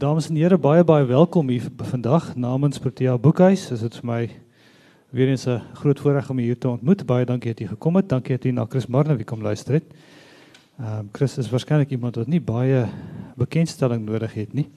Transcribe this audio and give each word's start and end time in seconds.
dames 0.00 0.30
en 0.30 0.36
here, 0.36 0.56
baie 0.56 0.80
baie 0.80 1.04
welkom 1.04 1.50
hier 1.52 1.66
vandag 1.90 2.30
namens 2.40 2.78
Protea 2.80 3.18
Boekhuis. 3.20 3.66
Dit 3.68 3.82
is 3.84 4.00
vir 4.00 4.06
my 4.08 4.20
weer 5.12 5.28
eens 5.28 5.44
'n 5.46 5.60
groot 5.74 6.00
voorreg 6.00 6.30
om 6.30 6.38
u 6.38 6.42
hier 6.42 6.58
te 6.58 6.68
ontmoet. 6.68 7.04
Baie 7.06 7.24
dankie 7.24 7.52
dat 7.52 7.60
u 7.60 7.66
gekom 7.66 7.96
het. 7.96 8.08
Dankie 8.08 8.36
dat 8.36 8.44
u 8.44 8.50
na 8.50 8.64
Chris 8.68 8.86
Marne 8.86 9.24
kom 9.24 9.42
luister 9.42 9.74
het. 9.74 9.84
Ehm 10.78 10.98
um, 10.98 11.08
Chris 11.12 11.38
is 11.38 11.50
waarskynlik 11.50 11.90
iemand 11.90 12.16
wat 12.16 12.26
nie 12.26 12.40
baie 12.40 12.86
bekendstelling 13.36 14.06
nodig 14.06 14.34
het 14.34 14.52
nie. 14.52 14.68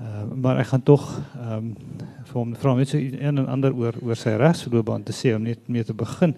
Ehm 0.00 0.32
uh, 0.32 0.34
maar 0.34 0.58
ek 0.58 0.66
gaan 0.66 0.82
tog 0.82 1.20
ehm 1.38 1.52
um, 1.52 1.76
vir 2.24 2.38
hom 2.40 2.56
vra 2.56 2.74
net 2.74 2.88
so 2.88 2.96
een 2.96 3.38
en 3.38 3.46
ander 3.46 3.74
oor 3.74 3.94
oor 4.02 4.16
sy 4.16 4.28
regsloopbaan 4.28 5.02
te 5.02 5.12
sê 5.12 5.36
om 5.36 5.42
net 5.42 5.58
mee 5.68 5.84
te 5.84 5.94
begin. 5.94 6.34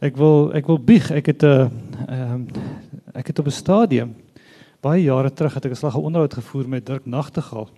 Ek 0.00 0.16
wil 0.16 0.52
ek 0.54 0.66
wil 0.66 0.78
bieg. 0.78 1.10
Ek 1.10 1.26
het 1.26 1.42
'n 1.42 1.46
uh, 1.46 1.68
ehm 2.08 2.32
um, 2.32 2.46
ek 3.12 3.26
het 3.26 3.38
op 3.38 3.46
'n 3.46 3.50
stadium 3.50 4.14
baie 4.84 5.06
jare 5.06 5.32
terug 5.32 5.54
het 5.56 5.64
ek 5.64 5.72
'n 5.72 5.80
slag 5.80 5.96
onderhoud 5.96 6.34
gevoer 6.34 6.68
met 6.68 6.86
Dirk 6.86 7.06
Nagtegaal. 7.06 7.68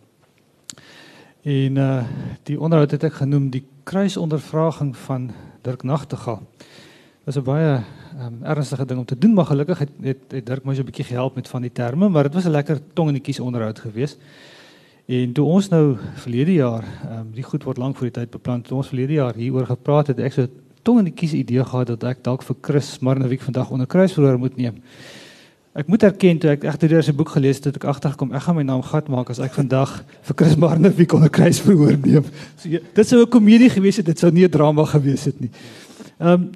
En 1.43 1.77
uh 1.77 2.05
die 2.43 2.61
onderhoud 2.61 2.91
het 2.91 3.05
ek 3.05 3.13
genoem 3.23 3.51
die 3.51 3.65
kruisondervraging 3.85 4.97
van 4.97 5.31
Dirk 5.63 5.83
Nagtegaal. 5.83 6.43
Dit 7.25 7.35
was 7.35 7.37
'n 7.37 7.43
baie 7.43 7.83
um, 8.21 8.43
ernstige 8.43 8.85
ding 8.85 8.99
om 8.99 9.05
te 9.05 9.19
doen, 9.19 9.35
maar 9.35 9.47
gelukkig 9.47 9.79
het 9.79 9.91
het, 10.01 10.19
het 10.29 10.47
Dirk 10.47 10.65
my 10.65 10.75
so 10.75 10.81
'n 10.81 10.85
bietjie 10.85 11.05
gehelp 11.05 11.35
met 11.35 11.49
van 11.49 11.63
die 11.63 11.73
terme, 11.73 12.09
maar 12.09 12.23
dit 12.23 12.35
was 12.35 12.45
'n 12.45 12.51
lekker 12.51 12.81
tong 12.93 13.09
en 13.09 13.15
die 13.15 13.23
kies 13.23 13.41
onderhoud 13.41 13.79
geweest. 13.79 14.19
En 15.07 15.33
toe 15.33 15.47
ons 15.47 15.69
nou 15.69 15.97
verlede 16.15 16.53
jaar, 16.53 16.85
ehm 17.05 17.19
um, 17.19 17.31
die 17.33 17.43
goed 17.43 17.63
word 17.63 17.77
lank 17.77 17.97
voor 17.97 18.11
die 18.11 18.21
tyd 18.21 18.31
beplan, 18.31 18.63
toe 18.63 18.77
ons 18.77 18.89
verlede 18.89 19.13
jaar 19.13 19.35
hieroor 19.35 19.67
gepraat 19.67 20.07
het, 20.07 20.19
ek 20.19 20.33
so 20.33 20.47
tong 20.83 20.99
en 20.99 21.05
die 21.05 21.15
kies 21.15 21.33
idee 21.33 21.65
gehad 21.65 21.87
dat 21.87 22.05
ek 22.05 22.25
dalk 22.25 22.43
vir 22.43 22.57
Chris 22.61 22.99
maar 22.99 23.17
'n 23.19 23.29
week 23.29 23.43
vandag 23.43 23.71
onder 23.71 23.87
kruisverhoor 23.87 24.39
moet 24.39 24.57
neem. 24.57 24.83
Ek 25.77 25.91
moet 25.93 26.03
erken 26.09 26.39
toe 26.41 26.51
ek 26.55 26.63
egter 26.65 26.89
deur 26.89 27.05
sy 27.05 27.13
boek 27.13 27.35
gelees 27.35 27.59
het, 27.61 27.67
het 27.69 27.77
ek 27.77 27.85
agtergekom 27.91 28.31
ek 28.33 28.47
gaan 28.47 28.57
my 28.57 28.63
naam 28.65 28.85
gat 28.87 29.11
maak 29.13 29.29
as 29.31 29.41
ek 29.45 29.53
vandag 29.59 29.99
vir 30.25 30.37
Chris 30.39 30.57
wie 30.97 31.07
kon 31.07 31.25
'n 31.25 31.29
kruis 31.29 31.61
veroordeel. 31.61 32.25
So 32.57 32.69
ja, 32.69 32.79
dit 32.95 33.07
sou 33.07 33.21
'n 33.21 33.29
komedie 33.29 33.69
gewees 33.69 33.97
het, 33.97 34.07
dit 34.07 34.19
sou 34.19 34.31
nie 34.31 34.45
'n 34.45 34.51
drama 34.51 34.85
gewees 34.85 35.25
het 35.25 35.41
nie. 35.41 35.51
Ehm 36.19 36.33
um, 36.33 36.51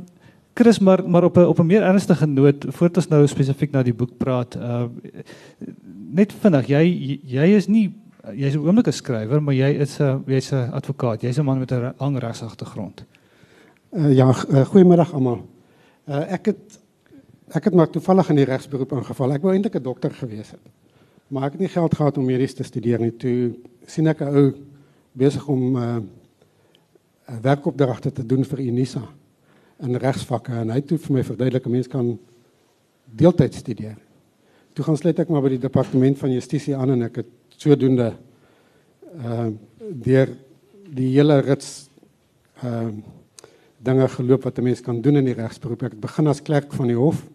Chris 0.55 0.79
maar 0.79 1.03
maar 1.09 1.25
op 1.25 1.37
'n 1.37 1.45
op 1.45 1.59
'n 1.61 1.67
meer 1.67 1.83
ernstige 1.83 2.27
noot 2.27 2.65
voordat 2.69 2.97
ons 2.97 3.09
nou 3.09 3.27
spesifiek 3.27 3.73
na 3.73 3.83
die 3.83 3.95
boek 3.95 4.17
praat. 4.19 4.55
Ehm 4.55 4.65
uh, 4.65 4.89
net 6.15 6.33
vinnig, 6.33 6.67
jy 6.67 7.21
jy 7.25 7.57
is 7.57 7.69
nie 7.69 7.93
jy's 8.35 8.55
'n 8.55 8.65
oomblike 8.65 8.91
skrywer, 8.91 9.43
maar 9.43 9.55
jy 9.55 9.81
is 9.81 10.01
'n 10.01 10.25
jy's 10.27 10.53
'n 10.53 10.73
advokaat. 10.73 11.23
Jy's 11.23 11.39
'n 11.39 11.45
man 11.45 11.59
met 11.59 11.73
'n 11.73 11.93
lang 11.99 12.19
regsagtergrond. 12.19 13.05
Uh, 13.93 14.15
ja, 14.15 14.29
uh, 14.29 14.65
goeiemiddag 14.65 15.13
almal. 15.13 15.47
Uh, 16.09 16.33
ek 16.33 16.47
het 16.47 16.80
ek 17.51 17.65
het 17.65 17.75
maar 17.75 17.91
toevallig 17.91 18.31
in 18.31 18.37
die 18.37 18.49
regsberoep 18.49 18.93
ingeval. 18.93 19.33
Ek 19.35 19.43
wou 19.43 19.53
eintlik 19.53 19.77
'n 19.77 19.83
dokter 19.83 20.11
gewees 20.11 20.51
het. 20.51 20.65
Maar 21.29 21.45
ek 21.47 21.53
het 21.53 21.61
nie 21.61 21.69
geld 21.69 21.95
gehad 21.95 22.19
om 22.19 22.25
medies 22.25 22.55
te 22.55 22.63
studeer 22.63 23.01
nie. 23.01 23.11
Toe 23.17 23.55
sien 23.87 24.07
ek 24.07 24.21
'n 24.21 24.35
ou 24.35 24.55
besig 25.13 25.47
om 25.49 25.77
'n 25.77 25.77
uh, 25.77 26.03
werkopdragte 27.43 28.13
te 28.13 28.27
doen 28.27 28.45
vir 28.45 28.61
Unisa 28.61 29.03
in 29.81 29.97
regsvakke 29.97 30.53
en 30.53 30.71
hy 30.71 30.77
het 30.77 30.87
toe 30.87 30.99
vir 30.99 31.13
my 31.13 31.23
verduidelik 31.25 31.67
'n 31.67 31.71
mens 31.71 31.89
kan 31.89 32.19
deeltyd 33.05 33.55
studeer. 33.55 33.97
Toe 34.73 34.85
gaan 34.85 34.97
sluit 34.97 35.19
ek 35.19 35.29
maar 35.29 35.43
by 35.43 35.49
die 35.49 35.59
departement 35.59 36.19
van 36.19 36.33
justisie 36.33 36.77
aan 36.77 36.91
en 36.91 37.03
ek 37.03 37.17
het 37.17 37.27
sodoende 37.57 38.17
uh 39.25 39.49
deur 39.91 40.29
die 40.95 41.09
hele 41.17 41.41
rits 41.41 41.89
uh 42.63 42.89
dinge 43.83 44.09
geloop 44.09 44.43
wat 44.45 44.59
'n 44.59 44.63
mens 44.63 44.81
kan 44.81 45.01
doen 45.01 45.17
in 45.17 45.25
die 45.25 45.35
regsberoep. 45.35 45.83
Ek 45.83 45.93
het 45.93 46.01
begin 46.01 46.27
as 46.27 46.43
klerk 46.43 46.73
van 46.73 46.87
die 46.87 46.97
hof. 46.97 47.27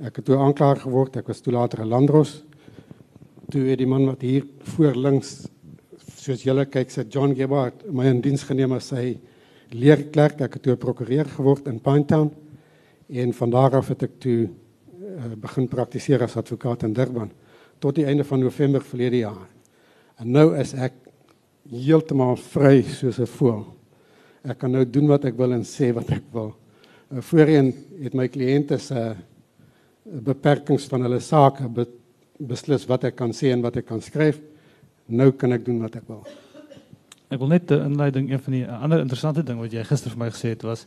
Ek 0.00 0.16
het 0.16 0.30
toe 0.30 0.38
aanklaer 0.40 0.78
geword. 0.80 1.18
Ek 1.20 1.26
was 1.28 1.42
toe 1.44 1.52
later 1.52 1.82
'n 1.84 1.88
landros. 1.88 2.42
Toe 3.52 3.68
het 3.68 3.78
die 3.78 3.86
man 3.86 4.06
wat 4.06 4.22
hier 4.22 4.46
voor 4.72 4.94
links 4.96 5.46
soos 6.16 6.42
julle 6.42 6.64
kyk, 6.64 6.88
sê 6.88 7.04
John 7.08 7.34
Gebhardt, 7.34 7.84
my 7.92 8.06
in 8.06 8.20
diens 8.20 8.42
geneem 8.42 8.72
as 8.72 8.88
sy 8.88 9.18
leerklerk. 9.70 10.40
Ek 10.40 10.54
het 10.54 10.62
toe 10.62 10.76
prokureur 10.76 11.24
geword 11.24 11.66
in 11.66 11.80
Pinetown 11.80 12.30
en 13.08 13.32
van 13.32 13.50
daar 13.50 13.76
af 13.76 13.88
het 13.88 14.02
ek 14.02 14.20
toe 14.20 14.48
uh, 14.48 15.34
begin 15.36 15.68
praktiseer 15.68 16.22
as 16.22 16.36
advokaat 16.36 16.82
in 16.82 16.92
Durban 16.92 17.30
tot 17.78 17.94
die 17.94 18.06
einde 18.06 18.24
van 18.24 18.40
November 18.40 18.80
verlede 18.80 19.18
jaar. 19.18 19.48
En 20.18 20.30
nou 20.30 20.56
is 20.56 20.74
ek 20.74 20.92
heeltemal 21.68 22.36
vry 22.36 22.82
soos 22.82 23.18
'n 23.18 23.26
voël. 23.26 23.66
Ek 24.44 24.58
kan 24.58 24.72
nou 24.72 24.84
doen 24.84 25.06
wat 25.06 25.24
ek 25.24 25.36
wil 25.36 25.52
en 25.52 25.64
sê 25.64 25.92
wat 25.92 26.10
ek 26.10 26.24
wil. 26.32 26.54
Uh, 27.12 27.20
voorheen 27.20 27.74
het 28.02 28.14
my 28.14 28.28
kliënte 28.28 28.78
se 28.78 28.94
uh, 28.94 29.16
beperkings 30.10 30.88
van 30.90 31.02
hulle 31.06 31.20
sake 31.20 31.68
be, 31.68 31.86
beslis 32.38 32.86
wat 32.90 33.04
ek 33.04 33.16
kan 33.16 33.32
sê 33.36 33.52
en 33.54 33.62
wat 33.62 33.76
ek 33.76 33.86
kan 33.86 34.00
skryf. 34.00 34.40
Nou 35.06 35.30
kan 35.32 35.52
ek 35.52 35.64
doen 35.64 35.80
wat 35.82 35.96
ek 35.96 36.06
wil. 36.08 36.24
Ek 37.30 37.38
wil 37.38 37.48
net 37.48 37.70
'n 37.70 37.92
inleiding 37.92 38.30
een 38.30 38.40
van 38.40 38.52
die 38.52 38.66
ander 38.66 39.00
interessante 39.00 39.42
ding 39.42 39.58
wat 39.58 39.72
jy 39.72 39.84
gister 39.84 40.10
vir 40.10 40.18
my 40.18 40.30
gesê 40.30 40.48
het 40.50 40.62
was 40.62 40.86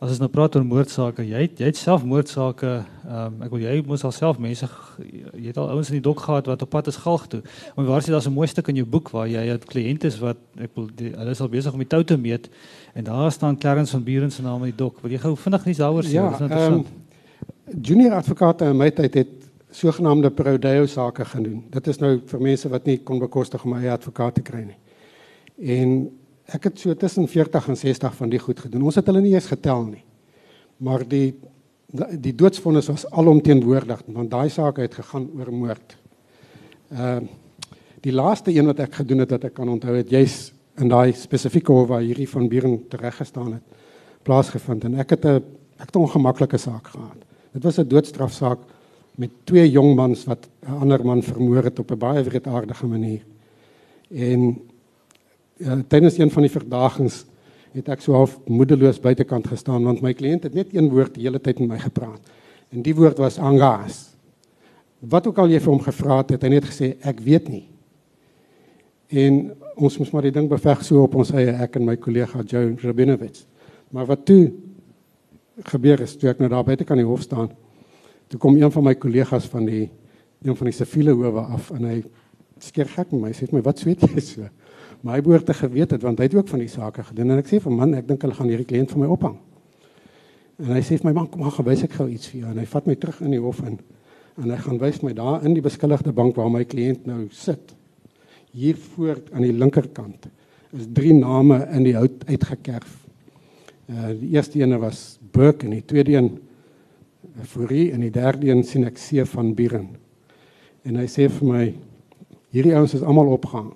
as 0.00 0.14
ons 0.14 0.20
nou 0.22 0.30
praat 0.32 0.54
oor 0.56 0.64
moordsaake, 0.64 1.24
jy 1.28 1.42
het, 1.44 1.58
jy 1.60 1.68
het 1.68 1.76
self 1.76 2.06
moordsaake, 2.08 2.70
ehm 3.04 3.34
um, 3.34 3.42
ek 3.44 3.50
wil 3.52 3.60
jy 3.60 3.74
moes 3.84 4.04
alself 4.08 4.38
mense 4.40 4.64
jy 5.04 5.50
het 5.50 5.58
al 5.60 5.68
ouens 5.74 5.90
in 5.92 5.98
die 5.98 6.04
dok 6.06 6.22
gehad 6.24 6.48
wat 6.48 6.64
op 6.64 6.70
pad 6.72 6.88
is 6.88 6.96
galg 7.02 7.26
toe. 7.28 7.42
Maar 7.76 7.90
waar 7.90 8.00
dit 8.00 8.14
daar's 8.14 8.28
'n 8.28 8.32
mooi 8.32 8.48
stuk 8.48 8.68
in 8.68 8.80
jou 8.80 8.86
boek 8.86 9.10
waar 9.12 9.28
jy 9.28 9.44
het 9.50 9.64
kliënte 9.68 10.08
is 10.08 10.18
wat 10.18 10.38
ek 10.56 10.70
wil 10.74 10.88
die, 10.96 11.12
hulle 11.12 11.30
is 11.30 11.40
al 11.40 11.48
besig 11.48 11.72
om 11.72 11.78
die 11.84 11.88
tou 11.88 12.02
te 12.04 12.16
meet 12.16 12.48
en 12.94 13.04
daar 13.04 13.32
staan 13.32 13.58
Clarence 13.58 13.92
van 13.92 14.02
Buren 14.02 14.30
se 14.30 14.42
naam 14.42 14.64
in 14.64 14.72
die 14.72 14.76
dok. 14.76 15.02
Wil 15.02 15.10
jy 15.10 15.18
gou 15.18 15.36
vinnig 15.36 15.66
iets 15.66 15.78
daaroor 15.78 16.04
sê? 16.04 16.16
Ja, 16.16 16.32
ehm 16.40 16.72
um, 16.72 16.84
junior 17.78 18.16
advokate 18.18 18.64
in 18.70 18.78
my 18.78 18.90
tyd 18.90 19.14
het 19.14 19.36
sogenaamde 19.70 20.30
prodeo 20.34 20.86
sake 20.86 21.24
gedoen. 21.24 21.62
Dit 21.70 21.86
is 21.86 22.00
nou 22.02 22.16
vir 22.26 22.42
mense 22.42 22.68
wat 22.68 22.86
nie 22.86 22.98
kon 23.06 23.20
bekostig 23.22 23.64
om 23.64 23.74
'n 23.74 23.82
eie 23.82 23.92
advokaat 23.92 24.34
te 24.34 24.42
kry 24.42 24.64
nie. 24.66 24.78
En 25.78 26.10
ek 26.46 26.64
het 26.64 26.78
so 26.78 26.94
tussen 26.94 27.28
40 27.28 27.68
en 27.68 27.76
60 27.76 28.14
van 28.14 28.28
die 28.28 28.38
goed 28.38 28.60
gedoen. 28.60 28.82
Ons 28.82 28.94
het 28.94 29.06
hulle 29.06 29.20
nie 29.20 29.34
eens 29.34 29.46
getel 29.46 29.84
nie. 29.84 30.04
Maar 30.78 31.08
die 31.08 31.34
die 32.20 32.34
doodsvonnis 32.34 32.86
was 32.86 33.10
alomteenwoordig 33.10 34.02
want 34.06 34.30
daai 34.30 34.48
saak 34.48 34.76
het 34.76 34.94
gegaan 34.94 35.28
oor 35.36 35.52
moord. 35.52 35.96
Ehm 36.90 37.22
uh, 37.22 37.28
die 38.00 38.12
laaste 38.12 38.50
een 38.54 38.66
wat 38.66 38.78
ek 38.78 38.94
gedoen 38.94 39.18
het 39.18 39.30
wat 39.30 39.44
ek 39.44 39.54
kan 39.54 39.68
onthou 39.68 39.94
het 39.96 40.10
jy's 40.10 40.52
in 40.78 40.88
daai 40.88 41.12
spesifieke 41.12 41.72
hof 41.72 41.88
waar 41.88 42.00
hierdie 42.00 42.28
van 42.28 42.48
Buren 42.48 42.88
tereggestaan 42.88 43.52
het 43.52 43.62
plaasgevind 44.22 44.84
en 44.84 44.94
ek 44.94 45.10
het 45.10 45.24
'n 45.24 45.42
ek 45.76 45.86
het 45.86 45.96
'n 45.96 45.98
ongemaklike 45.98 46.56
saak 46.56 46.86
gehad. 46.86 47.29
Dit 47.52 47.62
was 47.62 47.78
'n 47.78 47.88
doodstrafsaak 47.88 48.58
met 49.14 49.30
twee 49.44 49.70
jong 49.70 49.94
mans 49.94 50.24
wat 50.24 50.48
'n 50.66 50.80
ander 50.80 51.04
man 51.04 51.22
vermoor 51.22 51.64
het 51.64 51.78
op 51.78 51.90
'n 51.90 51.98
baie 51.98 52.22
wreedaardige 52.22 52.86
manier. 52.86 53.22
En 54.08 54.60
ja, 55.56 55.82
tydens 55.88 56.18
een 56.18 56.30
van 56.30 56.42
die 56.42 56.50
verdagings 56.50 57.24
het 57.72 57.88
ek 57.88 58.00
so 58.00 58.12
half 58.12 58.38
moedeloos 58.46 59.00
buitekant 59.00 59.46
gestaan 59.46 59.84
want 59.84 60.00
my 60.00 60.14
kliënt 60.14 60.42
het 60.42 60.54
net 60.54 60.74
een 60.74 60.88
woord 60.88 61.14
die 61.14 61.22
hele 61.22 61.40
tyd 61.40 61.58
met 61.58 61.68
my 61.68 61.78
gepraat. 61.78 62.20
En 62.70 62.82
die 62.82 62.94
woord 62.94 63.18
was 63.18 63.38
angas. 63.38 64.16
Wat 64.98 65.26
ook 65.26 65.38
al 65.38 65.48
jy 65.48 65.60
vir 65.60 65.72
hom 65.72 65.82
gevra 65.82 66.16
het, 66.16 66.30
het 66.30 66.42
hy 66.42 66.48
net 66.48 66.64
gesê 66.64 66.96
ek 67.00 67.20
weet 67.20 67.48
nie. 67.48 67.66
En 69.08 69.52
ons 69.76 69.98
moes 69.98 70.10
maar 70.10 70.22
die 70.22 70.34
ding 70.34 70.48
beveg 70.48 70.84
so 70.84 71.02
op 71.02 71.14
ons 71.14 71.32
eie 71.32 71.52
ek 71.52 71.76
en 71.76 71.84
my 71.84 71.96
kollega 71.96 72.42
Joe 72.46 72.74
Rabinowitz. 72.82 73.46
Maar 73.90 74.06
wat 74.06 74.24
toe 74.24 74.52
gebeur 75.64 76.00
is 76.00 76.16
toe 76.16 76.30
ek 76.30 76.40
nou 76.40 76.48
daar 76.52 76.64
buite 76.64 76.84
kan 76.84 76.98
die 77.00 77.06
hof 77.06 77.22
staan. 77.22 77.50
Toe 78.30 78.38
kom 78.40 78.56
een 78.56 78.72
van 78.72 78.84
my 78.84 78.94
kollegas 78.94 79.48
van 79.50 79.66
die 79.66 79.88
een 80.40 80.56
van 80.56 80.70
die 80.70 80.74
siviele 80.74 81.12
howe 81.12 81.42
af 81.52 81.70
en 81.76 81.84
hy 81.84 82.00
skeer 82.64 82.88
gek 82.88 83.12
met 83.12 83.20
my 83.20 83.32
sê 83.36 83.48
my 83.52 83.62
wat 83.64 83.82
sweet 83.82 84.02
jy 84.06 84.24
so. 84.24 84.48
Maar 85.02 85.18
hy 85.18 85.22
behoort 85.24 85.46
te 85.48 85.56
geweet 85.56 85.94
het 85.96 86.02
want 86.04 86.20
hy 86.20 86.28
het 86.28 86.36
ook 86.36 86.48
van 86.48 86.62
die 86.62 86.70
sake 86.70 87.04
gedoen 87.10 87.34
en 87.34 87.42
ek 87.42 87.48
sê 87.50 87.60
vir 87.60 87.74
man 87.76 87.94
ek 87.98 88.08
dink 88.08 88.24
hulle 88.24 88.36
gaan 88.36 88.52
hierdie 88.52 88.68
kliënt 88.68 88.92
vir 88.94 89.02
my 89.02 89.10
ophang. 89.12 89.36
En 90.60 90.72
hy 90.76 90.82
sê 90.84 90.98
vir 91.00 91.10
my 91.10 91.14
man 91.20 91.28
kom 91.32 91.44
maar 91.44 91.56
gewys 91.56 91.84
ek 91.86 91.96
gou 91.98 92.08
iets 92.12 92.32
vir 92.32 92.42
jou 92.42 92.52
en 92.52 92.60
hy 92.60 92.66
vat 92.72 92.88
my 92.88 92.96
terug 93.00 93.20
in 93.26 93.36
die 93.36 93.42
hof 93.42 93.62
in 93.64 93.78
en 94.40 94.50
hy 94.54 94.58
gaan 94.64 94.80
wys 94.80 95.02
my 95.04 95.12
daar 95.16 95.44
in 95.44 95.56
die 95.56 95.64
beskuldigde 95.64 96.12
bank 96.16 96.38
waar 96.38 96.50
my 96.52 96.64
kliënt 96.64 97.06
nou 97.08 97.26
sit. 97.34 97.74
Hier 98.56 98.76
voor 98.94 99.20
aan 99.34 99.44
die 99.44 99.52
linkerkant 99.54 100.30
is 100.76 100.88
drie 100.94 101.12
name 101.16 101.60
in 101.74 101.84
die 101.84 101.96
hout 101.96 102.24
uitgekerf. 102.28 102.96
Uh 103.90 104.12
die 104.16 104.32
eerste 104.36 104.60
ene 104.62 104.78
was 104.80 105.19
Burke 105.32 105.66
en 105.66 105.74
die 105.76 105.84
tweede 105.84 106.16
een 106.16 106.30
Fourie 107.46 107.90
en 107.92 108.00
die 108.00 108.10
derde 108.10 108.48
een 108.48 108.64
sien 108.64 108.84
ek 108.84 108.98
see 108.98 109.24
van 109.24 109.54
Buren. 109.54 109.88
En 110.84 110.96
hy 110.96 111.06
sê 111.08 111.28
vir 111.30 111.46
my 111.48 111.64
hierdie 112.52 112.74
ouens 112.76 112.94
is 112.96 113.04
almal 113.04 113.30
opgehang. 113.36 113.70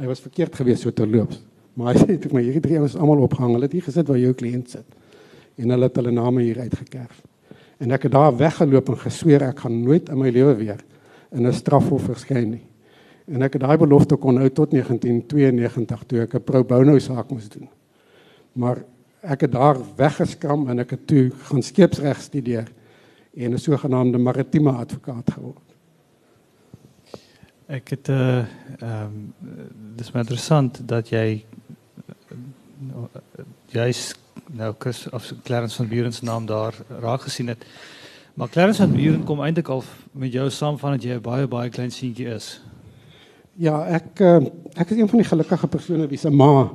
Hy 0.00 0.08
was 0.08 0.22
verkeerd 0.24 0.56
geweest 0.56 0.84
so 0.84 0.92
terloops. 0.92 1.42
Maar 1.78 1.94
hy 1.94 2.00
sê 2.04 2.16
vir 2.20 2.34
my 2.36 2.42
hierdie 2.44 2.64
drie 2.64 2.78
ouens 2.80 2.96
is 2.96 3.00
almal 3.00 3.22
opgehang. 3.24 3.54
Hulle 3.56 3.68
het 3.68 3.76
hier 3.76 3.86
gesit 3.86 4.08
waar 4.08 4.20
jou 4.20 4.32
kliënt 4.36 4.76
sit. 4.76 4.96
En 5.60 5.74
hulle 5.74 5.88
het 5.88 6.00
hulle 6.00 6.14
name 6.16 6.44
hier 6.44 6.60
uitgekerf. 6.64 7.20
En 7.80 7.96
ek 7.96 8.08
het 8.08 8.12
daar 8.16 8.34
weggeloop 8.36 8.92
en 8.92 9.00
gesweer 9.00 9.46
ek 9.46 9.62
gaan 9.64 9.78
nooit 9.84 10.08
in 10.12 10.20
my 10.20 10.32
lewe 10.34 10.56
weer 10.58 10.80
in 11.30 11.46
'n 11.46 11.52
strafhof 11.52 12.08
verskyn 12.10 12.50
nie. 12.50 12.66
En 13.30 13.42
ek 13.42 13.54
het 13.54 13.62
daai 13.62 13.78
belofte 13.78 14.16
kon 14.16 14.36
hou 14.36 14.48
tot 14.50 14.72
1992 14.72 16.04
toe 16.06 16.20
ek 16.20 16.34
'n 16.34 16.44
pro 16.44 16.64
bono 16.64 16.98
saak 16.98 17.30
moes 17.30 17.48
doen. 17.48 17.68
Maar 18.52 18.84
ek 19.20 19.40
het 19.40 19.52
daar 19.52 19.76
weggeskram 19.96 20.68
en 20.68 20.78
ek 20.78 20.90
het 20.90 21.06
toe 21.06 21.30
gaan 21.48 21.62
skeepsreg 21.62 22.20
studeer 22.20 22.68
en 23.34 23.52
'n 23.52 23.58
sogenaamde 23.58 24.18
maritieme 24.18 24.70
advokaat 24.70 25.30
geword. 25.30 25.68
Ek 27.66 27.88
het 27.88 28.08
'n 28.08 28.12
uh, 28.12 28.38
ehm 28.78 29.04
um, 29.04 29.34
dis 29.96 30.12
maar 30.12 30.22
interessant 30.22 30.88
dat 30.88 31.08
jy 31.08 31.44
jy's 33.66 34.14
nou 34.46 34.74
Chris 34.78 35.08
of 35.10 35.32
Clarence 35.42 35.76
van 35.76 35.88
Buren 35.88 36.12
se 36.12 36.24
naam 36.24 36.46
daar 36.46 36.74
raak 37.00 37.20
gesien 37.20 37.48
het. 37.48 37.66
Maar 38.34 38.48
Clarence 38.48 38.82
van 38.82 38.92
Buren 38.92 39.24
kom 39.24 39.42
eintlik 39.42 39.68
al 39.68 39.82
met 40.12 40.32
jou 40.32 40.50
saam 40.50 40.78
van 40.78 40.90
dat 40.90 41.02
jy 41.02 41.14
'n 41.14 41.20
baie 41.20 41.46
baie 41.46 41.70
klein 41.70 41.90
seentjie 41.90 42.26
is. 42.26 42.62
Ja, 43.52 43.86
ek 43.86 44.20
uh, 44.20 44.36
ek 44.74 44.90
is 44.90 44.96
een 44.96 45.08
van 45.08 45.18
die 45.18 45.28
gelukkige 45.28 45.66
persone 45.66 46.06
wie 46.06 46.18
se 46.18 46.30
ma 46.30 46.72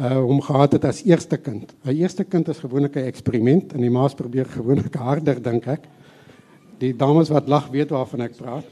uh 0.00 0.20
hom 0.24 0.40
gehad 0.40 0.72
het 0.72 0.84
as 0.84 1.02
eerste 1.04 1.36
kind. 1.36 1.72
My 1.84 1.92
eerste 1.92 2.24
kind 2.24 2.48
is 2.48 2.58
gewoonlik 2.58 2.96
'n 2.96 3.06
eksperiment 3.06 3.72
en 3.72 3.80
die 3.80 3.90
ma's 3.90 4.14
probeer 4.14 4.46
gewoonlik 4.46 4.94
harder 4.94 5.42
dink 5.42 5.66
ek. 5.66 5.88
Die 6.78 6.96
dames 6.96 7.28
wat 7.28 7.48
lag 7.48 7.68
weet 7.70 7.90
waarvan 7.90 8.20
ek 8.20 8.36
praat. 8.36 8.64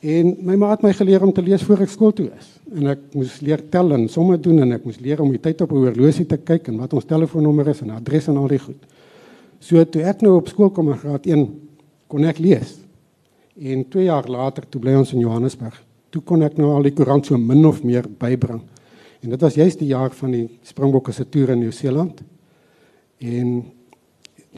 En 0.00 0.36
my 0.46 0.54
ma 0.54 0.70
het 0.70 0.82
my 0.82 0.92
geleer 0.92 1.22
om 1.22 1.32
te 1.32 1.42
lees 1.42 1.62
voor 1.62 1.80
ek 1.82 1.90
skool 1.90 2.12
toe 2.12 2.30
is. 2.38 2.60
En 2.70 2.86
ek 2.86 2.98
moes 3.14 3.40
leer 3.40 3.68
tel 3.70 3.92
en 3.92 4.08
somme 4.08 4.38
doen 4.38 4.60
en 4.62 4.72
ek 4.72 4.84
moes 4.84 5.00
leer 5.00 5.20
om 5.20 5.30
die 5.30 5.40
tyd 5.42 5.60
op 5.60 5.72
'n 5.72 5.84
horlosie 5.86 6.26
te 6.26 6.36
kyk 6.36 6.68
en 6.68 6.78
wat 6.78 6.92
ons 6.92 7.04
telefoonnommer 7.04 7.68
is 7.68 7.82
en 7.82 7.90
adres 7.90 8.28
en 8.28 8.36
al 8.36 8.48
die 8.48 8.58
goed. 8.58 8.78
So 9.58 9.84
toe 9.84 10.02
ek 10.02 10.22
nou 10.22 10.36
op 10.36 10.48
skool 10.48 10.70
kom 10.70 10.88
in 10.88 10.98
graad 10.98 11.26
1 11.26 11.60
kon 12.06 12.24
ek 12.24 12.38
lees. 12.38 12.78
En 13.58 13.88
2 13.88 14.04
jaar 14.04 14.28
later 14.28 14.64
toe 14.70 14.80
bly 14.80 14.94
ons 14.94 15.12
in 15.12 15.20
Johannesburg. 15.20 15.82
Toe 16.10 16.22
kon 16.22 16.42
ek 16.42 16.56
nou 16.56 16.70
al 16.76 16.82
die 16.82 16.94
koerant 16.94 17.26
so 17.26 17.36
min 17.36 17.66
of 17.66 17.82
meer 17.82 18.06
bybring. 18.08 18.62
En 19.20 19.30
dit 19.30 19.40
was 19.40 19.54
juist 19.54 19.78
die 19.78 19.90
jaar 19.90 20.12
van 20.14 20.30
die 20.30 20.58
Springbokke 20.62 21.12
se 21.12 21.28
toer 21.28 21.48
in 21.48 21.58
Nieu-Seeland. 21.58 22.20
En 23.18 23.64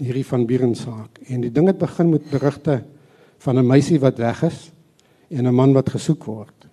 hierdie 0.01 0.27
van 0.27 0.47
Buren 0.47 0.75
saak. 0.75 1.19
En 1.29 1.41
die 1.41 1.53
ding 1.53 1.67
het 1.67 1.79
begin 1.79 2.11
met 2.11 2.31
berigte 2.31 2.83
van 3.39 3.59
'n 3.59 3.67
meisie 3.67 4.01
wat 4.01 4.19
weg 4.19 4.43
is 4.43 4.73
en 5.29 5.47
'n 5.47 5.55
man 5.55 5.73
wat 5.73 5.91
gesoek 5.91 6.25
word. 6.25 6.67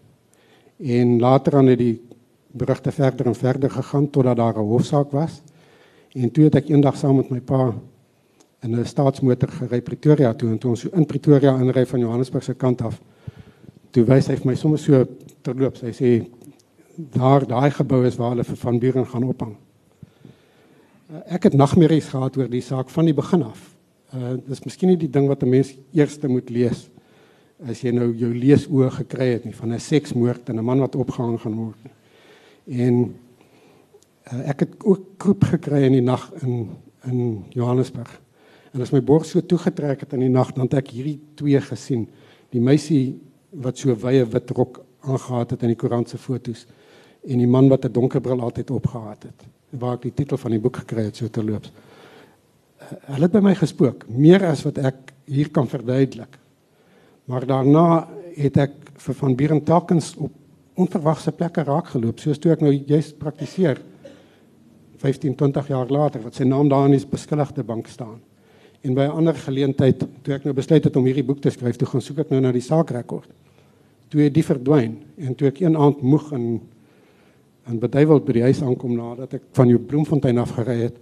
En 0.78 1.20
later 1.20 1.56
aan 1.56 1.68
het 1.68 1.78
die 1.78 2.02
berigte 2.52 2.92
verder 2.92 3.26
en 3.26 3.36
verder 3.36 3.70
gegaan 3.70 4.10
totdat 4.10 4.36
daar 4.36 4.58
'n 4.58 4.68
hofsaak 4.68 5.12
was. 5.12 5.42
En 6.12 6.32
toe 6.32 6.44
het 6.44 6.56
ek 6.56 6.70
eendag 6.70 6.98
saam 6.98 7.16
met 7.16 7.30
my 7.30 7.40
pa 7.40 7.74
in 8.62 8.76
'n 8.76 8.86
staatsmotor 8.86 9.50
gery 9.50 9.82
Pretoria 9.82 10.34
toe 10.34 10.50
en 10.50 10.58
toe 10.58 10.70
ons 10.70 10.80
so 10.80 10.90
in 10.94 11.06
Pretoria 11.06 11.60
inry 11.60 11.86
van 11.86 12.00
Johannesburg 12.00 12.44
se 12.44 12.54
kant 12.54 12.82
af. 12.82 13.02
Toe 13.92 14.04
wys 14.04 14.28
hy 14.28 14.36
vir 14.36 14.46
my 14.46 14.56
sommer 14.56 14.80
so 14.80 15.06
terloops. 15.42 15.82
Hy 15.82 15.92
sê 15.92 16.26
daar 16.98 17.46
daai 17.48 17.72
gebou 17.72 18.06
is 18.06 18.18
waar 18.18 18.34
hulle 18.34 18.44
vir 18.44 18.58
van 18.58 18.80
Buren 18.80 19.06
gaan 19.08 19.24
ophang. 19.30 19.56
Uh, 21.08 21.22
ek 21.38 21.50
het 21.50 21.54
nagmerries 21.54 22.10
gehad 22.10 22.38
oor 22.38 22.50
die 22.50 22.64
saak 22.66 22.90
van 22.90 23.06
die 23.06 23.16
begin 23.16 23.46
af. 23.46 23.62
Uh 24.16 24.36
dis 24.48 24.64
miskien 24.66 24.90
nie 24.90 25.00
die 25.00 25.12
ding 25.12 25.28
wat 25.28 25.44
'n 25.44 25.50
mens 25.50 25.76
eerste 25.94 26.28
moet 26.28 26.50
lees 26.50 26.90
as 27.66 27.82
jy 27.82 27.92
nou 27.92 28.12
jou 28.14 28.34
leesoë 28.34 28.90
gekry 29.02 29.28
het 29.34 29.46
nie 29.46 29.54
van 29.54 29.74
'n 29.74 29.80
seksmoord 29.80 30.50
en 30.50 30.60
'n 30.60 30.66
man 30.66 30.80
wat 30.80 30.96
opgehang 30.96 31.40
gaan 31.42 31.56
word. 31.56 31.84
En 32.68 33.16
uh, 34.34 34.50
ek 34.50 34.60
het 34.60 34.74
ook 34.84 35.18
kroep 35.18 35.44
gekry 35.44 35.84
in 35.84 35.92
die 35.92 36.02
nag 36.02 36.32
in 36.42 36.70
in 37.06 37.46
Johannesburg. 37.50 38.22
En 38.74 38.82
as 38.82 38.92
my 38.92 39.02
borg 39.02 39.26
so 39.26 39.42
toegetrek 39.42 40.00
het 40.00 40.14
in 40.14 40.20
die 40.20 40.30
nag, 40.30 40.52
dan 40.54 40.64
het 40.64 40.74
ek 40.74 40.90
hierdie 40.90 41.20
twee 41.36 41.62
gesien. 41.62 42.08
Die 42.50 42.62
meisie 42.62 43.20
wat 43.52 43.78
so 43.78 43.96
wye 43.96 44.26
wit 44.26 44.50
rok 44.50 44.84
aangetree 45.02 45.56
het 45.56 45.62
in 45.64 45.68
die 45.68 45.80
koerant 45.80 46.10
se 46.10 46.18
fotos 46.18 46.66
en 47.28 47.38
die 47.38 47.48
man 47.48 47.70
wat 47.70 47.86
'n 47.86 47.92
donker 47.92 48.22
bril 48.22 48.42
altyd 48.42 48.72
opgehad 48.72 49.24
het. 49.24 49.46
Waar 49.70 49.94
ek 49.96 50.02
die 50.02 50.14
titel 50.14 50.38
van 50.38 50.52
die 50.52 50.60
boek 50.60 50.78
gekry 50.78 51.04
het 51.04 51.16
so 51.16 51.28
terloops. 51.28 51.72
Uh, 51.72 53.14
hulle 53.14 53.24
het 53.24 53.32
by 53.32 53.40
my 53.40 53.56
gespook, 53.56 54.08
meer 54.08 54.46
as 54.46 54.64
wat 54.64 54.78
ek 54.78 55.14
hier 55.26 55.50
kan 55.50 55.68
verduidelik. 55.68 56.38
Maar 57.26 57.46
daarna 57.46 58.08
het 58.36 58.58
ek 58.58 58.72
vir 58.98 59.16
van 59.16 59.36
Buren 59.36 59.64
telkens 59.64 60.16
op 60.16 60.32
onverwagse 60.78 61.32
plekke 61.32 61.64
raak 61.64 61.88
geloop, 61.88 62.20
soos 62.20 62.40
toe 62.40 62.52
ek 62.52 62.62
nou 62.62 62.72
juist 62.72 63.18
praktiseer 63.18 63.82
15, 65.02 65.36
20 65.36 65.68
jaar 65.68 65.90
later 65.94 66.24
wat 66.26 66.38
sy 66.38 66.46
naam 66.46 66.70
daar 66.70 66.88
in 66.90 66.96
die 66.98 67.06
beskuldigde 67.10 67.64
bank 67.64 67.88
staan. 67.88 68.20
En 68.82 68.94
by 68.94 69.02
'n 69.02 69.18
ander 69.18 69.36
geleentheid 69.36 70.06
toe 70.22 70.34
ek 70.34 70.44
nou 70.44 70.54
besluit 70.54 70.84
het 70.84 70.96
om 70.96 71.06
hierdie 71.06 71.26
boek 71.26 71.42
te 71.42 71.50
skryf, 71.50 71.76
toe 71.76 71.88
gaan 71.88 72.02
soek 72.02 72.20
ek 72.20 72.30
nou 72.30 72.42
na 72.42 72.52
die 72.52 72.62
saakrekord. 72.62 73.30
Toe 74.10 74.22
het 74.22 74.34
die 74.34 74.44
verdwyn 74.44 74.98
en 75.18 75.36
toe 75.36 75.48
ek 75.48 75.60
een 75.60 75.76
aand 75.76 76.02
moeg 76.02 76.32
en 77.68 77.80
beduiwel 77.80 78.22
by 78.24 78.36
die 78.38 78.46
huis 78.48 78.62
aankom 78.64 78.96
nadat 78.96 79.38
ek 79.38 79.48
van 79.58 79.70
jou 79.72 79.80
Bloemfontein 79.80 80.40
af 80.42 80.56
gery 80.56 80.78
het. 80.86 80.98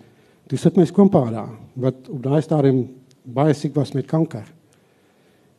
Toe 0.50 0.60
sit 0.60 0.78
my 0.78 0.86
skoonpa 0.90 1.24
daar 1.34 1.54
wat 1.82 2.10
op 2.10 2.22
daai 2.24 2.42
stadium 2.46 2.86
baie 3.26 3.54
siek 3.58 3.76
was 3.78 3.94
met 3.98 4.08
kanker. 4.10 4.46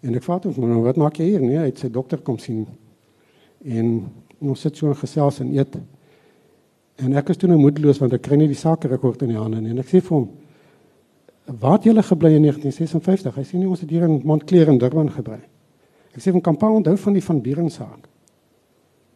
En 0.07 0.15
ek 0.15 0.25
vra 0.27 0.39
hom 0.45 0.71
nou 0.71 0.83
wat 0.85 0.99
maak 1.01 1.19
jy 1.19 1.33
hier? 1.33 1.43
Nee, 1.43 1.59
hy 1.59 1.73
sy 1.79 1.91
dokter 1.93 2.23
kom 2.23 2.39
sien. 2.43 2.67
En 3.65 3.93
ons 4.39 4.61
sit 4.61 4.77
so 4.77 4.91
in 4.93 4.99
gesels 4.99 5.41
en 5.43 5.53
eet. 5.55 5.79
En 7.03 7.17
ek 7.19 7.33
is 7.33 7.41
toe 7.41 7.51
nou 7.51 7.59
moedeloos 7.61 8.01
want 8.03 8.15
ek 8.17 8.25
kry 8.27 8.39
nie 8.41 8.51
die 8.51 8.59
sake 8.59 8.91
rekord 8.93 9.25
in 9.27 9.35
die 9.35 9.41
hande 9.41 9.63
nie. 9.63 9.75
En 9.75 9.83
ek 9.83 9.91
sê 9.91 10.01
vir 10.01 10.17
hom: 10.17 10.29
"Waar 11.47 11.79
het 11.79 11.89
julle 11.91 12.03
gebly 12.03 12.35
in 12.37 12.47
1956?" 12.47 13.35
Hy 13.37 13.45
sê 13.45 13.59
nie 13.59 13.69
ons 13.69 13.81
het 13.81 13.91
hier 13.91 14.07
in 14.07 14.21
Montclair 14.25 14.69
in 14.69 14.79
Durban 14.79 15.11
gebly. 15.11 15.41
Ek 16.15 16.23
sê 16.23 16.33
van 16.33 16.41
Kampa 16.41 16.71
onthou 16.71 16.97
van 16.97 17.13
die 17.13 17.25
van 17.25 17.43
Buren 17.43 17.71
saak. 17.71 18.09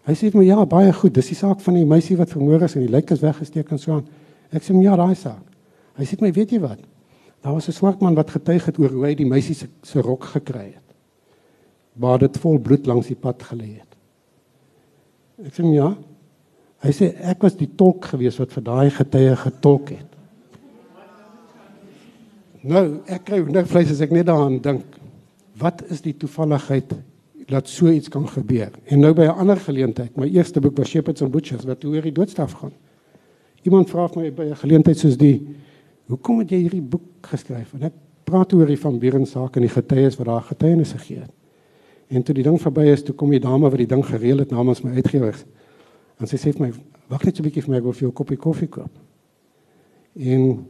Hy 0.08 0.14
sê 0.17 0.31
vir 0.32 0.41
my 0.41 0.47
ja, 0.47 0.64
baie 0.64 0.93
goed. 0.97 1.14
Dis 1.14 1.32
die 1.32 1.38
saak 1.38 1.61
van 1.61 1.76
die 1.76 1.87
meisie 1.88 2.17
wat 2.19 2.32
vermoor 2.32 2.64
is 2.64 2.76
en 2.76 2.87
die 2.87 2.93
lijk 2.93 3.11
is 3.12 3.23
weggesteek 3.25 3.70
en 3.70 3.81
so 3.81 3.99
aan. 3.99 4.06
Ek 4.50 4.64
sê 4.64 4.75
ja, 4.81 4.97
daai 4.97 5.14
saak. 5.19 5.44
Hy 5.99 6.06
sê 6.08 6.17
my, 6.23 6.32
weet 6.32 6.55
jy 6.56 6.61
wat? 6.62 6.81
Daar 7.44 7.56
was 7.56 7.69
'n 7.69 7.73
swart 7.73 8.00
man 8.00 8.14
wat 8.14 8.31
getuig 8.31 8.64
het 8.64 8.79
oor 8.79 8.91
hoe 8.91 9.06
hy 9.06 9.14
die 9.14 9.29
meisie 9.29 9.55
se 9.55 9.69
se 9.82 10.00
rok 10.00 10.25
gekry 10.25 10.75
het. 10.75 10.88
Waar 11.97 12.19
dit 12.19 12.38
vol 12.38 12.58
bloed 12.58 12.87
langs 12.87 13.06
die 13.06 13.17
pad 13.17 13.43
gelê 13.43 13.81
het. 13.81 13.97
Ek 15.47 15.55
sê 15.55 15.64
ja. 15.75 15.97
Hy 16.81 16.93
sê 16.93 17.14
ek 17.20 17.43
was 17.43 17.56
die 17.56 17.69
tolk 17.76 18.05
gewees 18.05 18.38
wat 18.38 18.53
vir 18.53 18.62
daai 18.62 18.91
getuie 18.91 19.37
getolk 19.37 19.88
het. 19.88 20.06
Nou, 22.62 23.00
ek 23.06 23.25
kry 23.25 23.41
nou 23.41 23.64
vleis 23.64 23.91
as 23.91 24.00
ek 24.00 24.11
net 24.11 24.26
daaraan 24.26 24.61
dink. 24.61 24.85
Wat 25.61 25.82
is 25.91 26.00
die 26.00 26.12
toevalligheid 26.17 26.93
dat 27.50 27.69
so 27.69 27.91
iets 27.91 28.08
kan 28.08 28.29
gebeur. 28.29 28.70
En 28.85 29.00
nou 29.00 29.12
by 29.14 29.23
'n 29.23 29.38
ander 29.43 29.56
geleentheid, 29.56 30.17
my 30.17 30.26
eerste 30.26 30.61
boek 30.61 30.76
was 30.76 30.88
Shepherds 30.88 31.23
and 31.23 31.31
Butchers 31.31 31.64
wat 31.64 31.85
oor 31.85 32.02
die 32.02 32.12
doodstraf 32.12 32.52
gaan. 32.52 32.73
Iemand 33.62 33.91
vra 33.91 34.08
my 34.14 34.32
by 34.32 34.43
'n 34.43 34.56
geleentheid 34.56 34.99
soos 34.99 35.17
die, 35.17 35.47
"Hoekom 36.06 36.38
het 36.38 36.50
jy 36.50 36.56
hierdie 36.56 36.82
boek 36.82 37.02
geskryf?" 37.20 37.75
En 37.75 37.82
ek 37.82 37.93
praat 38.25 38.52
oor 38.52 38.67
die 38.67 38.79
van 38.79 38.99
Buren 38.99 39.26
saak 39.26 39.56
en 39.56 39.62
die 39.62 39.82
getuies 39.82 40.17
wat 40.17 40.26
daar 40.26 40.43
getuienis 40.43 40.93
gegee 40.93 41.19
het. 41.19 41.31
En 42.08 42.23
toe 42.23 42.35
die 42.35 42.44
ding 42.44 42.61
verby 42.61 42.87
is, 42.87 43.02
toe 43.02 43.14
kom 43.14 43.31
die 43.31 43.41
dame 43.41 43.70
wat 43.70 43.79
die 43.79 43.87
ding 43.87 44.05
gereël 44.05 44.38
het 44.38 44.50
namens 44.50 44.82
my 44.82 44.91
uitgewers. 44.91 45.44
En 46.19 46.26
sy 46.26 46.36
sê 46.36 46.53
vir 46.53 46.67
my, 46.67 46.72
"Wag 47.08 47.25
net 47.25 47.39
'n 47.39 47.43
bietjie 47.43 47.63
vir 47.63 47.70
my, 47.70 47.77
ek 47.77 47.82
wil 47.82 47.93
vir 47.93 48.01
jou 48.01 48.10
'n 48.10 48.15
koppie 48.15 48.36
koffie 48.36 48.69
koop." 48.69 48.91
En 50.17 50.67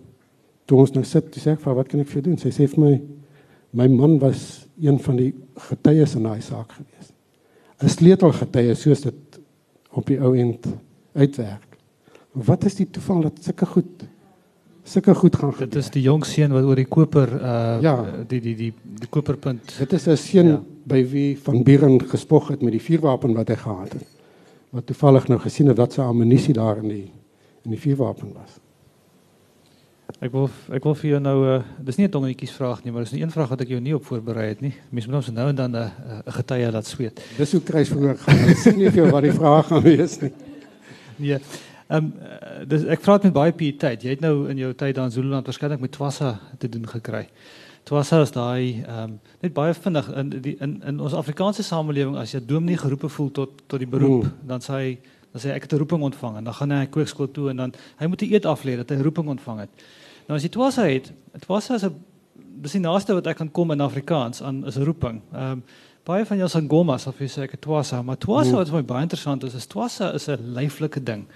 toe 0.66 0.78
ons 0.78 0.92
nou 0.92 1.04
sit, 1.04 1.36
sê 1.36 1.52
ek, 1.52 1.60
"Wat 1.60 1.88
kan 1.88 2.00
ek 2.00 2.06
vir 2.06 2.22
jou 2.22 2.22
doen?" 2.22 2.38
Sy 2.38 2.48
sê 2.48 2.68
vir 2.68 2.80
my, 2.80 3.00
My 3.72 3.86
man 3.86 4.18
was 4.18 4.66
een 4.82 4.98
van 4.98 5.16
die 5.16 5.34
getuies 5.68 6.14
in 6.14 6.22
daai 6.28 6.40
saak 6.40 6.72
gewees. 6.72 7.12
'n 7.80 7.88
Sleutelgetuie 7.88 8.74
soos 8.74 9.00
dit 9.00 9.40
op 9.90 10.06
die 10.06 10.20
ou 10.20 10.36
end 10.38 10.66
uitwerk. 11.12 11.76
Wat 12.32 12.64
is 12.64 12.74
die 12.74 12.90
toeval 12.90 13.20
dat 13.20 13.38
sulke 13.42 13.66
goed 13.66 14.04
sulke 14.84 15.14
goed 15.14 15.36
gaan 15.36 15.52
gebeur? 15.52 15.68
Dit 15.68 15.82
is 15.82 15.90
die 15.90 16.02
jong 16.02 16.24
seun 16.26 16.52
wat 16.52 16.64
oor 16.64 16.76
die 16.76 16.88
koper 16.88 17.32
uh 17.40 17.78
ja. 17.82 17.94
die 18.28 18.40
die 18.40 18.56
die 18.56 18.72
die 19.00 19.08
koperpunt. 19.08 19.76
Dit 19.78 19.92
is 19.92 20.06
'n 20.06 20.16
seun 20.16 20.46
ja. 20.46 20.62
by 20.84 21.04
wie 21.10 21.38
van 21.38 21.62
Buren 21.62 22.00
gespog 22.08 22.48
het 22.48 22.62
met 22.62 22.72
die 22.72 22.82
vuurwapen 22.82 23.34
wat 23.34 23.48
hy 23.48 23.56
gehad 23.56 23.92
het. 23.92 24.08
Wat 24.70 24.86
toevallig 24.86 25.28
nou 25.28 25.40
gesien 25.40 25.66
het 25.66 25.76
dat 25.76 25.92
sy 25.92 26.00
ammunisie 26.00 26.54
daar 26.54 26.76
in 26.76 26.88
die 26.88 27.10
in 27.64 27.70
die 27.70 27.80
vuurwapen 27.80 28.32
was. 28.32 28.60
Ek 30.18 30.32
wil 30.32 30.48
ek 30.74 30.84
wil 30.84 30.94
vir 30.98 31.10
jou 31.10 31.20
nou 31.22 31.36
uh 31.46 31.62
dis 31.78 31.96
nie 31.96 32.06
'n 32.06 32.10
tongetjies 32.10 32.52
vraag 32.56 32.82
nie, 32.84 32.92
maar 32.92 33.04
dis 33.04 33.12
'n 33.12 33.22
een 33.22 33.30
vraag 33.30 33.48
wat 33.48 33.60
ek 33.60 33.68
jou 33.68 33.80
nie 33.80 33.94
op 33.94 34.04
voorberei 34.04 34.48
het 34.48 34.60
nie. 34.60 34.74
Mens 34.90 35.06
moet 35.06 35.16
ons 35.16 35.30
nou 35.30 35.48
en 35.48 35.54
dan 35.54 35.70
'n 35.70 35.76
uh, 35.76 36.22
'n 36.26 36.32
getuie 36.32 36.70
laat 36.72 36.86
sweet. 36.86 37.20
Dis 37.36 37.52
hoe 37.52 37.62
kry 37.62 37.84
vroeg 37.84 38.20
gaan. 38.20 38.48
Ek 38.48 38.56
sien 38.56 38.76
nie 38.76 38.90
vir 38.90 39.10
wat 39.10 39.22
die 39.22 39.32
vraag 39.32 39.66
gaan 39.66 39.82
wees 39.82 40.20
nie. 40.20 40.32
Nee. 41.16 41.38
Ehm 41.88 42.04
um, 42.04 42.12
dis 42.66 42.84
ek 42.84 43.00
vra 43.00 43.14
dit 43.14 43.22
met 43.22 43.32
baie 43.32 43.52
pietheid. 43.52 44.02
Jy 44.02 44.10
het 44.10 44.20
nou 44.20 44.48
in 44.48 44.56
jou 44.56 44.74
tyd 44.74 44.94
daar 44.94 45.04
in 45.04 45.10
Zululand 45.10 45.46
waarskynlik 45.46 45.80
met 45.80 45.92
Twassa 45.92 46.40
te 46.58 46.68
doen 46.68 46.86
gekry. 46.86 47.28
Twassa 47.82 48.20
is 48.22 48.30
daai 48.30 48.82
ehm 48.86 49.02
um, 49.02 49.20
net 49.40 49.52
baie 49.52 49.74
vinnig 49.74 50.12
in 50.14 50.28
die 50.28 50.56
in 50.60 50.82
in 50.86 51.00
ons 51.00 51.14
Afrikaanse 51.14 51.62
samelewing 51.62 52.16
as 52.16 52.32
jy 52.32 52.40
dominee 52.46 52.76
geroepe 52.76 53.08
voel 53.08 53.30
tot 53.30 53.50
tot 53.66 53.78
die 53.78 53.88
beroep, 53.88 54.22
hmm. 54.22 54.46
dan 54.46 54.60
sê 54.60 54.72
hy 54.72 54.98
dan 55.32 55.42
sê 55.42 55.54
ek 55.54 55.62
het 55.62 55.72
'n 55.72 55.78
roeping 55.78 56.02
ontvang 56.02 56.36
en 56.36 56.44
dan 56.44 56.54
gaan 56.54 56.70
hy 56.70 56.86
kweekskool 56.86 57.30
toe 57.30 57.50
en 57.50 57.56
dan 57.56 57.72
hy 57.98 58.06
moet 58.06 58.22
'n 58.22 58.32
eed 58.34 58.46
aflê 58.46 58.76
dat 58.76 58.90
hy 58.90 58.96
'n 58.96 59.02
roeping 59.02 59.28
ontvang 59.28 59.60
het. 59.60 59.70
Nou 60.30 60.36
as 60.38 60.44
jy 60.46 60.52
Twasa 60.54 60.84
het, 60.86 61.08
Twasa 61.42 61.74
is 61.74 61.82
'n 61.82 61.94
dis 62.62 62.72
die 62.72 62.80
naaste 62.80 63.14
wat 63.14 63.26
ek 63.26 63.36
kan 63.36 63.50
kom 63.50 63.72
in 63.72 63.80
Afrikaans 63.80 64.42
aan 64.42 64.64
is 64.66 64.76
'n 64.78 64.84
roeping. 64.84 65.20
Ehm 65.32 65.50
um, 65.50 65.62
baie 66.04 66.24
van 66.24 66.36
jou 66.36 66.48
sangomas 66.48 67.06
of 67.06 67.18
jy 67.18 67.26
sê 67.26 67.42
ek 67.42 67.60
Twasa, 67.60 68.02
maar 68.02 68.16
Twasa 68.16 68.52
wat 68.52 68.68
vir 68.68 68.76
my 68.76 68.82
baie 68.82 69.02
interessant 69.02 69.44
is, 69.44 69.54
is 69.54 69.66
Twasa 69.66 70.14
is 70.14 70.28
'n 70.28 70.54
lyflike 70.54 71.02
ding. 71.02 71.26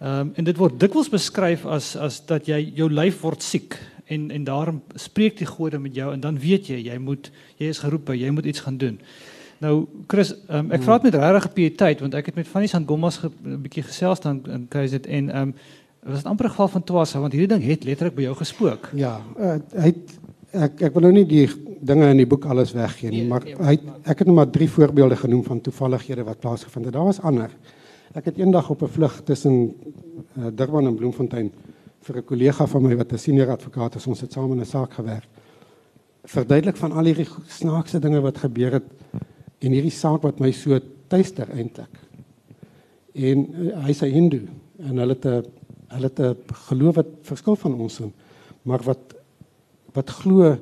Ehm 0.00 0.20
um, 0.20 0.32
en 0.34 0.44
dit 0.44 0.56
word 0.56 0.80
dikwels 0.80 1.08
beskryf 1.08 1.64
as 1.66 1.96
as 1.96 2.26
dat 2.26 2.46
jy 2.46 2.72
jou 2.74 2.90
lyf 2.90 3.20
word 3.20 3.42
siek 3.42 3.78
en 4.06 4.30
en 4.30 4.44
daarom 4.44 4.82
spreek 4.94 5.36
die 5.38 5.46
gode 5.46 5.78
met 5.78 5.94
jou 5.94 6.12
en 6.12 6.20
dan 6.20 6.38
weet 6.38 6.66
jy 6.66 6.90
jy 6.90 6.98
moet 6.98 7.30
jy 7.58 7.66
is 7.66 7.78
geroep, 7.78 8.08
jy 8.08 8.30
moet 8.30 8.46
iets 8.46 8.60
gaan 8.60 8.78
doen. 8.78 8.98
Nou 9.60 9.86
Chris, 10.08 10.34
um, 10.48 10.72
ek 10.72 10.82
vra 10.82 10.98
dit 10.98 11.12
met 11.12 11.22
regtig 11.22 11.52
pieteit 11.52 12.00
want 12.00 12.14
ek 12.14 12.26
het 12.26 12.34
met 12.34 12.48
Fanny 12.48 12.66
Sangommas 12.66 13.20
'n 13.22 13.62
bietjie 13.62 13.82
gesels 13.82 14.20
dan 14.20 14.42
in 14.46 14.68
KZN 14.68 15.08
en 15.08 15.30
ehm 15.30 15.48
um, 15.48 15.54
was 16.04 16.22
dit 16.22 16.26
amper 16.26 16.46
'n 16.46 16.50
geval 16.50 16.68
van 16.68 16.84
twasa 16.84 17.20
want 17.20 17.32
hierdie 17.32 17.58
ding 17.58 17.64
het 17.64 17.84
letterlik 17.84 18.14
by 18.14 18.22
jou 18.22 18.34
gespook. 18.36 18.90
Ja, 18.94 19.20
uh, 19.38 19.56
hy 19.72 19.86
het, 19.86 20.18
ek 20.52 20.82
ek 20.82 20.92
wil 20.94 21.02
nou 21.02 21.12
nie 21.12 21.24
die 21.26 21.48
dinge 21.80 22.10
in 22.10 22.16
die 22.16 22.26
boek 22.26 22.44
alles 22.44 22.72
weggee 22.72 23.10
nie, 23.10 23.20
nee, 23.20 23.28
maar 23.28 23.44
nee, 23.44 23.56
hy 23.56 23.78
ek 24.04 24.18
het 24.18 24.26
net 24.26 24.36
maar 24.36 24.50
drie 24.50 24.68
voorbeelde 24.68 25.16
genoem 25.16 25.44
van 25.44 25.60
toevallighede 25.60 26.24
wat 26.24 26.40
plaasgevind 26.40 26.84
het. 26.84 26.94
Daar 26.94 27.04
was 27.04 27.20
ander. 27.20 27.50
Ek 28.14 28.24
het 28.24 28.38
eendag 28.38 28.70
op 28.70 28.82
'n 28.82 28.88
vlug 28.88 29.22
tussen 29.24 29.74
uh, 30.38 30.46
Durban 30.52 30.86
en 30.86 30.94
Bloemfontein 30.94 31.50
vir 32.00 32.16
'n 32.16 32.24
kollega 32.24 32.66
van 32.66 32.82
my 32.82 32.96
wat 32.96 33.12
'n 33.12 33.18
senior 33.18 33.50
advokaat 33.50 33.94
is, 33.94 34.06
ons 34.06 34.20
het 34.20 34.32
saam 34.32 34.52
in 34.52 34.60
'n 34.60 34.64
saak 34.64 34.92
gewerk. 34.92 35.28
Verduidelik 36.24 36.76
van 36.76 36.92
al 36.92 37.04
hierdie 37.04 37.28
snaakse 37.48 37.98
dinge 37.98 38.20
wat 38.20 38.38
gebeur 38.38 38.72
het 38.72 38.84
en 39.60 39.72
hierdie 39.72 39.90
saak 39.90 40.22
wat 40.22 40.40
my 40.40 40.52
so 40.52 40.78
tuister 41.08 41.48
eintlik. 41.50 41.98
En 43.14 43.38
uh, 43.38 43.84
hy's 43.84 44.02
'n 44.02 44.12
Hindu 44.12 44.48
en 44.78 44.96
hulle 44.96 45.12
het 45.12 45.24
'n 45.24 45.44
hulle 45.94 46.10
het 46.10 46.20
'n 46.20 46.36
geloof 46.68 46.94
wat 46.94 47.10
verskil 47.22 47.56
van 47.56 47.74
ons 47.80 48.00
in, 48.00 48.12
maar 48.62 48.82
wat 48.82 49.14
wat 49.94 50.10
glo 50.10 50.56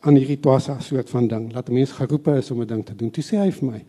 aan 0.00 0.16
hierdie 0.16 0.40
twasa 0.40 0.78
soort 0.80 1.10
van 1.10 1.28
ding. 1.28 1.52
Laat 1.52 1.70
mense 1.70 1.94
geroepe 1.94 2.36
is 2.38 2.50
om 2.50 2.62
'n 2.62 2.66
ding 2.66 2.84
te 2.84 2.94
doen. 2.94 3.10
Toe 3.10 3.24
sê 3.24 3.36
hy 3.36 3.50
vir 3.50 3.70
my. 3.70 3.84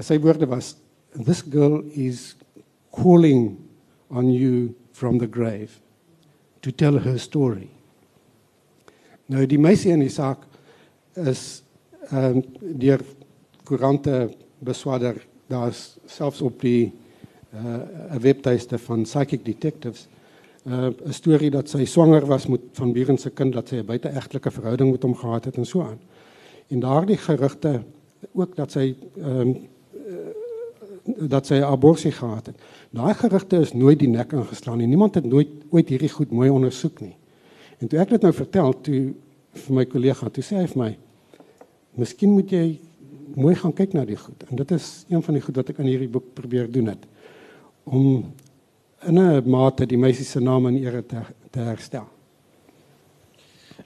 Sy 0.00 0.18
woorde 0.18 0.46
was 0.46 0.76
this 1.24 1.42
girl 1.42 1.82
is 1.94 2.36
calling 2.90 3.56
on 4.10 4.32
you 4.32 4.74
from 4.92 5.18
the 5.18 5.26
grave 5.26 5.80
to 6.60 6.70
tell 6.70 6.98
her 6.98 7.18
story. 7.18 7.68
Nou 9.26 9.46
die 9.46 9.58
meisie 9.58 9.92
in 9.92 10.00
die 10.00 10.12
saak 10.12 10.46
is 11.14 11.62
ehm 12.10 12.36
um, 12.36 12.42
deur 12.60 13.00
koerante 13.64 14.30
beswaarder. 14.58 15.26
Daar's 15.48 15.96
selfs 16.06 16.42
op 16.42 16.60
die 16.60 16.92
'n 17.54 18.20
webtuiste 18.20 18.78
van 18.78 19.02
Psychic 19.02 19.44
Detectives 19.44 20.08
uh, 20.66 20.86
'n 21.06 21.12
storie 21.12 21.50
dat 21.50 21.68
sy 21.68 21.84
swanger 21.84 22.26
was 22.26 22.46
met 22.46 22.60
van 22.72 22.92
Buren 22.92 23.18
se 23.18 23.30
kind 23.30 23.52
dat 23.52 23.68
sy 23.68 23.76
'n 23.76 23.86
buiteegtelike 23.86 24.50
verhouding 24.50 24.90
met 24.90 25.02
hom 25.02 25.14
gehad 25.14 25.44
het 25.44 25.56
en 25.56 25.66
so 25.66 25.82
aan. 25.82 25.98
En 26.68 26.80
daardie 26.80 27.16
gerugte 27.16 27.82
ook 28.32 28.56
dat 28.56 28.72
sy 28.72 28.94
ehm 29.16 29.40
um, 29.40 29.56
dat 31.28 31.46
sy 31.46 31.60
abortus 31.60 32.14
gehad 32.14 32.46
het. 32.46 32.56
Daai 32.90 33.14
gerugte 33.14 33.56
is 33.56 33.72
nooit 33.72 33.98
die 33.98 34.08
nek 34.08 34.32
ingeslaan 34.32 34.78
nie. 34.78 34.86
Niemand 34.86 35.14
het 35.14 35.24
nooit 35.24 35.48
ooit 35.70 35.88
hierdie 35.88 36.08
goed 36.08 36.30
mooi 36.30 36.50
ondersoek 36.50 37.00
nie. 37.00 37.16
En 37.78 37.88
toe 37.88 37.98
ek 37.98 38.08
dit 38.08 38.22
nou 38.22 38.32
vertel 38.32 38.80
toe 38.80 39.14
vir 39.52 39.74
my 39.74 39.84
kollega, 39.84 40.28
toe 40.28 40.42
sê 40.44 40.56
hy 40.56 40.66
vir 40.66 40.82
my: 40.82 40.96
"Miskien 41.94 42.32
moet 42.32 42.50
jy 42.50 42.80
mooi 43.34 43.54
gaan 43.54 43.72
kyk 43.72 43.92
na 43.92 44.04
die 44.04 44.16
goed." 44.16 44.44
En 44.48 44.56
dit 44.56 44.70
is 44.70 45.04
een 45.08 45.22
van 45.22 45.34
die 45.34 45.42
goed 45.42 45.56
wat 45.56 45.68
ek 45.68 45.78
in 45.78 45.86
hierdie 45.86 46.08
boek 46.08 46.34
probeer 46.34 46.72
doen 46.72 46.86
het 46.86 47.06
om 47.84 48.32
in 49.06 49.18
'n 49.18 49.48
mate 49.50 49.86
die 49.86 49.98
meisie 49.98 50.24
se 50.24 50.40
naam 50.40 50.66
en 50.66 50.76
ere 50.76 51.06
te, 51.06 51.20
te 51.50 51.58
herstel. 51.58 52.06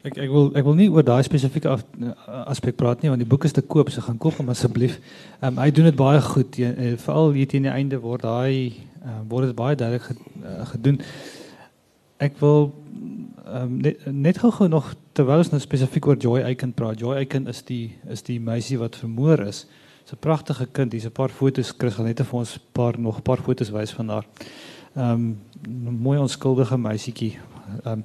Ek 0.02 0.16
ek 0.16 0.30
wil 0.30 0.52
ek 0.54 0.64
wil 0.64 0.76
nie 0.78 0.90
oor 0.90 1.02
daai 1.02 1.22
spesifieke 1.22 1.72
aspek 2.46 2.76
praat 2.76 3.02
nie 3.02 3.10
want 3.10 3.22
die 3.22 3.28
boek 3.28 3.44
is 3.44 3.52
te 3.52 3.62
koop 3.62 3.90
so 3.90 4.00
gaan 4.00 4.18
koop 4.18 4.36
hom 4.38 4.48
asseblief. 4.48 5.00
Ehm 5.40 5.58
um, 5.58 5.62
hy 5.64 5.70
doen 5.70 5.84
dit 5.84 5.96
baie 5.96 6.20
goed 6.20 6.58
uh, 6.58 6.94
veral 6.96 7.32
hier 7.32 7.48
teen 7.48 7.66
die 7.66 7.72
einde 7.72 7.98
word 8.00 8.22
daai 8.22 8.72
uh, 9.02 9.20
word 9.28 9.50
dit 9.50 9.56
baie 9.56 9.76
duidelik 9.76 10.06
gedoen. 10.72 11.00
Ek 12.18 12.38
wil 12.40 12.72
um, 13.46 13.76
net 13.82 14.06
net 14.06 14.38
gou 14.38 14.68
nog 14.68 14.94
terwyl 15.18 15.42
ons 15.42 15.50
nou 15.50 15.60
spesifiek 15.60 16.06
oor 16.06 16.16
Joy 16.16 16.42
Aiken 16.46 16.72
praat. 16.72 17.00
Joy 17.00 17.16
Aiken 17.24 17.48
is 17.50 17.62
die 17.66 17.96
is 18.08 18.22
die 18.22 18.38
meisie 18.40 18.78
wat 18.78 18.96
vermoor 18.96 19.40
is. 19.48 19.66
'n 20.12 20.18
pragtige 20.18 20.66
kind. 20.72 20.92
Hier's 20.92 21.06
'n 21.06 21.12
paar 21.12 21.28
foto's. 21.28 21.74
Chris 21.78 21.94
gaan 21.94 22.04
net 22.04 22.20
vir 22.20 22.38
ons 22.38 22.56
'n 22.56 22.60
paar 22.72 22.98
nog 22.98 23.18
'n 23.18 23.22
paar 23.22 23.42
foto's 23.42 23.70
wys 23.70 23.92
van 23.92 24.08
haar. 24.08 24.26
Ehm 24.96 25.10
um, 25.10 25.38
mooi 26.00 26.18
onskuldige 26.18 26.78
meisietjie. 26.78 27.38
Ehm 27.84 27.92
um, 27.92 28.02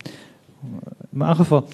maar 1.09 1.29
in 1.29 1.35
geval 1.35 1.67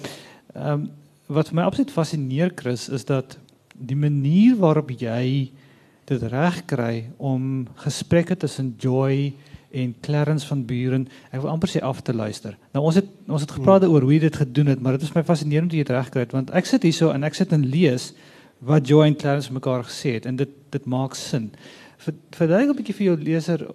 ehm 0.54 0.72
um, 0.72 0.90
wat 1.26 1.52
my 1.52 1.62
absoluut 1.62 1.90
fascineer 1.90 2.52
Chris 2.54 2.88
is 2.88 3.04
dat 3.04 3.38
die 3.78 3.96
manier 3.96 4.56
waarop 4.56 4.90
jy 4.90 5.50
dit 6.04 6.22
reg 6.22 6.64
kry 6.64 7.10
om 7.16 7.68
gesprekke 7.74 8.36
tussen 8.36 8.74
Joy 8.78 9.34
en 9.70 9.94
Clarence 10.00 10.46
van 10.46 10.64
Buren, 10.66 11.06
ek 11.30 11.44
wil 11.44 11.52
amper 11.52 11.70
sê 11.70 11.82
af 11.86 12.00
te 12.02 12.14
luister. 12.14 12.56
Nou 12.74 12.84
ons 12.84 12.98
het 12.98 13.06
ons 13.30 13.40
het 13.40 13.50
gepraat 13.50 13.84
hmm. 13.86 13.94
oor 13.94 14.02
hoe 14.02 14.12
jy 14.12 14.18
dit 14.26 14.36
gedoen 14.36 14.66
het, 14.66 14.80
maar 14.82 14.98
dit 14.98 15.06
is 15.06 15.14
my 15.14 15.22
fascinerend 15.24 15.70
hoe 15.70 15.78
jy 15.78 15.86
dit 15.86 15.94
reg 15.94 16.10
kry 16.10 16.26
want 16.34 16.50
ek 16.50 16.66
sit 16.66 16.82
hierso 16.82 17.12
en 17.14 17.24
ek 17.24 17.38
sit 17.38 17.54
en 17.54 17.66
lees 17.66 18.10
wat 18.60 18.88
Joy 18.88 19.06
en 19.06 19.16
Clarence 19.16 19.52
mekaar 19.52 19.84
gesê 19.84 20.18
het 20.18 20.26
en 20.26 20.36
dit 20.36 20.48
dit 20.70 20.84
maak 20.86 21.14
sin. 21.18 21.50
Verduidelik 22.30 22.70
'n 22.70 22.76
bietjie 22.76 22.94
vir 22.94 23.06
jou 23.06 23.16
leser 23.16 23.66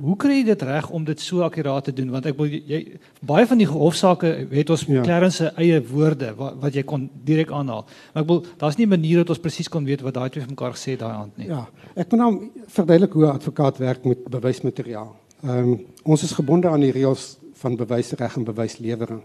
hoe 0.00 0.16
kry 0.16 0.38
jy 0.40 0.44
dit 0.44 0.62
reg 0.62 0.90
om 0.94 1.04
dit 1.04 1.20
so 1.20 1.42
akkuraat 1.42 1.84
te 1.84 1.92
doen 1.92 2.10
want 2.10 2.26
ek 2.26 2.36
wil 2.38 2.46
jy 2.46 2.98
baie 3.26 3.46
van 3.46 3.58
die 3.58 3.66
hofsaake 3.66 4.30
het 4.50 4.70
ons 4.70 4.84
ja. 4.86 5.02
Clarence 5.02 5.36
se 5.36 5.50
eie 5.56 5.80
woorde 5.90 6.34
wat, 6.38 6.58
wat 6.62 6.74
jy 6.74 6.82
kon 6.82 7.08
direk 7.24 7.50
aanhaal. 7.50 7.86
Maar 8.14 8.22
ek 8.22 8.28
wil 8.28 8.44
daar's 8.58 8.78
nie 8.78 8.86
'n 8.86 8.94
manier 8.96 9.16
dat 9.18 9.30
ons 9.30 9.38
presies 9.38 9.68
kon 9.68 9.84
weet 9.84 10.02
wat 10.02 10.14
daai 10.14 10.30
twee 10.30 10.44
van 10.44 10.54
mekaar 10.54 10.74
gesê 10.76 10.90
het 10.94 11.00
daai 11.00 11.14
aand 11.14 11.36
nie. 11.36 11.46
Ja, 11.46 11.68
ek 11.96 12.10
moet 12.10 12.20
nou 12.20 12.50
verduidelik 12.66 13.12
hoe 13.12 13.26
'n 13.26 13.36
advokaat 13.38 13.78
werk 13.78 14.04
met 14.04 14.28
bewysmateriaal. 14.28 15.16
Ehm 15.42 15.58
um, 15.58 15.86
ons 16.04 16.22
is 16.22 16.32
gebonde 16.32 16.68
aan 16.68 16.80
die 16.80 16.92
reëls 16.92 17.38
van 17.54 17.76
bewysreg 17.76 18.36
en 18.36 18.44
bewyslewering. 18.44 19.22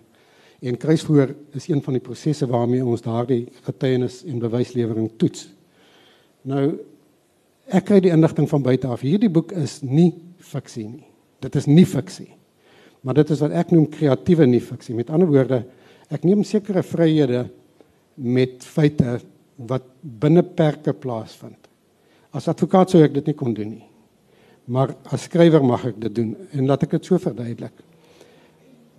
En 0.64 0.78
kruisvoer 0.80 1.34
is 1.58 1.68
een 1.68 1.82
van 1.84 1.98
die 1.98 2.04
prosesse 2.04 2.48
waarmee 2.48 2.86
ons 2.86 3.04
daardie 3.04 3.48
getuienis 3.66 4.22
en 4.24 4.40
bewyslewering 4.40 5.10
toets. 5.20 5.50
Nou 6.48 6.64
ek 7.74 7.88
kry 7.90 8.00
die 8.04 8.12
inligting 8.12 8.48
van 8.52 8.64
buite 8.64 8.88
af. 8.92 9.04
Hierdie 9.04 9.32
boek 9.32 9.52
is 9.60 9.82
nie 9.84 10.12
fiksie 10.44 10.88
nie. 10.88 11.06
Dit 11.44 11.56
is 11.60 11.68
nie 11.68 11.86
fiksie. 11.88 12.30
Maar 13.04 13.20
dit 13.20 13.32
is 13.36 13.44
wat 13.44 13.56
ek 13.60 13.72
noem 13.76 13.90
kreatiewe 13.92 14.48
nie 14.48 14.62
fiksie. 14.64 14.96
Met 14.96 15.12
ander 15.12 15.28
woorde, 15.28 15.64
ek 16.12 16.24
neem 16.28 16.44
sekere 16.48 16.84
vryhede 16.86 17.46
met 18.16 18.64
feite 18.64 19.18
wat 19.68 19.88
binne 20.02 20.44
perke 20.44 20.94
plaasvind. 20.96 21.60
As 22.34 22.48
advokaat 22.52 22.94
sou 22.94 23.04
ek 23.04 23.16
dit 23.20 23.32
nie 23.32 23.38
kon 23.38 23.56
doen 23.56 23.76
nie. 23.76 23.88
Maar 24.72 24.96
as 25.12 25.28
skrywer 25.28 25.64
mag 25.66 25.84
ek 25.92 26.00
dit 26.06 26.16
doen 26.22 26.36
en 26.56 26.70
laat 26.70 26.86
ek 26.88 26.96
dit 26.98 27.12
so 27.12 27.20
verduidelik. 27.20 27.76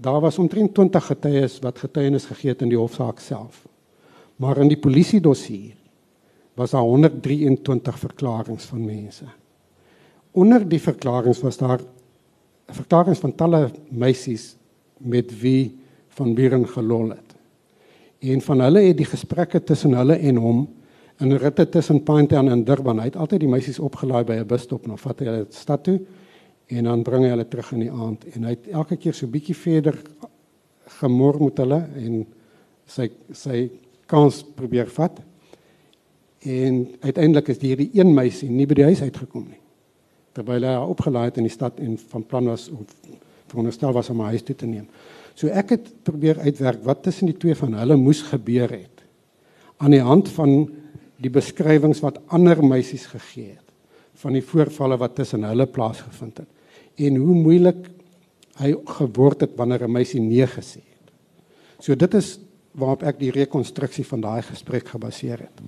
Daar 0.04 0.20
was 0.20 0.38
omtrent 0.38 0.75
20 0.75 1.06
getuies 1.06 1.58
wat 1.64 1.78
getuienis 1.80 2.26
gegee 2.28 2.52
het 2.52 2.62
in 2.62 2.68
die 2.68 2.78
hofsaak 2.78 3.23
self. 3.25 3.62
Maar 4.37 4.61
in 4.61 4.68
die 4.68 4.80
polisie 4.80 5.20
dossier 5.20 5.73
was 6.58 6.75
daar 6.75 6.84
123 6.84 7.99
verklaringe 7.99 8.58
van 8.58 8.84
mense. 8.84 9.25
Onder 10.30 10.68
die 10.68 10.80
verklaringe 10.80 11.40
was 11.40 11.56
daar 11.56 11.80
verklaringe 12.68 13.16
van 13.16 13.34
talle 13.34 13.62
meisies 13.88 14.56
met 14.99 15.32
wie 15.40 15.78
van 16.18 16.34
Buren 16.34 16.68
gelol 16.68 17.14
het. 17.14 17.32
Een 18.20 18.42
van 18.44 18.61
hulle 18.61 18.84
het 18.84 18.96
die 19.00 19.08
gesprekke 19.08 19.62
tussen 19.64 19.96
hulle 19.96 20.18
en 20.20 20.37
hom 20.37 20.66
in 21.23 21.32
ritte 21.32 21.68
tussen 21.68 22.02
Pinetown 22.02 22.49
en 22.49 22.64
Durban. 22.64 23.00
Hy 23.00 23.08
het 23.08 23.16
altyd 23.16 23.40
die 23.40 23.49
meisies 23.49 23.80
opgelaai 23.80 24.25
by 24.25 24.37
'n 24.42 24.46
busstop 24.46 24.84
en 24.84 24.88
dan 24.88 24.99
vat 24.99 25.20
hy 25.20 25.26
hulle 25.26 25.46
stad 25.49 25.84
toe 25.84 26.00
en 26.73 26.88
dan 26.88 27.02
bring 27.04 27.26
hy 27.26 27.33
hulle 27.35 27.49
terug 27.49 27.73
in 27.76 27.85
die 27.85 27.92
aand 27.92 28.25
en 28.33 28.47
hy 28.49 28.54
het 28.54 28.71
elke 28.73 28.97
keer 29.00 29.16
so 29.16 29.28
bietjie 29.30 29.56
verder 29.56 29.99
gemor 31.00 31.40
met 31.42 31.61
hulle 31.61 31.80
en 32.00 32.23
sy 32.88 33.09
sy 33.37 33.66
kans 34.11 34.42
probeer 34.56 34.88
vat. 34.92 35.16
En 36.44 36.80
uiteindelik 37.00 37.49
is 37.54 37.61
hierdie 37.62 37.90
een 37.97 38.11
meisie 38.14 38.50
nie 38.52 38.66
by 38.68 38.76
die 38.76 38.88
huis 38.90 39.00
uitgekom 39.00 39.47
nie. 39.49 39.61
Terwyl 40.37 40.66
hy 40.66 40.75
haar 40.76 40.92
opgelaai 40.92 41.30
het 41.30 41.38
in 41.40 41.49
die 41.49 41.54
stad 41.54 41.80
en 41.80 41.97
van 42.12 42.26
plan 42.28 42.50
was 42.52 42.66
om 42.73 42.85
veronderstel 43.49 43.94
was 43.97 44.11
om 44.12 44.21
haar 44.21 44.35
huis 44.35 44.44
toe 44.44 44.56
te 44.56 44.68
neem. 44.68 44.85
So 45.35 45.49
ek 45.49 45.73
het 45.76 45.88
probeer 46.06 46.40
uitwerk 46.44 46.85
wat 46.85 47.04
tussen 47.06 47.30
die 47.30 47.38
twee 47.40 47.56
van 47.59 47.76
hulle 47.78 47.97
moes 48.00 48.23
gebeur 48.28 48.73
het 48.73 49.04
aan 49.83 49.94
die 49.94 50.04
hand 50.04 50.28
van 50.37 50.68
die 51.23 51.33
beskrywings 51.33 52.02
wat 52.04 52.21
ander 52.35 52.61
meisies 52.64 53.06
gegee 53.11 53.56
het 53.56 53.73
van 54.23 54.37
die 54.37 54.44
voorvalle 54.44 54.97
wat 55.00 55.16
tussen 55.18 55.42
hulle 55.47 55.66
plaasgevind 55.66 56.38
het 56.44 56.53
en 56.96 57.16
hoe 57.16 57.34
moeilik 57.34 57.90
hy 58.60 58.74
geword 58.98 59.40
het 59.40 59.56
wanneer 59.56 59.84
'n 59.84 59.92
meisie 59.92 60.20
nee 60.20 60.46
gesê 60.46 60.80
het. 60.82 61.12
So 61.78 61.94
dit 61.94 62.14
is 62.14 62.38
waarop 62.72 63.02
ek 63.02 63.18
die 63.18 63.30
rekonstruksie 63.30 64.06
van 64.06 64.20
daai 64.20 64.42
gesprek 64.42 64.88
gebaseer 64.88 65.38
het. 65.38 65.60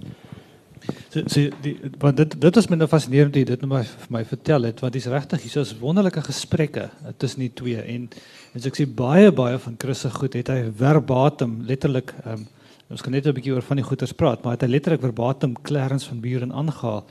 So, 1.11 1.23
so 1.27 1.51
die 1.63 1.75
want 1.99 2.17
dit 2.17 2.41
dit 2.41 2.57
is 2.57 2.69
nou 2.69 2.87
fascinerend 2.87 3.33
dit 3.35 3.49
net 3.49 3.65
maar 3.67 3.85
vir 3.85 4.13
my 4.13 4.25
vertel 4.25 4.69
het 4.69 4.83
want 4.85 4.93
dis 4.93 5.09
regtig 5.11 5.43
hier 5.43 5.55
soos 5.55 5.73
wonderlike 5.81 6.23
gesprekke 6.23 6.91
tussen 7.19 7.41
die 7.47 7.53
twee 7.55 7.81
en 7.81 8.09
en 8.53 8.61
so 8.61 8.69
ek 8.69 8.79
sê 8.79 8.87
baie 8.87 9.33
baie 9.33 9.59
van 9.59 9.79
Chris 9.79 10.05
se 10.05 10.11
goed 10.11 10.37
het 10.39 10.53
hy 10.53 10.71
verbatim 10.79 11.63
letterlik 11.67 12.13
um, 12.25 12.45
ons 12.91 13.03
kan 13.03 13.13
net 13.13 13.27
'n 13.27 13.35
bietjie 13.35 13.55
oor 13.55 13.67
van 13.67 13.81
die 13.81 13.87
goeters 13.89 14.13
praat 14.13 14.45
maar 14.45 14.59
het 14.59 14.63
hy 14.63 14.69
letterlik 14.69 15.01
verbatim 15.01 15.57
Clarence 15.63 16.09
van 16.09 16.21
Buren 16.21 16.53
aangehaal 16.53 17.05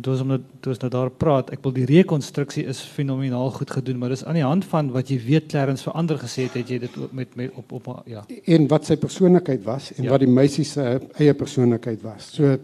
toe 0.00 0.12
ons 0.12 0.20
om 0.20 0.32
toe 0.60 0.72
ons 0.72 0.80
nou 0.82 0.90
daar 0.92 1.10
praat, 1.10 1.50
ek 1.54 1.62
wil 1.64 1.72
die 1.72 1.86
rekonstruksie 1.88 2.66
is 2.68 2.80
fenomenaal 2.96 3.50
goed 3.56 3.70
gedoen, 3.78 3.98
maar 4.00 4.12
dis 4.12 4.24
aan 4.28 4.36
die 4.36 4.44
hand 4.44 4.66
van 4.68 4.90
wat 4.92 5.10
jy 5.12 5.16
weet 5.24 5.46
Clarence 5.52 5.86
verander 5.86 6.18
gesê 6.20 6.48
het, 6.48 6.58
het 6.60 6.72
jy 6.72 6.78
dit 6.84 6.98
met 7.16 7.36
met 7.36 7.54
op 7.56 7.72
op 7.78 8.02
ja. 8.04 8.24
En 8.44 8.66
wat 8.68 8.84
sy 8.88 8.98
persoonlikheid 9.00 9.64
was 9.64 9.92
en 9.96 10.04
ja. 10.04 10.10
wat 10.12 10.24
die 10.24 10.32
meisie 10.32 10.64
se 10.68 10.84
eie 11.16 11.34
persoonlikheid 11.34 12.02
was. 12.04 12.28
So 12.34 12.58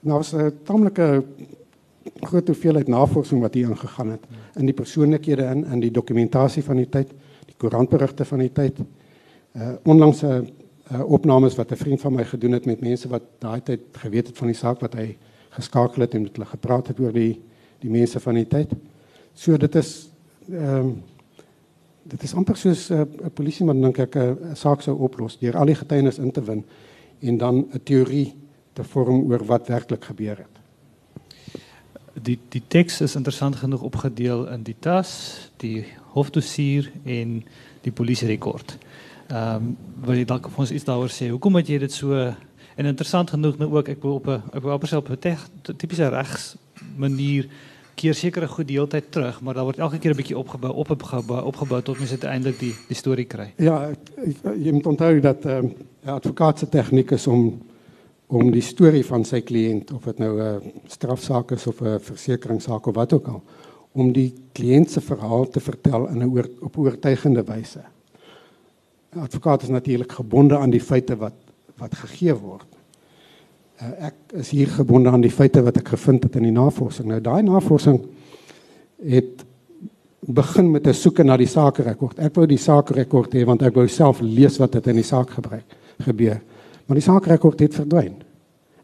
nou 0.00 0.18
was 0.20 0.34
'n 0.34 0.52
tamelike 0.64 1.24
groot 2.20 2.46
hoeveelheid 2.46 2.88
navorsing 2.88 3.40
wat 3.40 3.54
hier 3.54 3.70
ingegaan 3.70 4.10
het 4.10 4.26
in 4.56 4.66
die 4.66 4.74
persoonlikhede 4.74 5.42
in 5.54 5.64
in 5.64 5.80
die 5.80 5.90
dokumentasie 5.90 6.62
van 6.62 6.76
die 6.76 6.88
tyd, 6.88 7.08
die 7.46 7.56
koerantberigte 7.56 8.24
van 8.24 8.38
die 8.38 8.52
tyd. 8.52 8.78
Uh 9.56 9.72
onlangs 9.84 10.22
'n 10.22 10.52
uh, 10.92 11.00
opnames 11.10 11.56
wat 11.56 11.72
'n 11.72 11.76
vriend 11.76 12.00
van 12.00 12.14
my 12.14 12.24
gedoen 12.24 12.52
het 12.52 12.66
met 12.66 12.80
mense 12.80 13.08
wat 13.08 13.22
daai 13.38 13.62
tyd 13.62 13.80
geweet 13.92 14.26
het 14.26 14.38
van 14.38 14.46
die 14.46 14.56
saak 14.56 14.80
wat 14.80 14.94
hy 14.94 15.16
geskakel 15.56 16.04
het 16.04 16.14
en 16.14 16.26
met 16.26 16.36
hulle 16.36 16.48
gepraat 16.52 16.92
het 16.92 17.00
oor 17.00 17.12
die 17.12 17.34
die 17.82 17.92
mense 17.92 18.20
van 18.20 18.38
die 18.38 18.48
tyd. 18.48 18.72
So 19.34 19.56
dit 19.60 19.74
is 19.74 20.08
ehm 20.48 20.78
um, 20.78 20.96
dit 22.06 22.22
is 22.22 22.34
amper 22.38 22.56
soos 22.56 22.90
'n 22.90 22.94
uh, 22.94 23.30
polisieman 23.34 23.80
dink 23.82 23.98
ek 23.98 24.16
'n 24.16 24.20
uh, 24.20 24.54
saak 24.54 24.82
sou 24.82 24.96
oplos 24.96 25.38
deur 25.38 25.56
al 25.56 25.66
die 25.66 25.74
getuienis 25.74 26.18
in 26.18 26.30
te 26.30 26.42
win 26.42 26.64
en 27.20 27.38
dan 27.38 27.66
'n 27.72 27.80
teorie 27.84 28.34
te 28.72 28.84
vorm 28.84 29.30
oor 29.30 29.44
wat 29.44 29.68
werklik 29.68 30.04
gebeur 30.04 30.36
het. 30.36 30.54
Die 32.22 32.38
die 32.48 32.62
teks 32.68 33.00
is 33.00 33.16
interessant 33.16 33.56
genoeg 33.56 33.82
opgedeel 33.82 34.46
in 34.48 34.62
die 34.62 34.76
tas, 34.78 35.50
die 35.56 35.84
hofdossier 36.14 36.92
en 37.04 37.44
die 37.82 37.92
polisierekord. 37.92 38.78
Ehm 39.28 39.54
um, 39.54 39.76
wil 40.04 40.14
jy 40.14 40.24
dalk 40.24 40.48
vir 40.48 40.58
ons 40.58 40.70
iets 40.70 40.84
daaroor 40.84 41.10
sê? 41.10 41.28
Hoekom 41.28 41.56
het 41.56 41.68
jy 41.68 41.78
dit 41.78 41.92
so 41.92 42.34
en 42.76 42.86
interessant 42.86 43.30
genoeg 43.30 43.58
nou 43.58 43.70
ook 43.72 43.88
ek 43.88 44.02
wil 44.02 44.14
op 44.20 44.26
'n 44.26 44.42
ek 44.52 44.62
wil 44.62 44.72
amper 44.72 44.96
op 44.96 45.08
'n 45.10 45.76
tipiese 45.76 46.08
regs 46.08 46.56
manier 46.96 47.48
keer 47.96 48.14
sekere 48.14 48.48
goed 48.48 48.68
die 48.68 48.76
hele 48.76 48.90
tyd 48.92 49.10
terug, 49.10 49.40
maar 49.40 49.56
daar 49.56 49.64
word 49.64 49.78
elke 49.78 49.98
keer 49.98 50.12
'n 50.12 50.16
bietjie 50.16 50.38
opgebou, 50.38 50.72
opgebou, 50.74 51.44
opgebou 51.44 51.82
tot 51.82 51.98
mens 51.98 52.10
uiteindelik 52.10 52.58
die 52.58 52.74
die 52.88 52.96
storie 52.96 53.24
kry. 53.24 53.52
Ja, 53.56 53.90
jy 54.56 54.72
moet 54.72 54.86
onthou 54.86 55.20
dat 55.20 55.44
ehm 55.44 55.64
um, 55.64 55.74
advokaat 56.04 56.58
se 56.58 56.68
tegniek 56.68 57.10
is 57.10 57.26
om 57.26 57.58
om 58.26 58.50
die 58.50 58.62
storie 58.62 59.04
van 59.06 59.24
sy 59.24 59.40
kliënt 59.40 59.92
of 59.92 60.04
dit 60.04 60.18
nou 60.18 60.40
'n 60.40 60.72
strafsaak 60.86 61.50
is 61.50 61.66
of 61.66 61.80
'n 61.80 61.98
versekeringssaak 62.00 62.86
of 62.86 62.94
wat 62.94 63.12
ook 63.12 63.28
al, 63.28 63.42
om 63.92 64.12
die 64.12 64.34
kliënt 64.52 64.90
se 64.90 65.00
verhaal 65.00 65.48
te 65.48 65.60
vertel 65.60 66.08
in 66.08 66.18
'n 66.18 66.30
oor, 66.30 66.48
op 66.60 66.78
oortuigende 66.78 67.44
wyse. 67.44 67.80
'n 69.14 69.18
Advokaat 69.18 69.62
is 69.62 69.68
natuurlik 69.68 70.12
gebonde 70.12 70.58
aan 70.58 70.70
die 70.70 70.80
feite 70.80 71.16
wat 71.16 71.45
wat 71.78 71.94
gegee 71.94 72.34
word. 72.34 72.66
Uh, 73.76 74.08
ek 74.08 74.36
is 74.40 74.50
hier 74.50 74.70
gebonde 74.72 75.10
aan 75.12 75.24
die 75.24 75.32
feite 75.32 75.62
wat 75.62 75.76
ek 75.76 75.88
gevind 75.94 76.24
het 76.24 76.36
in 76.36 76.48
die 76.48 76.54
navorsing. 76.54 77.08
Nou 77.10 77.20
daai 77.20 77.42
navorsing 77.44 78.00
het 79.04 79.44
begin 80.26 80.70
met 80.70 80.86
'n 80.86 80.94
soeke 80.94 81.24
na 81.24 81.36
die 81.36 81.46
saakrekord. 81.46 82.18
Ek 82.18 82.34
wou 82.34 82.46
die 82.46 82.58
saakrekord 82.58 83.34
hê 83.34 83.44
want 83.44 83.62
ek 83.62 83.74
wou 83.74 83.86
self 83.88 84.20
lees 84.20 84.58
wat 84.58 84.72
dit 84.72 84.86
in 84.86 84.94
die 84.94 85.04
saak 85.04 85.30
gebruik 85.30 85.76
gebeur. 85.98 86.40
Maar 86.86 86.96
die 86.96 87.04
saakrekord 87.04 87.60
het 87.60 87.74
verdwyn 87.74 88.14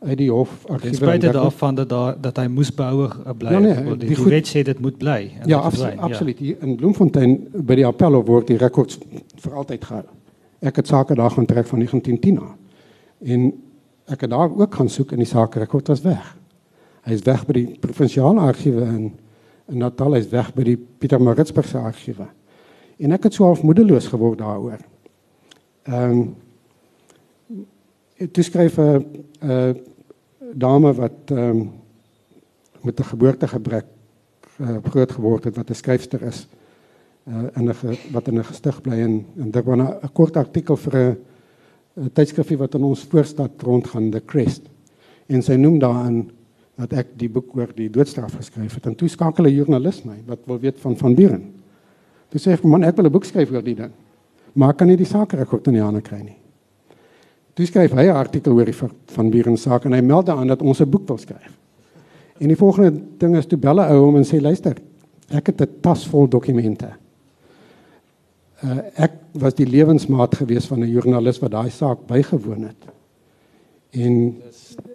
uit 0.02 0.18
die 0.18 0.30
hof 0.30 0.64
argiewe. 0.66 0.94
Spite 0.94 1.32
daarvan 1.32 1.74
dat 1.74 1.88
daar 1.88 2.16
dat 2.20 2.36
hy 2.36 2.46
moes 2.46 2.74
behou 2.74 3.08
bly. 3.38 3.50
Ja, 3.50 3.58
nee, 3.58 3.84
die, 3.96 4.08
die 4.08 4.16
goed, 4.16 4.30
wet 4.30 4.48
sê 4.48 4.62
dit 4.62 4.80
moet 4.80 4.98
bly. 4.98 5.30
Ja, 5.46 5.58
absoluut, 5.58 5.98
absoluut. 5.98 6.38
Ja. 6.38 6.54
In 6.60 6.76
Bloemfontein 6.76 7.38
by 7.52 7.74
die 7.74 7.86
appel 7.86 8.24
word 8.24 8.46
die 8.46 8.56
rekords 8.56 8.98
vir 9.36 9.54
altyd 9.54 9.84
gehou. 9.84 10.04
Ek 10.60 10.76
het 10.76 10.86
sake 10.86 11.14
daar 11.14 11.30
gaan 11.30 11.46
trek 11.46 11.66
van 11.66 11.78
1910 11.78 12.40
af. 12.42 12.58
En 13.22 13.52
ek 14.10 14.20
het 14.20 14.30
daar 14.30 14.50
ook 14.50 14.74
gaan 14.74 14.88
soek 14.88 15.12
en 15.12 15.22
die 15.22 15.28
saakrekord 15.28 15.88
was 15.88 16.02
weg. 16.02 16.36
Hy 17.02 17.12
is 17.12 17.24
weg 17.26 17.44
by 17.46 17.52
die 17.52 17.78
provinsiale 17.80 18.40
argiewe 18.40 18.86
in 18.86 19.12
in 19.70 19.78
Natal, 19.78 20.16
is 20.18 20.26
weg 20.28 20.50
by 20.54 20.64
die 20.66 20.76
Pietermaritzburg 20.76 21.68
se 21.68 21.78
argiewe. 21.78 22.26
En 22.98 23.12
ek 23.14 23.28
het 23.28 23.34
so 23.34 23.46
half 23.46 23.62
moedeloos 23.62 24.08
geword 24.10 24.38
daaroor. 24.42 24.82
Ehm 25.86 26.10
um, 26.10 26.34
dit 28.18 28.44
skryf 28.44 28.76
'n 28.78 29.78
dame 30.54 30.92
wat 30.94 31.30
ehm 31.30 31.38
um, 31.38 31.70
met 32.82 33.00
'n 33.00 33.04
geboortegebrek 33.04 33.86
uh, 34.60 34.76
groot 34.82 35.12
geword 35.12 35.44
het 35.44 35.56
wat 35.56 35.70
'n 35.70 35.74
skryfster 35.74 36.22
is 36.22 36.48
uh, 37.28 37.42
in 37.54 37.68
'n 37.68 37.96
wat 38.12 38.28
in 38.28 38.38
'n 38.38 38.44
gestig 38.44 38.80
bly 38.80 38.98
en 38.98 39.26
en 39.36 39.50
dit 39.50 39.64
was 39.64 39.78
'n 39.78 40.12
kort 40.12 40.36
artikel 40.36 40.76
vir 40.76 40.96
'n 40.96 41.16
'n 41.96 42.10
tydskrifie 42.12 42.56
wat 42.56 42.74
in 42.74 42.84
ons 42.84 43.04
voorstad 43.04 43.62
rondgaan, 43.62 44.10
The 44.10 44.22
Crest. 44.24 44.62
En 45.28 45.42
sy 45.42 45.54
noem 45.60 45.78
daarin 45.78 46.30
dat 46.80 46.92
ek 46.92 47.08
die 47.20 47.28
boek 47.28 47.52
oor 47.56 47.68
die 47.76 47.90
doodstraf 47.92 48.34
geskryf 48.38 48.74
het 48.74 48.86
en 48.86 48.94
toe 48.96 49.08
skakel 49.08 49.44
'n 49.46 49.54
joernalis 49.54 50.04
my 50.04 50.16
wat 50.26 50.38
wil 50.46 50.58
weet 50.58 50.80
van 50.80 50.96
van 50.96 51.14
Buren. 51.14 51.52
Toe 52.30 52.40
sê 52.40 52.52
ek 52.52 52.64
man 52.64 52.84
ek 52.84 52.96
wil 52.96 53.06
'n 53.06 53.12
boek 53.12 53.24
skryf 53.24 53.50
oor 53.50 53.62
die 53.62 53.74
ding. 53.74 53.92
Maar 54.54 54.74
kan 54.74 54.86
nie 54.86 54.96
die 54.96 55.06
saak 55.06 55.32
rekord 55.32 55.66
in 55.66 55.74
die 55.74 55.82
hande 55.82 56.00
kry 56.00 56.22
nie. 56.22 56.36
Toe 57.54 57.66
skryf 57.66 57.92
hy 57.92 58.08
'n 58.08 58.16
artikel 58.16 58.52
oor 58.52 58.64
die 58.64 58.74
van 59.06 59.30
Buren 59.30 59.56
saak 59.56 59.84
en 59.84 59.92
hy 59.92 60.00
meld 60.00 60.28
aan 60.28 60.48
dat 60.48 60.62
ons 60.62 60.80
'n 60.80 60.90
boek 60.90 61.06
wil 61.08 61.18
skryf. 61.18 61.58
En 62.40 62.48
die 62.48 62.56
volgende 62.56 63.00
ding 63.18 63.36
is 63.36 63.46
toe 63.46 63.58
belle 63.58 63.86
ou 63.88 64.08
om 64.08 64.16
en 64.16 64.24
sê 64.24 64.40
luister, 64.40 64.76
ek 65.28 65.46
het 65.46 65.60
'n 65.60 65.80
tas 65.80 66.06
vol 66.06 66.28
dokumente 66.28 67.01
uh, 68.64 68.78
ek 68.96 69.12
was 69.32 69.54
die 69.54 69.66
lewensmaat 69.66 70.36
gewees 70.40 70.66
van 70.70 70.80
'n 70.82 70.90
joernalis 70.90 71.40
wat 71.42 71.50
daai 71.50 71.70
saak 71.70 72.06
bygewoon 72.06 72.62
het. 72.70 72.82
En 73.92 74.42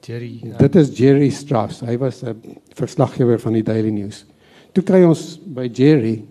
Jerry 0.01 0.39
ja. 0.43 0.57
Dit 0.57 0.75
is 0.75 0.97
Jerry 0.97 1.29
Strauss. 1.29 1.81
Hy 1.81 1.97
was 1.97 2.23
'n 2.23 2.57
verslaggewer 2.73 3.39
van 3.39 3.53
die 3.53 3.63
Daily 3.63 3.89
News. 3.89 4.25
Toe 4.71 4.83
kry 4.83 5.03
ons 5.03 5.39
by 5.45 5.69
Jerry 5.73 6.25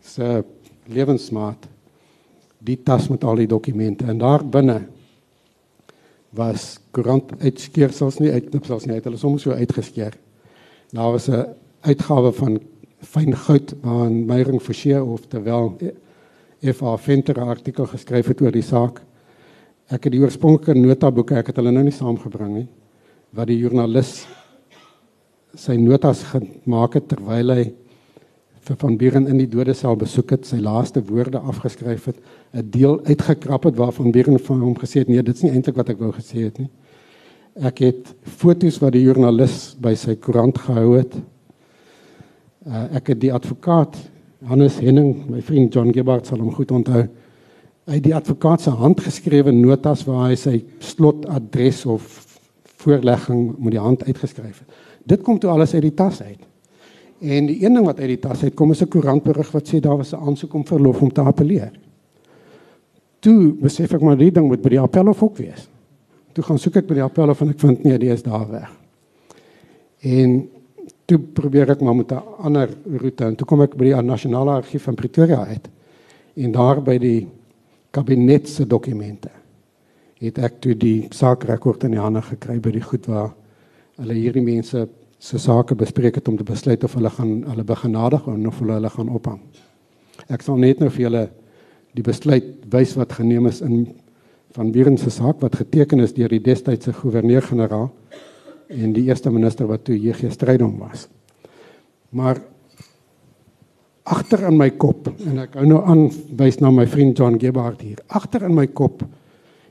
se 0.00 0.44
lewensmaat 0.86 1.68
die 2.58 2.82
tas 2.82 3.08
met 3.08 3.24
al 3.24 3.36
die 3.36 3.46
dokumente 3.46 4.04
en 4.04 4.18
daar 4.18 4.44
binne 4.44 4.86
was 6.30 6.78
koerant 6.90 7.32
uitskeersels 7.40 8.18
nie 8.18 8.32
uitknipsels 8.32 8.86
nie, 8.86 8.96
het 8.96 9.04
hulle 9.04 9.16
soms 9.16 9.42
so 9.42 9.54
uitgeskeer. 9.54 10.16
Daar 10.90 11.12
was 11.12 11.28
'n 11.28 11.46
uitgawe 11.80 12.32
van 12.32 12.60
fyn 13.00 13.36
goud 13.36 13.74
aan 13.82 14.24
Meyering 14.26 14.62
Forsie 14.62 15.02
of 15.02 15.26
terwyl 15.28 15.76
F.A. 16.72 16.96
Venter 16.96 17.36
'n 17.38 17.48
artikel 17.48 17.86
geskryf 17.86 18.26
het 18.26 18.40
oor 18.40 18.52
die 18.52 18.62
saak. 18.62 19.02
Ek 19.90 20.04
het 20.04 20.12
die 20.12 20.20
oorspronklike 20.20 20.78
notaboeke, 20.78 21.36
ek 21.36 21.46
het 21.46 21.56
hulle 21.56 21.72
nou 21.72 21.84
nie 21.84 21.92
saamgebring 21.92 22.54
nie, 22.54 22.68
wat 23.32 23.46
die 23.46 23.58
joernalis 23.58 24.26
sy 25.54 25.76
notas 25.76 26.22
gemaak 26.22 26.94
het 26.94 27.08
terwyl 27.08 27.52
hy 27.52 27.72
vir 28.64 28.78
van 28.80 28.96
Buren 28.96 29.26
in 29.28 29.38
die 29.38 29.48
dodesel 29.50 29.96
besoek 29.96 30.30
het, 30.30 30.46
sy 30.46 30.56
laaste 30.56 31.02
woorde 31.04 31.38
afgeskryf 31.38 32.06
het, 32.06 32.16
'n 32.54 32.70
deel 32.70 33.00
uitgekrap 33.04 33.64
het 33.64 33.76
waarvan 33.76 34.10
Buren 34.10 34.38
van 34.38 34.60
hom 34.60 34.74
gesê 34.74 35.00
het 35.00 35.08
nee, 35.08 35.22
dit 35.22 35.34
is 35.36 35.42
nie 35.42 35.52
eintlik 35.52 35.76
wat 35.76 35.90
ek 35.90 35.98
wou 35.98 36.12
gesê 36.12 36.44
het 36.44 36.58
nie. 36.58 36.70
Ek 37.54 37.78
het 37.78 38.14
foto's 38.22 38.80
wat 38.80 38.92
die 38.92 39.02
joernalis 39.02 39.76
by 39.78 39.94
sy 39.94 40.16
koerant 40.16 40.58
gehou 40.58 40.96
het. 40.96 41.14
Uh, 42.66 42.96
ek 42.96 43.06
het 43.06 43.20
die 43.20 43.32
advokaat 43.32 43.96
Hannes 44.44 44.76
Henning, 44.78 45.24
my 45.30 45.40
vriend 45.40 45.72
John 45.72 45.92
Gebhardt 45.92 46.28
sal 46.28 46.42
hom 46.42 46.52
goed 46.52 46.72
onthou. 46.74 47.06
Hy 47.88 47.96
het 47.96 48.04
die 48.04 48.14
advokaat 48.16 48.64
se 48.64 48.72
handgeskrewe 48.76 49.52
notas 49.56 50.02
waar 50.04 50.26
hy 50.28 50.36
sy 50.36 50.58
slotadres 50.84 51.84
of 51.88 52.04
voorlegging 52.84 53.54
met 53.56 53.72
die 53.76 53.80
hand 53.80 54.04
uitgeskryf 54.04 54.60
het. 54.60 54.82
Dit 55.08 55.24
kom 55.24 55.38
toe 55.40 55.52
alles 55.52 55.72
uit 55.74 55.86
die 55.86 55.94
tas 55.96 56.20
uit. 56.20 56.42
En 57.24 57.48
die 57.48 57.56
een 57.62 57.76
ding 57.76 57.86
wat 57.86 58.00
uit 58.02 58.10
die 58.12 58.20
tas 58.20 58.42
uit 58.44 58.54
kom 58.54 58.72
is 58.72 58.82
'n 58.82 58.88
koerantberig 58.88 59.50
wat 59.52 59.68
sê 59.68 59.80
daar 59.80 59.96
was 59.96 60.12
'n 60.12 60.20
aansoek 60.20 60.54
om 60.54 60.66
verlof 60.66 61.00
om 61.02 61.12
te 61.12 61.20
appeleer. 61.20 61.72
Toe 63.20 63.52
besef 63.52 63.92
ek 63.94 64.00
maar 64.00 64.16
die 64.16 64.32
ding 64.32 64.46
moet 64.46 64.62
by 64.62 64.68
die 64.68 64.80
appelhof 64.80 65.22
ook 65.22 65.36
wees. 65.36 65.68
Toe 66.32 66.44
gaan 66.44 66.58
soek 66.58 66.76
ek 66.76 66.86
by 66.86 66.94
die 66.94 67.02
appelhof 67.02 67.40
en 67.40 67.48
ek 67.48 67.60
vind 67.60 67.84
nee, 67.84 67.98
die 67.98 68.10
is 68.10 68.22
daar 68.22 68.50
weg. 68.50 68.70
En 70.00 70.48
toe 71.06 71.18
probeer 71.18 71.70
ek 71.74 71.80
maar 71.80 71.96
met 71.96 72.12
'n 72.12 72.22
ander 72.38 72.70
roete 73.00 73.24
en 73.24 73.36
toe 73.36 73.46
kom 73.46 73.62
ek 73.62 73.76
by 73.76 73.84
die 73.84 74.02
nasionale 74.02 74.50
argief 74.50 74.82
van 74.82 74.94
Pretoria 74.94 75.46
uit. 75.46 75.68
En 76.36 76.52
daar 76.52 76.82
by 76.82 76.98
die 76.98 77.28
kabinet 77.90 78.48
se 78.48 78.66
dokumente 78.66 79.30
het 80.24 80.38
ek 80.38 80.60
toe 80.60 80.74
die 80.74 81.08
saakrekord 81.10 81.84
in 81.84 81.90
die 81.90 82.00
hande 82.00 82.22
gekry 82.22 82.58
by 82.60 82.70
die 82.70 82.82
goed 82.82 83.06
waar 83.06 83.34
hulle 84.00 84.14
hierdie 84.14 84.42
mense 84.42 84.88
se 85.18 85.38
sake 85.38 85.74
bespreek 85.74 86.14
het 86.14 86.28
om 86.28 86.36
te 86.36 86.44
besluit 86.44 86.84
of 86.84 86.94
hulle 86.94 87.10
gaan 87.10 87.42
hulle 87.48 87.64
begenadig 87.64 88.26
of 88.26 88.58
hulle 88.58 88.72
hulle 88.72 88.90
gaan 88.90 89.08
ophang. 89.08 89.40
Ek 90.28 90.42
sal 90.42 90.56
net 90.56 90.80
nou 90.80 90.90
vir 90.90 91.06
julle 91.06 91.24
die 91.94 92.02
besluit 92.02 92.44
wys 92.70 92.96
wat 92.96 93.12
geneem 93.12 93.46
is 93.46 93.60
in 93.60 93.86
van 94.54 94.70
Buren 94.70 94.96
se 94.98 95.10
saak 95.10 95.40
wat 95.42 95.56
geteken 95.58 96.00
is 96.00 96.14
deur 96.14 96.30
die 96.30 96.42
destydse 96.42 96.92
goewerneur-generaal 96.94 97.88
en 98.74 98.92
die 98.96 99.06
eerste 99.08 99.30
minister 99.30 99.68
wat 99.70 99.84
toe 99.86 99.96
JG 99.96 100.32
Strydom 100.32 100.76
was. 100.82 101.06
Maar 102.14 102.40
agter 104.04 104.44
in 104.50 104.58
my 104.60 104.68
kop 104.76 105.08
en 105.08 105.40
ek 105.46 105.56
hou 105.58 105.66
nou 105.68 105.80
aan 105.88 106.06
wys 106.36 106.60
na 106.60 106.70
my 106.74 106.84
vriend 106.90 107.18
John 107.18 107.38
Gebhardt 107.40 107.82
hier. 107.82 108.02
Agter 108.08 108.44
in 108.48 108.54
my 108.56 108.66
kop 108.66 109.02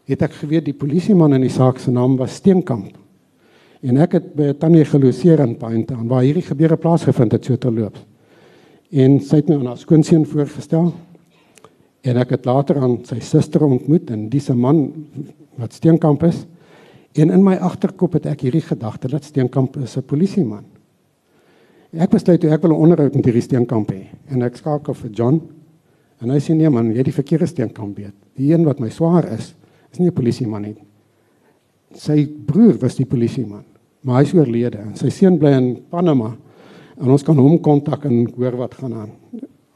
het 0.10 0.24
ek 0.26 0.39
geweet 0.42 0.66
die 0.68 0.76
polisieman 0.76 1.36
in 1.38 1.46
die 1.46 1.54
saak 1.54 1.80
se 1.80 1.94
naam 1.94 2.18
was 2.20 2.39
Steenkamp. 2.42 2.98
En 3.84 4.00
ek 4.00 4.18
het 4.18 4.28
by 4.36 4.52
Tannie 4.60 4.86
geloseer 4.88 5.44
in 5.44 5.58
Point 5.60 5.92
aan 5.92 6.08
waar 6.12 6.24
hierdie 6.26 6.46
gebeure 6.46 6.80
plaasgevind 6.80 7.36
het 7.36 7.46
so 7.46 7.60
terloops. 7.60 8.02
En 8.94 9.18
sy 9.20 9.42
het 9.42 9.50
my 9.50 9.58
aan 9.60 9.72
haar 9.74 9.82
skoonseun 9.82 10.26
voorgestel. 10.30 10.92
En 12.04 12.20
ek 12.20 12.36
het 12.36 12.46
later 12.46 12.80
aan 12.84 13.00
sy 13.08 13.20
suster 13.24 13.63
ontmoet 13.66 14.12
en 14.12 14.28
dis 14.30 14.50
'n 14.50 14.60
man 14.60 15.08
wat 15.58 15.74
Steenkamp 15.74 16.24
is 16.24 16.46
En 17.13 17.30
in 17.30 17.43
my 17.45 17.54
agterkop 17.62 18.15
het 18.17 18.26
ek 18.32 18.47
hierdie 18.47 18.63
gedagte 18.65 19.10
dat 19.12 19.26
Steenkamp 19.28 19.78
is 19.78 19.97
'n 19.97 20.06
polisieman. 20.06 20.65
Ek 21.93 22.10
besluit 22.10 22.41
toe 22.41 22.49
ek 22.49 22.62
wil 22.62 22.71
'n 22.71 22.82
onderhoud 22.82 23.15
met 23.15 23.26
hierdie 23.26 23.41
Steenkamp 23.41 23.91
hê 23.91 24.08
en 24.30 24.41
ek 24.41 24.56
skakel 24.58 24.93
vir 24.93 25.12
John 25.12 25.41
en 26.21 26.30
hy 26.30 26.39
sê 26.39 26.56
nee 26.56 26.69
man, 26.69 26.91
jy 26.91 26.97
het 26.97 27.06
die 27.06 27.13
verkeerde 27.13 27.45
Steenkamp 27.45 27.97
weet. 27.97 28.15
Die 28.36 28.52
een 28.52 28.65
wat 28.65 28.80
my 28.80 28.89
swaar 28.89 29.32
is, 29.32 29.54
is 29.91 29.99
nie 29.99 30.08
'n 30.08 30.13
polisieman 30.13 30.62
nie. 30.62 30.76
Sy 31.93 32.26
broer 32.26 32.80
was 32.82 32.95
die 32.95 33.06
polisieman, 33.06 33.63
maar 34.02 34.15
hy 34.15 34.23
is 34.23 34.34
oorlede 34.34 34.80
en 34.80 34.95
sy 34.95 35.10
seun 35.10 35.38
bly 35.38 35.52
in 35.52 35.84
Panama. 35.89 36.36
En 36.99 37.10
ons 37.10 37.23
kan 37.23 37.38
hom 37.38 37.60
kontak 37.60 38.06
en 38.06 38.28
hoor 38.36 38.58
wat 38.58 38.73
gaan 38.73 38.93
aan. 38.93 39.12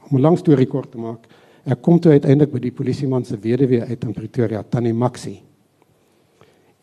Om 0.09 0.17
'n 0.17 0.21
lang 0.21 0.37
storie 0.37 0.67
kort 0.67 0.91
te 0.91 0.97
maak, 0.97 1.27
ek 1.65 1.81
kom 1.81 1.99
toe 1.99 2.11
uiteindelik 2.11 2.51
by 2.51 2.59
die 2.59 2.71
polisieman 2.71 3.25
se 3.25 3.37
weduwee 3.37 3.81
uit 3.81 4.03
in 4.03 4.13
Pretoria, 4.13 4.63
Tannie 4.63 4.93
Maxie 4.93 5.46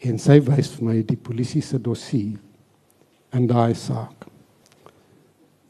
en 0.04 0.18
sy 0.20 0.38
wys 0.44 0.70
vir 0.76 0.84
my 0.88 0.96
die 1.06 1.16
polisie 1.20 1.62
se 1.64 1.78
dossier 1.82 2.36
in 3.34 3.46
daai 3.50 3.74
saak. 3.74 4.26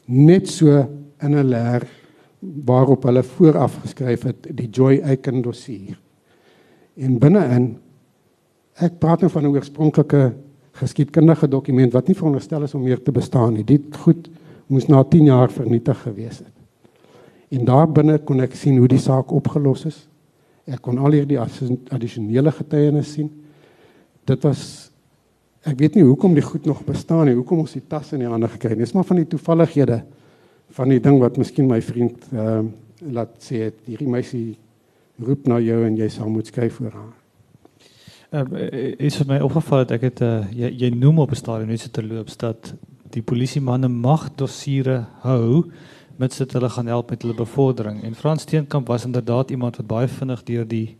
Net 0.07 0.47
so 0.47 0.69
in 1.21 1.35
'n 1.35 1.49
leer 1.49 1.87
waarop 2.41 3.03
hulle 3.03 3.23
vooraf 3.23 3.79
geskryf 3.83 4.23
het 4.23 4.47
die 4.55 4.69
Joy 4.69 5.01
Aiken 5.03 5.41
dossier. 5.41 5.97
En 6.95 7.19
binne-in 7.19 7.77
ek 8.75 8.99
praat 8.99 9.21
nou 9.21 9.29
van 9.29 9.43
'n 9.43 9.55
oorspronklike 9.55 10.33
geskiedkundige 10.71 11.47
dokument 11.47 11.93
wat 11.93 12.07
nie 12.07 12.15
veronderstel 12.15 12.63
is 12.63 12.73
om 12.73 12.83
meer 12.83 13.01
te 13.01 13.11
bestaan 13.11 13.53
nie. 13.53 13.63
Dit 13.63 13.95
goed 13.95 14.29
moes 14.67 14.87
na 14.87 15.03
10 15.03 15.25
jaar 15.25 15.51
vernietig 15.51 16.01
gewees 16.01 16.37
het. 16.39 16.53
En 17.49 17.65
daar 17.65 17.87
binne 17.91 18.17
kon 18.17 18.41
ek 18.41 18.55
sien 18.55 18.77
hoe 18.77 18.87
die 18.87 18.99
saak 18.99 19.31
opgelos 19.31 19.85
is. 19.85 20.07
Ek 20.65 20.81
kon 20.81 20.97
al 20.97 21.11
hierdie 21.11 21.39
addisionele 21.39 22.51
getuienis 22.51 23.13
sien 23.13 23.29
dit 24.25 24.43
was 24.43 24.91
ek 25.65 25.79
weet 25.79 25.95
nie 25.97 26.05
hoekom 26.05 26.35
die 26.37 26.45
goed 26.45 26.65
nog 26.69 26.83
bestaan 26.85 27.25
nie, 27.25 27.35
hoekom 27.37 27.63
ons 27.63 27.73
die 27.73 27.83
tas 27.89 28.11
in 28.13 28.21
die 28.21 28.29
hande 28.29 28.49
gekry 28.51 28.75
het. 28.75 28.83
Dis 28.83 28.93
maar 28.93 29.07
van 29.07 29.21
die 29.21 29.29
toevallighede 29.29 30.03
van 30.77 30.91
die 30.93 31.01
ding 31.01 31.19
wat 31.21 31.37
miskien 31.41 31.69
my 31.69 31.81
vriend 31.81 32.27
ehm 32.31 32.65
uh, 32.65 32.81
laat 33.11 33.33
sê 33.43 33.59
het 33.67 33.81
hierdie 33.85 34.07
meisie 34.07 34.55
roep 35.21 35.49
na 35.51 35.57
jou 35.59 35.81
en 35.85 35.97
jy 35.99 36.07
sal 36.09 36.29
moet 36.31 36.47
skryf 36.47 36.79
vir 36.79 36.93
haar. 36.95 37.13
Ehm 38.31 38.55
uh, 38.55 38.93
is 39.07 39.17
vir 39.19 39.29
my 39.33 39.39
opgeval 39.45 39.83
dat 39.83 39.97
ek 39.99 40.07
het 40.09 40.21
uh, 40.25 40.45
jy, 40.51 40.71
jy 40.85 40.89
noem 40.95 41.19
op 41.25 41.31
'n 41.31 41.41
stadium 41.41 41.69
net 41.69 41.83
so 41.83 41.91
terloops 41.91 42.37
dat 42.37 42.73
die 43.13 43.21
polisie 43.21 43.61
manne 43.61 43.87
mag 43.87 44.29
dossiere 44.35 45.05
hou 45.23 45.65
met 46.17 46.33
sit 46.33 46.53
hulle 46.53 46.69
gaan 46.69 46.87
help 46.87 47.09
met 47.09 47.21
hulle 47.21 47.35
bevordering 47.35 48.03
en 48.03 48.15
Frans 48.15 48.41
Steenkamp 48.41 48.87
was 48.87 49.05
inderdaad 49.05 49.51
iemand 49.51 49.77
wat 49.77 49.87
baie 49.87 50.07
vinnig 50.07 50.43
deur 50.43 50.67
die 50.67 50.97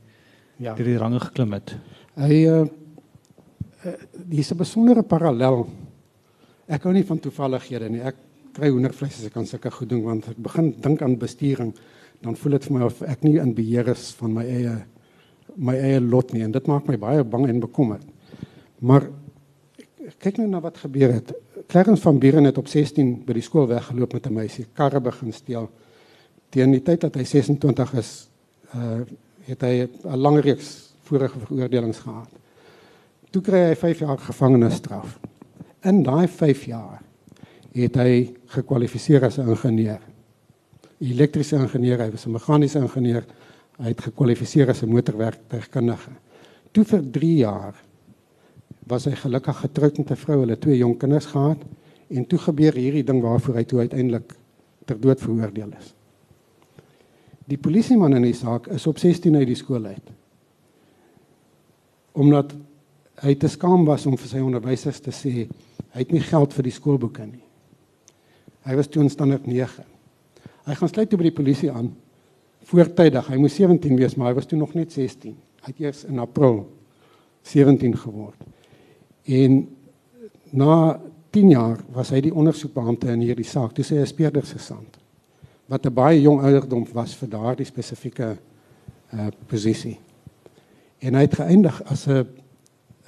ja. 0.57 0.73
deur 0.73 0.85
die 0.85 0.97
range 0.97 1.19
geklim 1.19 1.53
het. 1.53 1.77
Hy 2.15 2.43
uh, 2.47 2.65
dis 4.25 4.51
'n 4.51 4.57
besondere 4.57 5.03
parallel. 5.03 5.67
Ek 6.67 6.83
hou 6.83 6.93
nie 6.93 7.05
van 7.05 7.19
toevallighede 7.19 7.89
nie. 7.89 8.01
Ek 8.01 8.15
kry 8.53 8.69
hoendervleis 8.69 9.19
as 9.19 9.25
ek 9.25 9.33
kan 9.33 9.45
sulke 9.45 9.71
goed 9.71 9.89
doen 9.89 10.03
want 10.03 10.27
ek 10.27 10.37
begin 10.37 10.73
dink 10.81 11.01
aan 11.01 11.17
bestuuring, 11.17 11.73
dan 12.21 12.35
voel 12.35 12.51
dit 12.51 12.65
vir 12.65 12.77
my 12.77 12.85
of 12.85 13.01
ek 13.01 13.23
nie 13.23 13.37
in 13.37 13.53
beheer 13.53 13.87
is 13.87 14.13
van 14.19 14.33
my 14.33 14.43
eie 14.43 14.85
my 15.55 15.75
eie 15.75 15.99
lot 16.01 16.33
nie 16.33 16.43
en 16.43 16.51
dit 16.51 16.67
maak 16.67 16.87
my 16.87 16.97
baie 16.97 17.23
bang 17.23 17.47
en 17.47 17.59
bekommerd. 17.59 18.03
Maar 18.79 19.09
kyk 20.19 20.37
nou 20.37 20.47
na 20.47 20.59
wat 20.59 20.77
gebeur 20.77 21.13
het. 21.13 21.33
Clarence 21.67 22.01
van 22.01 22.19
Buren 22.19 22.43
het 22.43 22.57
op 22.57 22.67
16 22.67 23.25
by 23.25 23.33
die 23.33 23.43
skool 23.45 23.67
weggeloop 23.67 24.13
met 24.13 24.27
'n 24.27 24.33
meisie, 24.33 24.65
karre 24.73 24.99
begin 24.99 25.33
steel. 25.33 25.69
Teen 26.49 26.71
die 26.71 26.83
tyd 26.83 27.01
dat 27.01 27.15
hy 27.15 27.23
26 27.23 27.93
is, 27.93 28.27
uh 28.73 29.05
het 29.45 29.61
hy 29.61 29.87
'n 29.87 30.17
lang 30.17 30.39
reeks 30.39 30.93
vorige 31.03 31.39
veroordelings 31.39 31.99
gehad. 31.99 32.29
Toe 33.35 33.41
kry 33.43 33.65
hy 33.67 33.75
5 33.75 33.99
jaar 33.99 34.19
gevangenisstraf. 34.23 35.17
In 35.83 36.05
daai 36.07 36.23
5 36.31 36.61
jaar 36.69 37.01
het 37.75 37.97
hy 37.99 38.11
gekwalifiseer 38.53 39.25
as 39.27 39.37
'n 39.37 39.49
ingenieur. 39.51 39.99
Elektriese 41.03 41.57
ingenieur, 41.57 41.99
hy 41.99 42.11
was 42.11 42.25
'n 42.25 42.31
meganiese 42.31 42.79
ingenieur. 42.79 43.25
Hy 43.77 43.89
het 43.91 44.01
gekwalifiseer 44.01 44.69
as 44.69 44.83
'n 44.83 44.89
motorwerktuigkundige. 44.89 46.11
Toe 46.71 46.85
vir 46.85 47.11
3 47.11 47.35
jaar 47.35 47.75
was 48.87 49.05
hy 49.05 49.11
gelukkig 49.11 49.57
getroud 49.57 49.97
met 49.97 50.11
'n 50.11 50.15
vrou, 50.15 50.39
hulle 50.39 50.57
twee 50.59 50.77
jong 50.77 50.97
kinders 50.97 51.25
gehad 51.25 51.57
en 52.07 52.27
toe 52.27 52.39
gebeur 52.39 52.73
hierdie 52.73 53.03
ding 53.03 53.21
waarvoor 53.21 53.55
hy 53.55 53.63
toe 53.63 53.79
uiteindelik 53.79 54.33
ter 54.85 54.99
dood 54.99 55.19
veroordeel 55.19 55.71
is. 55.79 55.93
Die 57.47 57.57
polisieman 57.57 58.15
in 58.15 58.21
die 58.21 58.33
saak 58.33 58.67
is 58.67 58.87
op 58.87 58.97
16 58.97 59.35
uit 59.35 59.47
die 59.47 59.55
skool 59.55 59.85
uit. 59.85 60.11
Omdat 62.13 62.55
hy 63.23 63.36
te 63.39 63.47
skaam 63.47 63.86
was 63.86 64.06
om 64.06 64.17
vir 64.17 64.28
sy 64.28 64.41
onderwysers 64.43 64.99
te 64.99 65.12
sê 65.15 65.47
hy 65.93 65.99
het 66.01 66.12
nie 66.12 66.23
geld 66.23 66.54
vir 66.54 66.67
die 66.67 66.75
skoolboeke 66.75 67.25
nie. 67.25 67.43
Hy 68.65 68.75
was 68.75 68.89
toe 68.91 69.04
in 69.04 69.10
standaard 69.10 69.45
9. 69.47 69.86
Hy 70.65 70.75
gaan 70.75 70.89
sluit 70.89 71.10
toe 71.10 71.19
by 71.21 71.30
die 71.30 71.38
polisie 71.38 71.71
aan 71.71 71.91
voortydig. 72.65 73.28
Hy 73.30 73.38
moes 73.38 73.56
17 73.56 73.95
wees, 73.99 74.15
maar 74.17 74.34
hy 74.34 74.39
was 74.39 74.49
toe 74.49 74.58
nog 74.60 74.73
net 74.73 74.91
16. 74.91 75.36
Hy 75.62 75.71
het 75.71 75.80
eers 75.80 76.04
in 76.10 76.19
April 76.19 76.65
17 77.45 77.93
geword. 78.01 78.41
En 79.25 79.62
na 80.51 80.99
10 81.36 81.49
jaar 81.54 81.80
was 81.93 82.12
hy 82.15 82.23
die 82.25 82.34
ondersoekbeampte 82.34 83.12
in 83.13 83.23
hierdie 83.25 83.47
saak. 83.47 83.75
Toe 83.78 83.86
sê 83.86 83.99
hy 84.01 84.10
speurder 84.10 84.45
se 84.45 84.60
sand 84.60 84.99
wat 85.65 85.86
'n 85.86 85.93
baie 85.93 86.21
jong 86.21 86.41
ouderdom 86.41 86.86
was 86.93 87.15
vir 87.15 87.30
daardie 87.30 87.65
spesifieke 87.65 88.38
uh 89.13 89.28
posisie. 89.47 89.97
En 90.99 91.13
hy 91.13 91.21
het 91.21 91.34
geëindig 91.36 91.82
as 91.84 92.08
'n 92.08 92.28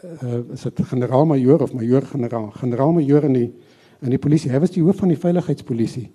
uh, 0.03 0.53
is 0.53 0.62
dit 0.62 0.81
generaal-majoor 0.86 1.62
of 1.62 1.73
majoor-generaal, 1.73 2.51
generaal-majoor 2.51 3.23
in 3.23 3.33
die 3.33 3.49
in 4.05 4.13
die 4.13 4.19
polisie. 4.21 4.51
Hy 4.53 4.60
was 4.62 4.73
die 4.75 4.83
hoof 4.86 4.99
van 5.01 5.10
die 5.10 5.17
veiligheidspolisie 5.17 6.05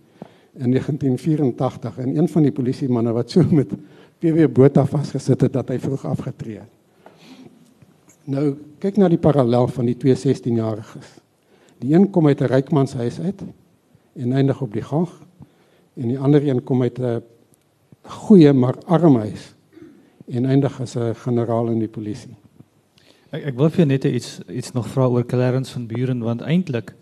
in 0.55 0.71
1984 0.71 1.97
en 1.99 2.13
een 2.17 2.29
van 2.29 2.45
die 2.47 2.53
polisiemanne 2.55 3.15
wat 3.17 3.33
so 3.35 3.43
met 3.51 3.73
PW 4.23 4.47
Botha 4.53 4.85
vasgesit 4.87 5.41
het 5.41 5.53
dat 5.57 5.73
hy 5.73 5.81
vroeg 5.83 6.05
afgetree 6.07 6.61
het. 6.61 6.71
Nou 8.31 8.53
kyk 8.79 9.01
na 9.03 9.09
die 9.11 9.19
parallel 9.19 9.67
van 9.75 9.89
die 9.91 9.97
twee 9.99 10.15
16-jariges. 10.15 11.17
Die 11.83 11.95
een 11.95 12.07
kom 12.15 12.29
uit 12.31 12.41
'n 12.41 12.53
rykmanshuis 12.53 13.19
uit 13.21 13.43
en 14.15 14.33
eindig 14.33 14.61
op 14.63 14.73
die 14.73 14.83
gang 14.83 15.09
en 15.95 16.09
die 16.09 16.19
ander 16.19 16.47
een 16.47 16.63
kom 16.63 16.83
uit 16.83 16.99
'n 16.99 17.23
goeie 18.03 18.53
maar 18.53 18.79
arm 18.87 19.17
huis 19.17 19.55
en 20.29 20.45
eindig 20.45 20.81
as 20.81 20.95
'n 20.97 21.15
generaal 21.15 21.69
in 21.69 21.79
die 21.79 21.89
polisie. 21.89 22.37
Ek 23.33 23.47
ek 23.49 23.55
wil 23.57 23.71
vir 23.73 23.87
net 23.89 24.05
iets 24.05 24.41
iets 24.53 24.73
nog 24.77 24.89
vra 24.93 25.07
oor 25.09 25.25
Clarence 25.25 25.73
van 25.73 25.87
Buren 25.89 26.21
want 26.21 26.43
eintlik 26.45 26.93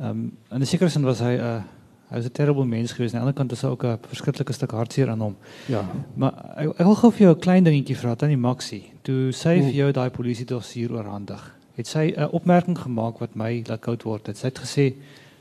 ehm 0.00 0.08
um, 0.10 0.32
in 0.50 0.60
'n 0.60 0.66
sekere 0.66 0.90
sin 0.90 1.04
was 1.06 1.20
hy 1.20 1.36
'n 1.36 1.40
uh, 1.40 1.62
hy 2.10 2.16
was 2.16 2.26
'n 2.26 2.32
terrible 2.32 2.64
mens 2.64 2.92
geweest. 2.92 3.14
Aan 3.14 3.20
die 3.20 3.26
ander 3.26 3.38
kant 3.38 3.52
is 3.52 3.62
hy 3.62 3.68
ook 3.68 3.84
'n 3.84 3.98
verskriklike 4.08 4.52
stuk 4.52 4.70
hartseer 4.70 5.08
aan 5.08 5.20
hom. 5.20 5.36
Ja. 5.66 5.84
Maar 6.14 6.32
ek, 6.56 6.68
ek 6.68 6.86
wil 6.86 6.94
gou 6.94 7.10
vir 7.12 7.20
jou 7.26 7.34
'n 7.34 7.40
klein 7.40 7.64
dingetjie 7.64 7.96
vra 7.96 8.14
tannie 8.14 8.36
Maxie. 8.36 8.92
Toe 9.02 9.32
sy 9.32 9.60
vir 9.60 9.72
jou 9.72 9.92
daai 9.92 10.10
polisie 10.10 10.46
dossier 10.46 10.92
oorhandig, 10.92 11.54
het 11.76 11.86
sy 11.86 12.14
'n 12.16 12.32
opmerking 12.32 12.78
gemaak 12.78 13.18
wat 13.18 13.34
my 13.34 13.62
laat 13.66 13.80
koud 13.80 14.02
word. 14.02 14.26
Het. 14.26 14.36
Sy 14.36 14.46
het 14.46 14.58
gesê: 14.58 14.94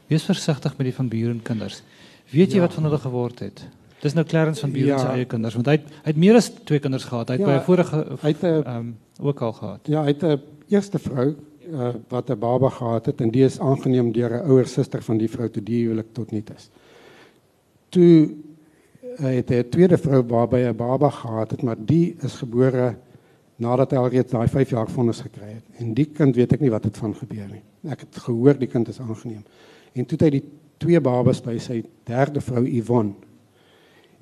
"Wees 0.07 0.23
versigtig 0.23 0.77
met 0.77 0.85
die 0.85 0.93
van 0.93 1.07
Buren 1.07 1.41
kinders. 1.41 1.81
Weet 2.31 2.51
jy 2.51 2.55
ja. 2.55 2.61
wat 2.61 2.73
van 2.73 2.83
hulle 2.83 2.99
geword 2.99 3.39
het?" 3.39 3.67
Dis 3.99 4.15
nou 4.15 4.25
Clarence 4.25 4.61
van 4.61 4.71
Buren 4.71 4.87
ja. 4.87 4.97
se 4.97 5.07
eie 5.07 5.25
kinders 5.25 5.55
want 5.59 5.67
hy 5.67 5.75
het, 5.79 5.87
hy 6.03 6.13
het 6.13 6.17
meer 6.17 6.35
as 6.39 6.49
twee 6.63 6.79
kinders 6.79 7.03
gehad. 7.03 7.29
Hy 7.29 7.35
het 7.39 7.45
ja, 7.45 7.51
by 7.51 7.59
'n 7.59 7.65
vorige 7.67 7.97
ehm 8.23 8.75
um, 8.75 8.97
ook 9.19 9.41
al 9.41 9.53
gehad. 9.53 9.79
Ja, 9.87 10.03
hy 10.03 10.13
het 10.15 10.23
'n 10.23 10.41
eerste 10.69 10.99
vrou 10.99 11.35
uh, 11.71 11.89
wat 12.07 12.29
'n 12.29 12.39
baba 12.39 12.69
gehad 12.69 13.05
het 13.05 13.21
en 13.21 13.31
die 13.31 13.43
is 13.43 13.59
aangeneem 13.59 14.11
deur 14.11 14.31
'n 14.31 14.49
ouer 14.49 14.67
suster 14.67 15.03
van 15.03 15.17
die 15.17 15.29
vrou 15.29 15.49
toe 15.49 15.63
die 15.63 15.83
huwelik 15.83 16.13
tot 16.13 16.31
niet 16.31 16.49
is. 16.55 16.69
Toe 17.89 18.35
hy 19.17 19.33
het 19.35 19.51
'n 19.51 19.69
tweede 19.69 19.97
vrou 19.97 20.23
waarby 20.27 20.57
'n 20.57 20.75
baba 20.75 21.09
gehad 21.09 21.51
het, 21.51 21.61
maar 21.61 21.77
die 21.79 22.15
is 22.21 22.35
gebore 22.35 22.95
nadat 23.55 23.91
hy 23.91 23.97
alreeds 23.97 24.31
daai 24.31 24.47
5 24.47 24.69
jaar 24.69 24.89
vonnis 24.89 25.21
gekry 25.21 25.53
het. 25.53 25.63
En 25.77 25.93
die 25.93 26.05
kind 26.05 26.35
weet 26.35 26.53
ek 26.53 26.59
nie 26.59 26.71
wat 26.71 26.83
het 26.83 26.97
van 26.97 27.15
gebeur 27.15 27.47
nie. 27.51 27.63
Ek 27.91 27.99
het 27.99 28.17
gehoor 28.17 28.57
die 28.59 28.67
kind 28.67 28.87
is 28.87 28.99
aangeneem. 28.99 29.43
En 29.93 30.05
toe 30.05 30.17
het 30.17 30.21
hy 30.21 30.29
die 30.39 30.45
twee 30.77 31.01
babas 31.01 31.41
by 31.41 31.57
sy 31.57 31.83
derde 32.03 32.41
vrou 32.41 32.63
Yvonne. 32.65 33.13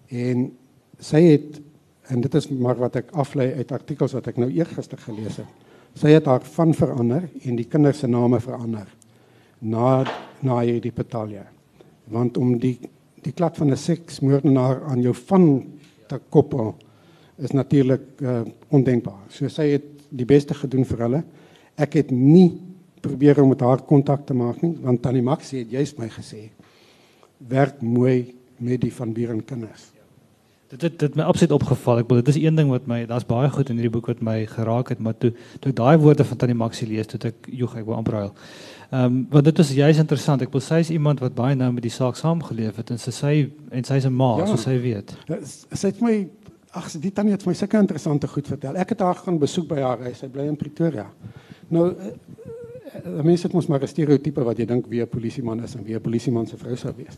En 0.10 0.52
sy 1.00 1.22
het 1.22 1.62
en 2.08 2.22
dit 2.24 2.36
is 2.40 2.48
maar 2.50 2.78
wat 2.80 2.96
ek 3.02 3.12
aflei 3.20 3.50
uit 3.58 3.72
artikels 3.76 4.16
wat 4.16 4.30
ek 4.32 4.38
nou 4.40 4.50
eergister 4.54 5.00
gelees 5.04 5.42
het. 5.42 5.66
Sy 5.98 6.14
het 6.14 6.30
haar 6.30 6.46
van 6.56 6.74
verander 6.78 7.26
en 7.44 7.58
die 7.58 7.68
kinders 7.68 8.04
se 8.04 8.08
name 8.08 8.40
verander 8.40 8.88
na 9.60 10.06
na 10.46 10.60
hierdie 10.62 10.94
betalje. 10.94 11.44
Want 12.14 12.38
om 12.38 12.56
die 12.62 12.78
die 13.26 13.34
klak 13.34 13.58
van 13.58 13.72
'n 13.72 13.78
seksmoordenaar 13.78 14.84
aan 14.88 15.02
jou 15.02 15.14
van 15.14 15.66
te 16.08 16.20
koppel 16.30 16.76
is 17.38 17.52
natuurlik 17.52 18.22
uh, 18.22 18.42
ondenkbaar. 18.70 19.26
So 19.30 19.48
sy 19.50 19.72
het 19.74 19.84
die 20.10 20.26
beste 20.26 20.54
gedoen 20.54 20.86
vir 20.86 21.00
hulle. 21.00 21.24
Ek 21.76 21.94
het 21.94 22.12
nie 22.12 22.62
probeer 23.02 23.42
om 23.42 23.50
met 23.50 23.62
haar 23.62 23.82
kontak 23.82 24.26
te 24.26 24.34
maak 24.34 24.62
nie 24.62 24.78
want 24.82 25.02
tannie 25.02 25.22
Maxie 25.22 25.60
het 25.60 25.72
juist 25.72 26.00
my 26.00 26.10
gesê 26.10 26.50
werk 27.38 27.82
mooi 27.82 28.36
met 28.58 28.82
die 28.82 28.94
van 28.94 29.14
Buren 29.14 29.44
kinders. 29.46 29.97
Dit 30.68 30.82
het 30.82 31.00
dit 31.00 31.16
my 31.16 31.24
absoluut 31.24 31.54
opgeval. 31.56 32.02
Ek 32.02 32.08
bedoel 32.08 32.24
dit 32.24 32.36
is 32.36 32.42
een 32.44 32.56
ding 32.60 32.70
wat 32.70 32.88
my 32.92 33.06
daar's 33.08 33.26
baie 33.26 33.48
goed 33.50 33.70
in 33.72 33.78
hierdie 33.80 33.92
boek 33.94 34.10
wat 34.12 34.20
my 34.26 34.42
geraak 34.52 34.90
het, 34.92 35.00
maar 35.00 35.16
toe 35.16 35.32
toe 35.62 35.72
ek 35.72 35.78
daai 35.78 35.98
woorde 36.04 36.26
van 36.28 36.38
Tannie 36.38 36.58
Maxie 36.60 36.88
lees, 36.90 37.08
toe 37.08 37.20
ek 37.30 37.48
joeg 37.48 37.78
ek 37.80 37.86
wou 37.88 37.96
amper 37.96 38.18
huil. 38.20 38.34
Ehm 38.90 39.06
um, 39.06 39.22
want 39.32 39.48
dit 39.48 39.60
is 39.64 39.72
juist 39.78 40.04
interessant. 40.04 40.44
Ek 40.44 40.52
wil 40.52 40.64
sy 40.64 40.82
is 40.84 40.92
iemand 40.92 41.24
wat 41.24 41.36
baie 41.36 41.56
nou 41.56 41.72
met 41.72 41.84
die 41.88 41.94
saak 41.94 42.20
saamgeleef 42.20 42.82
het 42.82 42.92
en 42.92 43.00
sy 43.00 43.14
sê 43.16 43.32
en 43.72 43.88
sy 43.88 44.02
is 44.02 44.08
'n 44.10 44.14
ma, 44.14 44.34
ja, 44.40 44.46
so 44.46 44.60
sy 44.60 44.76
weet. 44.82 45.16
Sy 45.72 45.88
het 45.88 46.02
my 46.02 46.28
ag, 46.72 46.92
die 47.00 47.12
tannie 47.12 47.32
het 47.32 47.44
vir 47.44 47.52
my 47.52 47.56
sulke 47.56 47.80
interessante 47.80 48.28
goed 48.28 48.48
vertel. 48.48 48.76
Ek 48.76 48.90
het 48.90 49.00
haar 49.00 49.16
gaan 49.16 49.40
besoek 49.40 49.68
by 49.68 49.80
haar 49.80 50.04
huis. 50.04 50.20
Sy 50.20 50.28
bly 50.28 50.48
in 50.48 50.56
Pretoria. 50.56 51.08
Nou 51.70 51.88
uh, 51.92 52.12
uh, 53.06 53.22
mense 53.24 53.48
het 53.48 53.54
mos 53.54 53.68
maar 53.68 53.82
'n 53.82 53.88
stereotipe 53.88 54.44
wat 54.44 54.58
jy 54.58 54.66
dink 54.66 54.88
wie 54.88 55.02
'n 55.02 55.08
polisieman 55.08 55.64
is 55.64 55.76
en 55.76 55.84
wie 55.84 55.96
'n 55.96 56.02
polisieman 56.02 56.48
se 56.48 56.58
vrou 56.58 56.76
sou 56.76 56.94
wees. 56.98 57.18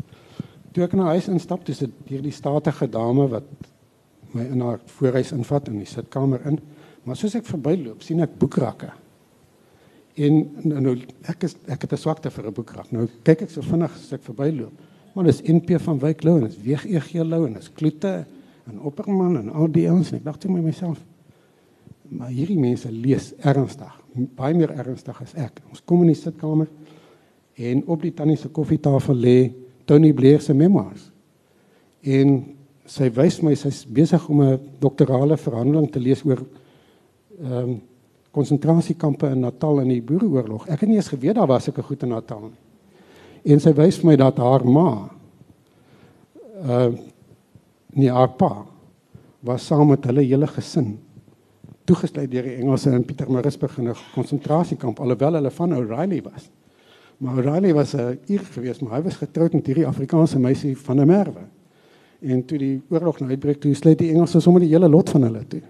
Toe 0.73 0.86
ek 0.86 0.95
na 0.97 1.10
huis 1.15 1.27
instap, 1.32 1.65
dis 1.65 1.82
dit 1.82 1.91
hier 2.10 2.21
die 2.21 2.36
statige 2.36 2.88
dame 2.91 3.27
wat 3.32 3.47
my 4.36 4.45
in 4.45 4.62
haar 4.62 4.82
voorhuis 4.86 5.32
invat 5.34 5.69
in 5.71 5.79
die 5.82 5.89
sitkamer 5.89 6.43
in. 6.49 6.60
Maar 7.03 7.17
soos 7.17 7.36
ek 7.39 7.47
verbyloop, 7.47 8.03
sien 8.05 8.21
ek 8.21 8.38
boekrakke. 8.41 8.91
En 10.19 10.39
nou, 10.67 10.82
nou 10.84 10.95
ek 11.32 11.47
is 11.47 11.55
ek 11.71 11.88
het 11.88 11.93
'n 11.93 11.97
swakte 11.97 12.29
vir 12.29 12.47
'n 12.47 12.53
boekrak. 12.53 12.91
Nou 12.91 13.08
kyk 13.23 13.41
ek 13.41 13.49
so 13.49 13.62
vinnig 13.62 13.91
as 13.91 14.13
ek 14.13 14.21
verbyloop. 14.21 14.73
Maar 15.15 15.25
dis 15.25 15.41
NP 15.41 15.79
van 15.79 15.99
Wyk 15.99 16.23
Lou 16.23 16.38
en 16.38 16.47
dis 16.47 16.62
Weeg 16.62 16.86
EG 16.86 17.23
Lou 17.23 17.45
en 17.47 17.53
dis 17.53 17.73
Kloete 17.73 18.25
en 18.67 18.79
Opperman 18.82 19.38
en 19.38 19.49
al 19.49 19.71
die 19.71 19.89
ons 19.91 20.12
en 20.12 20.17
ek 20.17 20.23
dink 20.23 20.38
toe 20.38 20.51
met 20.51 20.63
myself 20.63 20.99
maar 22.10 22.32
hierdie 22.34 22.58
mense 22.60 22.89
lees 22.91 23.34
ernstig, 23.45 23.91
baie 24.38 24.55
meer 24.58 24.71
ernstig 24.82 25.17
as 25.21 25.36
ek. 25.38 25.62
Ons 25.69 25.84
kom 25.86 26.01
in 26.01 26.13
die 26.13 26.17
sitkamer 26.17 26.69
en 27.60 27.84
op 27.91 28.01
die 28.01 28.13
tannie 28.15 28.38
se 28.39 28.49
koffietafel 28.53 29.15
lê 29.15 29.38
Tony 29.89 30.13
Blair 30.13 30.41
se 30.41 30.54
memoirs. 30.54 31.10
En 32.06 32.39
sy 32.89 33.10
wys 33.13 33.39
my 33.45 33.56
sy's 33.58 33.84
besig 33.86 34.23
om 34.30 34.41
'n 34.41 34.60
doktorale 34.82 35.38
verhandeling 35.38 35.91
te 35.91 35.99
lees 35.99 36.23
oor 36.25 36.45
ehm 37.41 37.54
um, 37.54 37.82
konsentrasiekampe 38.32 39.28
in 39.34 39.39
Natal 39.41 39.80
in 39.82 39.89
die 39.89 40.02
Boereoorlog. 40.02 40.67
Ek 40.67 40.80
het 40.82 40.89
nie 40.89 40.97
eens 40.97 41.10
geweet 41.10 41.36
daar 41.36 41.47
was 41.47 41.63
sulke 41.63 41.82
goed 41.84 42.04
in 42.04 42.10
Natal 42.10 42.41
nie. 42.41 43.54
En 43.54 43.60
sy 43.60 43.73
wys 43.73 44.04
my 44.04 44.15
dat 44.15 44.38
haar 44.38 44.65
ma 44.65 45.10
ehm 46.63 46.93
uh, 46.93 46.99
nie 47.97 48.12
haar 48.12 48.30
pa 48.38 48.65
was 49.41 49.65
saam 49.65 49.88
met 49.89 50.06
hulle 50.06 50.21
hele 50.21 50.47
gesin 50.47 50.99
toegesluit 51.89 52.30
deur 52.32 52.43
die 52.43 52.60
Engelse 52.60 52.91
in 52.93 53.06
Pietermaritzburg 53.06 53.78
in 53.78 53.89
'n 53.89 53.95
konsentrasiekamp 54.13 54.99
alhoewel 54.99 55.34
hulle 55.34 55.52
van 55.52 55.73
O'Reilly 55.73 56.21
was. 56.21 56.49
Maar 57.19 57.38
O'Reilly 57.38 57.73
was 57.73 57.93
'n 57.95 58.19
Ier 58.25 58.39
geweest, 58.39 58.82
maar 58.82 58.93
hy 58.93 59.01
was 59.01 59.15
getroud 59.15 59.53
met 59.53 59.65
hierdie 59.65 59.88
Afrikaanse 59.88 60.39
meisie 60.39 60.77
van 60.77 60.99
'n 60.99 61.08
Merwe. 61.08 61.47
En 62.19 62.45
toe 62.45 62.58
die 62.58 62.82
oorlog 62.89 63.19
nou 63.19 63.32
uitbreek, 63.32 63.60
toe 63.60 63.73
sluit 63.73 63.97
die 63.97 64.12
Engelse 64.12 64.39
sommer 64.39 64.62
die 64.62 64.69
hele 64.69 64.89
lot 64.89 65.10
van 65.10 65.21
hulle 65.21 65.47
toe. 65.47 65.62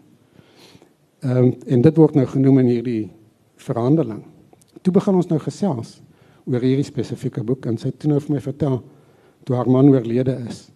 Ehm 1.19 1.37
um, 1.37 1.55
en 1.65 1.81
dit 1.81 1.97
word 1.97 2.15
nou 2.15 2.25
genoem 2.25 2.59
in 2.59 2.65
hierdie 2.65 3.11
verhandeling. 3.55 4.23
Toe 4.81 4.93
begin 4.93 5.15
ons 5.15 5.27
nou 5.27 5.39
gesels 5.39 6.01
oor 6.45 6.61
hierdie 6.61 6.87
spesifieke 6.87 7.43
boek 7.43 7.65
en 7.65 7.77
sy 7.77 7.91
toe 7.97 8.09
nou 8.09 8.19
vir 8.19 8.35
my 8.35 8.41
vertel 8.41 8.83
toe 9.43 9.55
haar 9.55 9.69
man 9.69 9.89
oorlede 9.89 10.37
is 10.47 10.71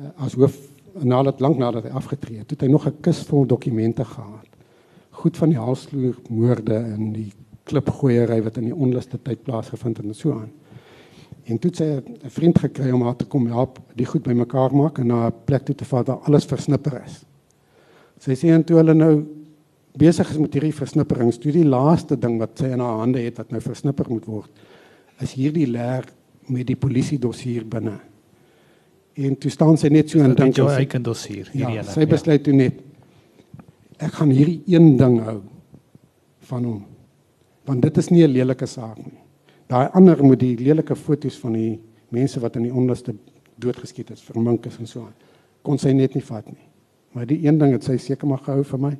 uh, 0.00 0.24
as 0.24 0.34
hoof 0.34 0.56
nadat 1.04 1.40
lank 1.40 1.58
nadat 1.58 1.84
hy 1.84 1.90
afgetree 1.90 2.38
het, 2.38 2.50
het 2.50 2.64
hy 2.64 2.68
nog 2.72 2.86
'n 2.86 3.00
kus 3.00 3.22
vol 3.28 3.46
dokumente 3.46 4.04
gehad. 4.04 4.48
Goed 5.10 5.36
van 5.36 5.48
die 5.48 5.58
Halsloer 5.58 6.16
moorde 6.28 6.76
en 6.76 7.12
die 7.12 7.32
klipgooiery 7.66 8.38
wat 8.44 8.60
in 8.60 8.70
die 8.70 8.76
onluste 8.76 9.18
tyd 9.22 9.42
plaasgevind 9.46 10.00
het 10.00 10.06
en 10.06 10.16
so 10.16 10.32
aan. 10.38 10.52
En 11.46 11.58
toe 11.62 11.70
het 11.70 11.78
sy 11.78 11.84
'n 11.84 12.30
vriend 12.30 12.58
gekry 12.58 12.90
om 12.90 13.02
haar 13.02 13.16
te 13.16 13.26
kom 13.26 13.46
help 13.46 13.78
die 13.94 14.06
goed 14.06 14.22
bymekaar 14.22 14.74
maak 14.74 14.98
en 14.98 15.06
na 15.06 15.26
'n 15.26 15.34
plek 15.44 15.64
toe 15.64 15.74
te 15.74 15.84
vat 15.84 16.06
waar 16.06 16.22
alles 16.26 16.44
versnipper 16.44 17.02
is. 17.04 17.24
Sy 18.18 18.34
sê 18.34 18.48
en 18.48 18.64
toe 18.64 18.76
hulle 18.76 18.94
nou 18.94 19.24
besig 19.96 20.30
is 20.30 20.38
met 20.38 20.52
hierdie 20.52 20.74
versnipperings, 20.74 21.38
toe 21.38 21.52
die 21.52 21.64
laaste 21.64 22.18
ding 22.18 22.38
wat 22.38 22.58
sy 22.58 22.64
in 22.64 22.80
haar 22.80 22.98
hande 22.98 23.18
het 23.18 23.38
wat 23.38 23.50
nou 23.50 23.60
versnipper 23.60 24.06
moet 24.08 24.26
word, 24.26 24.50
is 25.20 25.32
hierdie 25.32 25.66
leer 25.66 26.04
met 26.48 26.66
die 26.66 26.76
polisie 26.76 27.18
dossier 27.18 27.64
binne. 27.64 27.98
En 29.14 29.36
toe 29.36 29.50
staan 29.50 29.76
sy 29.76 29.88
net 29.88 30.10
so 30.10 30.18
en 30.18 30.34
dink 30.34 30.54
sy 30.54 30.62
eie 30.62 31.00
dossier 31.00 31.48
hierdie 31.52 31.74
ja, 31.74 31.82
sy 31.82 32.06
besluit 32.06 32.42
toe 32.44 32.52
net 32.52 32.82
ek 33.98 34.12
gaan 34.12 34.30
hierdie 34.30 34.62
een 34.66 34.96
ding 34.96 35.20
hou 35.24 35.40
van 36.40 36.64
hom 36.64 36.84
want 37.66 37.82
dit 37.82 37.96
is 37.96 38.08
nie 38.10 38.24
'n 38.26 38.32
lelike 38.32 38.66
saak 38.66 38.96
nie. 38.96 39.18
Daai 39.66 39.88
ander 39.92 40.24
moet 40.24 40.40
die 40.40 40.56
lelike 40.56 40.96
foto's 40.96 41.38
van 41.38 41.52
die 41.52 41.80
mense 42.08 42.40
wat 42.40 42.56
in 42.56 42.62
die 42.62 42.72
onderste 42.72 43.14
doodgeskiet 43.58 44.10
is, 44.10 44.22
vermink 44.22 44.66
is 44.66 44.78
en 44.78 44.86
so 44.86 45.00
aan. 45.00 45.14
Kon 45.62 45.78
sy 45.78 45.92
net 45.92 46.14
nie 46.14 46.24
vat 46.24 46.46
nie. 46.46 46.66
Maar 47.12 47.26
die 47.26 47.46
een 47.46 47.58
ding 47.58 47.72
het 47.72 47.84
sy 47.84 47.96
seker 47.96 48.28
maar 48.28 48.42
gehou 48.44 48.64
vir 48.64 48.78
my. 48.78 48.96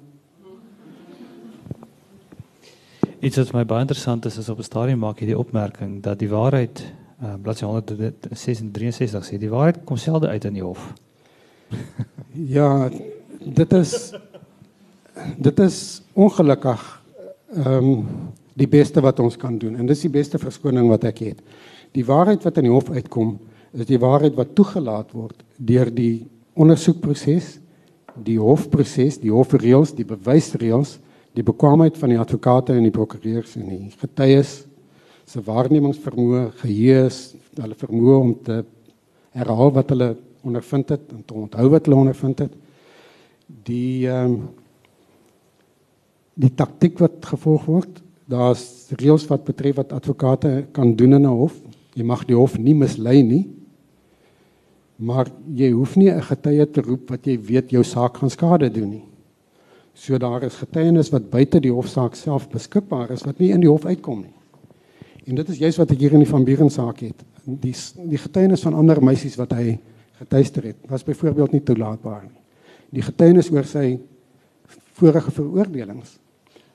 Iets 3.20 3.36
wat 3.36 3.52
my 3.52 3.64
baie 3.64 3.80
interessant 3.80 4.26
is 4.26 4.38
is 4.38 4.48
op 4.48 4.58
'n 4.58 4.62
stadium 4.62 4.98
maak 4.98 5.20
jy 5.20 5.26
die 5.26 5.38
opmerking 5.38 6.02
dat 6.02 6.18
die 6.18 6.28
waarheid 6.28 6.82
uh, 7.22 7.34
bladsy 7.42 7.64
163 7.64 9.24
sê 9.24 9.38
die 9.38 9.50
waarheid 9.50 9.84
kom 9.84 9.96
selde 9.96 10.28
uit 10.28 10.44
in 10.44 10.54
die 10.54 10.62
hof. 10.62 10.92
ja, 12.56 12.90
dit 13.40 13.72
is 13.72 14.12
dit 15.36 15.58
is 15.58 16.02
ongelukkig 16.12 17.02
ehm 17.54 17.84
um, 17.84 18.06
die 18.56 18.68
beste 18.70 19.02
wat 19.04 19.20
ons 19.20 19.36
kan 19.40 19.58
doen 19.60 19.76
en 19.76 19.88
dis 19.88 20.06
die 20.06 20.12
beste 20.12 20.40
verskoning 20.40 20.88
wat 20.88 21.04
ek 21.08 21.22
het. 21.26 21.42
Die 21.96 22.04
waarheid 22.06 22.44
wat 22.46 22.58
in 22.60 22.68
die 22.68 22.72
hof 22.72 22.90
uitkom 22.90 23.36
is 23.76 23.88
die 23.88 24.00
waarheid 24.00 24.36
wat 24.38 24.54
toegelaat 24.56 25.12
word 25.16 25.42
deur 25.56 25.90
die 25.92 26.26
ondersoekproses, 26.56 27.58
die 28.24 28.38
hofproses, 28.40 29.18
die 29.20 29.32
hofreëls, 29.32 29.92
die 29.96 30.06
bewysreëls, 30.08 30.96
die 31.36 31.44
bekwaamheid 31.44 31.98
van 32.00 32.14
die 32.14 32.20
advokate 32.20 32.72
en 32.72 32.86
die 32.86 32.94
prokureurs 32.94 33.58
en 33.60 33.68
die 33.68 33.90
getuies 34.00 34.62
se 35.26 35.42
waarnemingsvermoë, 35.42 36.46
geheue, 36.62 37.10
hulle 37.58 37.76
vermoë 37.76 38.16
om 38.22 38.32
te 38.46 38.60
herhaal 39.36 39.72
wat 39.74 39.90
hulle 39.92 40.14
ondervind 40.46 40.94
het 40.94 41.10
en 41.12 41.24
te 41.26 41.34
onthou 41.36 41.66
wat 41.72 41.88
hulle 41.88 41.98
ondervind 41.98 42.44
het. 42.46 42.54
Die 43.66 44.06
ehm 44.08 44.38
um, 44.38 44.38
die 46.36 46.50
taktik 46.52 46.98
wat 47.00 47.24
gevolg 47.24 47.62
word 47.64 48.00
daar's 48.26 48.90
reëls 48.98 49.26
wat 49.30 49.44
betref 49.46 49.78
wat 49.80 49.92
advokate 49.94 50.66
kan 50.72 50.94
doen 50.96 51.12
in 51.12 51.22
'n 51.22 51.36
hof. 51.38 51.54
Jy 51.94 52.04
mag 52.04 52.24
die 52.24 52.36
hof 52.36 52.58
nie 52.58 52.74
mislei 52.74 53.22
nie. 53.22 53.48
Maar 54.96 55.26
jy 55.54 55.70
hoef 55.70 55.96
nie 55.96 56.10
'n 56.10 56.22
getuie 56.22 56.70
te 56.70 56.80
roep 56.80 57.10
wat 57.10 57.26
jy 57.26 57.38
weet 57.40 57.70
jou 57.70 57.84
saak 57.84 58.16
gaan 58.16 58.30
skade 58.30 58.70
doen 58.70 58.90
nie. 58.90 59.04
So 59.94 60.18
daar 60.18 60.42
is 60.42 60.54
getuienis 60.54 61.10
wat 61.10 61.30
buite 61.30 61.60
die 61.60 61.72
hofsaak 61.72 62.14
self 62.14 62.48
beskikbaar 62.48 63.10
is 63.10 63.22
wat 63.22 63.38
nie 63.38 63.50
in 63.50 63.60
die 63.60 63.70
hof 63.70 63.84
uitkom 63.84 64.20
nie. 64.20 64.34
En 65.26 65.34
dit 65.34 65.48
is 65.48 65.58
juist 65.58 65.78
wat 65.78 65.90
ek 65.90 65.98
hier 65.98 66.12
in 66.12 66.18
die 66.18 66.28
van 66.28 66.44
Buren 66.44 66.70
saak 66.70 67.00
het. 67.00 67.24
Die 67.44 67.74
die 68.08 68.18
getuienis 68.18 68.62
van 68.62 68.74
ander 68.74 69.02
meisies 69.02 69.36
wat 69.36 69.52
hy 69.52 69.78
getuister 70.18 70.62
het, 70.62 70.76
was 70.88 71.04
byvoorbeeld 71.04 71.52
nie 71.52 71.62
toelaatbaar 71.62 72.22
nie. 72.22 72.40
Die 72.90 73.02
getuienis 73.02 73.50
oor 73.50 73.64
sy 73.64 73.98
vorige 74.92 75.30
veroordelings 75.30 76.18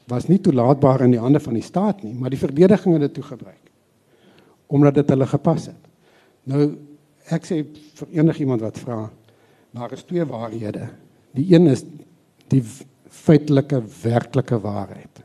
was 0.08 0.28
nie 0.28 0.40
toelaatbaar 0.40 1.02
in 1.06 1.12
die 1.12 1.22
hande 1.22 1.40
van 1.40 1.54
die 1.54 1.66
staat 1.66 2.04
nie, 2.04 2.14
maar 2.14 2.30
die 2.30 2.40
verdediging 2.40 2.94
het 2.94 3.02
dit 3.10 3.20
toe 3.20 3.24
gebruik 3.24 3.60
omdat 4.72 4.96
dit 4.96 5.10
hulle 5.12 5.26
gepas 5.28 5.66
het. 5.68 5.88
Nou 6.48 6.62
ek 7.36 7.44
sê 7.44 7.58
vir 8.00 8.14
enigiemand 8.22 8.64
wat 8.64 8.78
vra, 8.80 9.02
daar 9.76 9.92
is 9.92 10.06
twee 10.08 10.24
waarhede. 10.24 10.88
Die 11.36 11.44
een 11.52 11.68
is 11.68 11.84
die 12.52 12.62
feitelike 13.12 13.82
werklike 14.02 14.60
waarheid. 14.64 15.22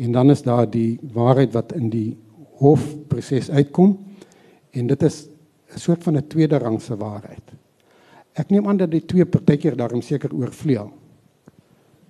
En 0.00 0.16
dan 0.16 0.32
is 0.32 0.42
daar 0.46 0.64
die 0.70 0.98
waarheid 1.12 1.52
wat 1.52 1.74
in 1.76 1.90
die 1.92 2.16
hofproses 2.58 3.50
uitkom 3.50 3.98
en 4.72 4.86
dit 4.86 5.02
is 5.02 5.28
'n 5.74 5.78
soort 5.78 6.02
van 6.02 6.16
'n 6.16 6.26
tweede 6.26 6.58
rangse 6.58 6.96
waarheid. 6.96 7.52
Ek 8.32 8.50
neem 8.50 8.68
aan 8.68 8.76
dat 8.76 8.90
die 8.90 9.04
twee 9.04 9.26
partykeer 9.26 9.76
daarom 9.76 10.00
seker 10.02 10.34
oorvleuel. 10.34 10.92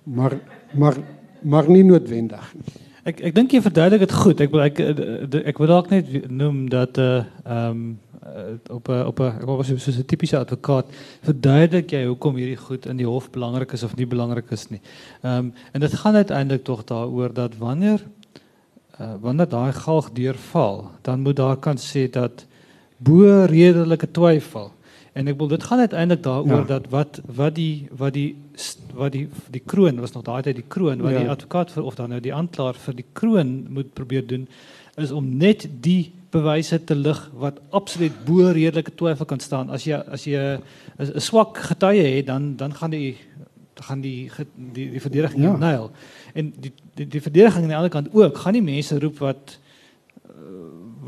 Maar 0.03 0.39
maar 0.73 0.97
maar 1.43 1.69
nie 1.69 1.83
noodwendig 1.83 2.53
nie. 2.53 2.85
Ek 3.09 3.21
ek 3.29 3.35
dink 3.35 3.53
jy 3.55 3.61
verduidelik 3.63 4.03
dit 4.03 4.13
goed. 4.13 4.41
Ek 4.43 4.53
ek 4.53 4.79
ek 5.53 5.57
wil 5.61 5.71
dalk 5.71 5.89
net 5.89 6.29
noem 6.29 6.67
dat 6.69 6.97
uh, 6.97 7.23
ehm 7.45 7.71
um, 7.71 7.97
op 8.69 8.87
'n 8.89 9.05
op 9.05 9.19
'n 9.19 9.31
ek 9.41 9.45
was 9.45 9.67
so 9.67 9.91
'n 9.91 10.05
tipiese 10.05 10.37
advokaat 10.37 10.85
verduidelik 11.23 11.91
jy 11.91 12.05
hoekom 12.05 12.35
hierdie 12.35 12.59
goed 12.59 12.85
in 12.85 12.97
die 12.97 13.07
hof 13.07 13.31
belangrik 13.31 13.71
is 13.71 13.83
of 13.83 13.95
nie 13.95 14.05
belangrik 14.05 14.51
is 14.51 14.69
nie. 14.69 14.81
Ehm 15.23 15.37
um, 15.37 15.53
en 15.71 15.79
dit 15.79 15.93
gaan 15.93 16.15
uiteindelik 16.15 16.63
tog 16.63 16.83
daaroor 16.83 17.33
dat 17.33 17.57
wanneer 17.57 18.01
uh, 18.99 19.13
wanneer 19.21 19.49
daai 19.49 19.71
galg 19.73 20.11
deurval, 20.11 20.91
dan 21.01 21.19
moet 21.19 21.35
daar 21.35 21.57
kan 21.57 21.77
sê 21.77 22.09
dat 22.09 22.45
bo 22.97 23.45
redelike 23.45 24.11
twyfel 24.11 24.71
En 25.13 25.27
ek 25.27 25.37
wil 25.37 25.47
dit 25.47 25.63
gaan 25.63 25.79
uiteindelik 25.79 26.23
daaroor 26.23 26.65
ja. 26.65 26.77
dat 26.77 26.89
wat 26.89 27.21
wat 27.25 27.55
die 27.55 27.87
wat 27.91 28.13
die 28.13 28.35
wat 28.93 29.11
die 29.11 29.29
die 29.49 29.63
kroon 29.65 29.99
was 29.99 30.11
nog 30.11 30.23
daai 30.23 30.41
tyd 30.41 30.55
die 30.55 30.67
kroon 30.67 31.01
wat 31.01 31.11
ja. 31.11 31.23
die 31.23 31.29
advokaat 31.29 31.71
vir 31.71 31.83
of 31.83 31.95
dan 31.95 32.09
nou 32.09 32.21
die 32.21 32.33
aanklaer 32.33 32.77
vir 32.77 32.95
die 32.95 33.05
kroon 33.13 33.65
moet 33.69 33.93
probeer 33.93 34.27
doen 34.27 34.47
is 34.95 35.11
om 35.11 35.37
net 35.37 35.67
die 35.81 36.11
bewyse 36.33 36.83
te 36.83 36.95
lig 36.95 37.19
wat 37.41 37.57
absoluut 37.69 38.13
bo 38.25 38.51
redelike 38.53 38.93
twyfel 38.95 39.25
kan 39.25 39.39
staan. 39.39 39.69
As 39.73 39.87
jy 39.87 39.97
as 39.97 40.25
jy 40.27 40.59
'n 40.99 41.19
swak 41.19 41.57
getuie 41.57 42.03
het, 42.03 42.27
dan 42.27 42.55
dan 42.55 42.73
gaan 42.73 42.91
die 42.91 43.17
gaan 43.75 44.01
die 44.01 44.29
die 44.55 44.91
die 44.91 45.01
verdediging 45.01 45.43
ja. 45.43 45.57
nail. 45.57 45.91
En 46.33 46.53
die 46.59 46.73
die 46.95 47.07
die 47.07 47.21
verdediging 47.21 47.63
aan 47.63 47.73
die 47.73 47.75
ander 47.75 47.89
kant 47.89 48.13
ook, 48.13 48.37
gaan 48.37 48.53
nie 48.53 48.61
mense 48.61 48.99
roep 48.99 49.17
wat 49.19 49.57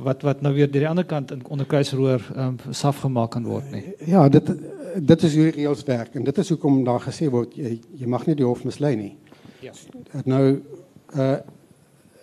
wat 0.04 0.22
wat 0.28 0.42
nou 0.42 0.54
weer 0.56 0.70
deur 0.72 0.86
die 0.86 0.90
ander 0.90 1.06
kant 1.08 1.32
in 1.32 1.42
onder 1.48 1.66
kruisroer 1.66 2.22
ehm 2.36 2.58
um, 2.68 2.74
saf 2.74 3.02
gemaak 3.06 3.32
kan 3.36 3.48
word 3.48 3.72
nie. 3.72 3.84
Ja, 4.06 4.28
dit 4.30 4.52
dit 4.96 5.24
is 5.24 5.36
hoe 5.36 5.48
die 5.50 5.56
reëls 5.62 5.84
werk 5.88 6.16
en 6.16 6.24
dit 6.24 6.38
is 6.38 6.50
hoekom 6.50 6.84
daar 6.84 7.02
gesê 7.02 7.30
word 7.32 7.56
jy 7.56 7.80
jy 8.00 8.08
mag 8.08 8.26
nie 8.28 8.36
die 8.36 8.46
hof 8.46 8.64
mislei 8.64 8.96
nie. 8.96 9.16
Ja. 9.62 9.74
Dit 10.14 10.26
nou 10.26 10.46
uh 11.16 11.36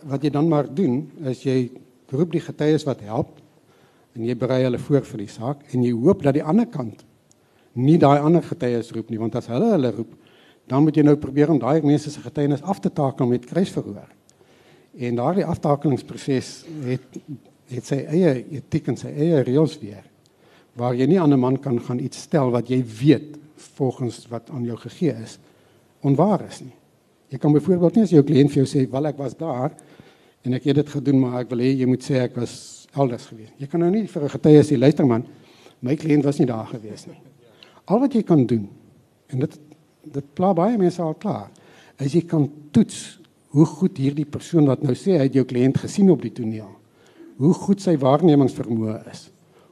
wat 0.08 0.22
jy 0.22 0.30
dan 0.30 0.46
maar 0.48 0.68
doen 0.74 1.00
is 1.26 1.42
jy 1.42 1.70
roep 2.14 2.30
die 2.32 2.40
getuies 2.40 2.84
wat 2.86 3.00
help 3.02 3.32
en 4.14 4.24
jy 4.24 4.36
berei 4.38 4.62
hulle 4.62 4.78
voor 4.78 5.02
vir 5.04 5.24
die 5.24 5.32
saak 5.32 5.64
en 5.74 5.82
jy 5.82 5.90
hoop 5.92 6.22
dat 6.22 6.36
die 6.38 6.44
ander 6.44 6.66
kant 6.70 7.02
nie 7.74 7.98
daai 7.98 8.18
ander 8.18 8.42
getuies 8.42 8.92
roep 8.94 9.10
nie 9.10 9.18
want 9.18 9.34
as 9.34 9.50
hulle 9.50 9.72
hulle 9.72 9.90
roep 9.96 10.14
dan 10.68 10.84
moet 10.84 10.96
jy 10.96 11.04
nou 11.06 11.16
probeer 11.16 11.50
om 11.50 11.58
daai 11.58 11.82
mense 11.82 12.10
se 12.12 12.20
getuienis 12.20 12.62
af 12.62 12.80
te 12.84 12.92
takel 12.92 13.26
met 13.26 13.46
kruisverhoor. 13.48 14.08
En 14.98 15.16
daardie 15.16 15.46
aftakelingsproses 15.46 16.50
het 16.84 17.20
het 17.68 17.86
sy 17.86 18.02
eie 18.08 18.44
etiek 18.58 18.88
en 18.88 18.96
sy 18.96 19.10
eie 19.12 19.42
reëls 19.44 19.78
weer 19.82 20.04
waar 20.78 20.94
jy 20.94 21.08
nie 21.10 21.18
aan 21.20 21.32
'n 21.34 21.40
man 21.40 21.56
kan 21.58 21.80
gaan 21.80 21.98
iets 21.98 22.22
stel 22.22 22.50
wat 22.50 22.68
jy 22.68 22.82
weet 22.84 23.36
volgens 23.56 24.26
wat 24.30 24.50
aan 24.50 24.64
jou 24.64 24.76
gegee 24.76 25.14
is 25.22 25.38
onwaar 26.00 26.46
is 26.48 26.60
nie. 26.60 26.74
Jy 27.28 27.38
kan 27.38 27.52
byvoorbeeld 27.52 27.94
nie 27.94 28.02
as 28.02 28.10
jou 28.10 28.22
kliënt 28.22 28.52
vir 28.52 28.64
jou 28.64 28.66
sê, 28.66 28.90
"Wel, 28.90 29.06
ek 29.06 29.18
was 29.18 29.36
daar 29.36 29.72
en 30.44 30.54
ek 30.54 30.64
het 30.64 30.76
dit 30.76 30.88
gedoen, 30.88 31.20
maar 31.20 31.40
ek 31.40 31.50
wil 31.50 31.58
hê 31.58 31.78
jy 31.78 31.86
moet 31.86 32.02
sê 32.02 32.14
ek 32.22 32.36
was 32.36 32.86
elders 32.94 33.26
gewees." 33.26 33.50
Jy 33.58 33.66
kan 33.66 33.80
nou 33.80 33.90
nie 33.90 34.06
vir 34.06 34.22
'n 34.22 34.28
getuie 34.28 34.62
sê, 34.62 34.78
"Luister 34.78 35.06
man, 35.06 35.24
my 35.80 35.96
kliënt 35.96 36.24
was 36.24 36.38
nie 36.38 36.46
daar 36.46 36.66
gewees 36.66 37.06
nie." 37.06 37.18
Al 37.86 38.00
wat 38.00 38.12
jy 38.12 38.22
kan 38.22 38.46
doen 38.46 38.68
en 39.28 39.38
dit 39.38 39.58
dit 40.12 40.34
pla 40.34 40.54
baie 40.54 40.78
mense 40.78 41.02
al 41.02 41.14
klaar, 41.14 41.50
is 41.98 42.12
jy 42.12 42.22
kan 42.22 42.50
toets 42.70 43.18
hoe 43.48 43.66
goed 43.66 43.98
hierdie 43.98 44.24
persoon 44.24 44.66
wat 44.66 44.82
nou 44.82 44.94
sê 44.94 45.18
hy 45.18 45.22
het 45.22 45.34
jou 45.34 45.44
kliënt 45.44 45.76
gesien 45.76 46.10
op 46.10 46.22
die 46.22 46.32
toneel 46.32 46.77
hoe 47.38 47.54
goed 47.54 47.82
sy 47.82 47.94
waarnemingsvermoë 48.00 48.96
is, 49.12 49.28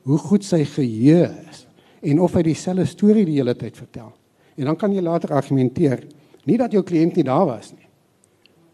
hoe 0.07 0.18
goed 0.18 0.44
sy 0.46 0.62
geheue 0.64 1.26
is 1.50 1.64
en 2.07 2.20
of 2.22 2.37
hy 2.38 2.44
dieselfde 2.46 2.87
storie 2.87 3.24
die 3.26 3.38
hele 3.40 3.57
tyd 3.59 3.76
vertel. 3.76 4.12
En 4.57 4.70
dan 4.70 4.76
kan 4.79 4.92
jy 4.94 5.02
later 5.02 5.35
argumenteer 5.35 6.05
nie 6.46 6.59
dat 6.61 6.72
jou 6.72 6.85
kliënt 6.87 7.18
nie 7.18 7.26
daar 7.26 7.46
was 7.48 7.72
nie, 7.74 7.88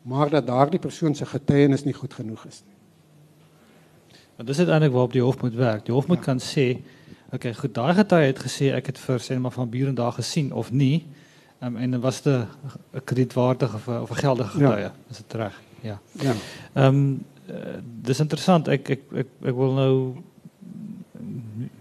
maar 0.02 0.30
dat 0.30 0.46
daardie 0.46 0.80
persoon 0.82 1.14
se 1.14 1.26
getuienis 1.26 1.86
nie 1.86 1.96
goed 1.96 2.14
genoeg 2.14 2.44
is 2.50 2.60
nie. 2.66 2.76
Want 4.36 4.48
dis 4.48 4.60
eintlik 4.64 4.92
waarop 4.92 5.12
die 5.14 5.22
hof 5.22 5.40
moet 5.42 5.54
werk. 5.54 5.84
Die 5.86 5.94
hof 5.94 6.08
moet 6.10 6.18
ja. 6.18 6.24
kan 6.24 6.40
sê, 6.42 6.66
oké, 7.30 7.36
okay, 7.36 7.52
goed, 7.54 7.74
daai 7.74 7.94
getuie 7.94 8.28
het 8.28 8.40
gesê 8.42 8.72
ek 8.76 8.92
het 8.92 9.00
vir 9.00 9.20
sê 9.22 9.38
maar 9.40 9.54
van 9.54 9.70
bure 9.70 9.92
daar 9.96 10.16
gesien 10.18 10.52
of 10.52 10.72
nie. 10.72 11.04
Um, 11.62 11.76
en 11.76 12.00
was 12.00 12.22
dit 12.22 12.34
'n 12.34 13.04
kredietwaardige 13.04 13.76
of 13.76 14.10
'n 14.10 14.20
geldige 14.20 14.48
getuie? 14.48 14.80
Ja. 14.80 14.92
Is 15.10 15.16
dit 15.16 15.32
reg? 15.32 15.60
Ja. 15.80 16.00
Ja. 16.20 16.34
Ehm 16.74 16.86
um, 16.86 17.24
uh, 17.52 17.78
dis 18.08 18.20
interessant. 18.20 18.68
Ek 18.68 18.90
ek 18.90 19.08
ek 19.12 19.32
ek 19.52 19.56
wil 19.56 19.74
nou 19.76 19.94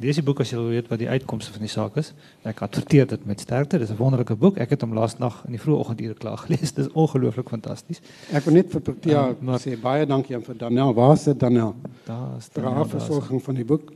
lees 0.02 0.18
die 0.18 0.26
boek 0.26 0.42
as 0.44 0.52
jy 0.52 0.60
wil 0.60 0.72
weet 0.74 0.90
wat 0.92 1.00
die 1.02 1.10
uitkomste 1.10 1.54
van 1.54 1.64
die 1.66 1.72
saak 1.72 1.98
is. 2.02 2.12
Ek 2.48 2.62
adverteer 2.66 3.08
dit 3.10 3.26
met 3.30 3.42
sterkte. 3.42 3.80
Dis 3.80 3.92
'n 3.92 3.98
wonderlike 3.98 4.36
boek. 4.36 4.58
Ek 4.58 4.70
het 4.70 4.82
hom 4.82 4.94
laas 4.94 5.18
nag 5.20 5.42
in 5.46 5.56
die 5.56 5.62
vroeë 5.62 5.80
oggendure 5.80 6.14
klaar 6.14 6.38
gelees. 6.38 6.74
Dis 6.78 6.90
ongelooflik 6.94 7.50
fantasties. 7.50 8.02
Ek 8.32 8.44
wil 8.46 8.54
net 8.54 8.72
vir 8.72 8.82
Protea 8.82 9.30
uh, 9.30 9.36
maar, 9.40 9.60
sê 9.60 9.78
baie 9.80 10.06
dankie 10.06 10.36
aan 10.36 10.44
vir 10.44 10.58
Daniel. 10.58 10.94
Waar 10.94 11.14
is 11.14 11.24
dit 11.24 11.40
Daniel? 11.40 11.76
Daar 12.06 12.38
is 12.38 12.50
die 12.50 12.62
versorging 12.96 13.42
van 13.44 13.56
die 13.56 13.66
boek. 13.66 13.92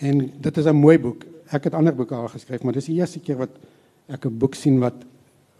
En 0.00 0.32
dit 0.40 0.56
is 0.56 0.66
'n 0.66 0.76
mooi 0.76 0.98
boek. 0.98 1.24
Ek 1.50 1.64
het 1.64 1.74
ander 1.74 1.94
boeke 1.94 2.14
al 2.14 2.28
geskryf, 2.28 2.62
maar 2.62 2.72
dis 2.72 2.86
die 2.86 2.96
eerste 2.96 3.20
keer 3.20 3.36
wat 3.36 3.50
ek 4.08 4.24
'n 4.26 4.38
boek 4.38 4.54
sien 4.54 4.78
wat 4.78 5.04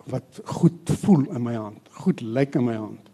wat 0.07 0.41
goed 0.45 0.91
voel 1.03 1.31
in 1.35 1.43
my 1.43 1.55
hand. 1.55 1.89
Goed 1.91 2.21
lyk 2.21 2.55
in 2.55 2.65
my 2.65 2.75
hand. 2.75 3.10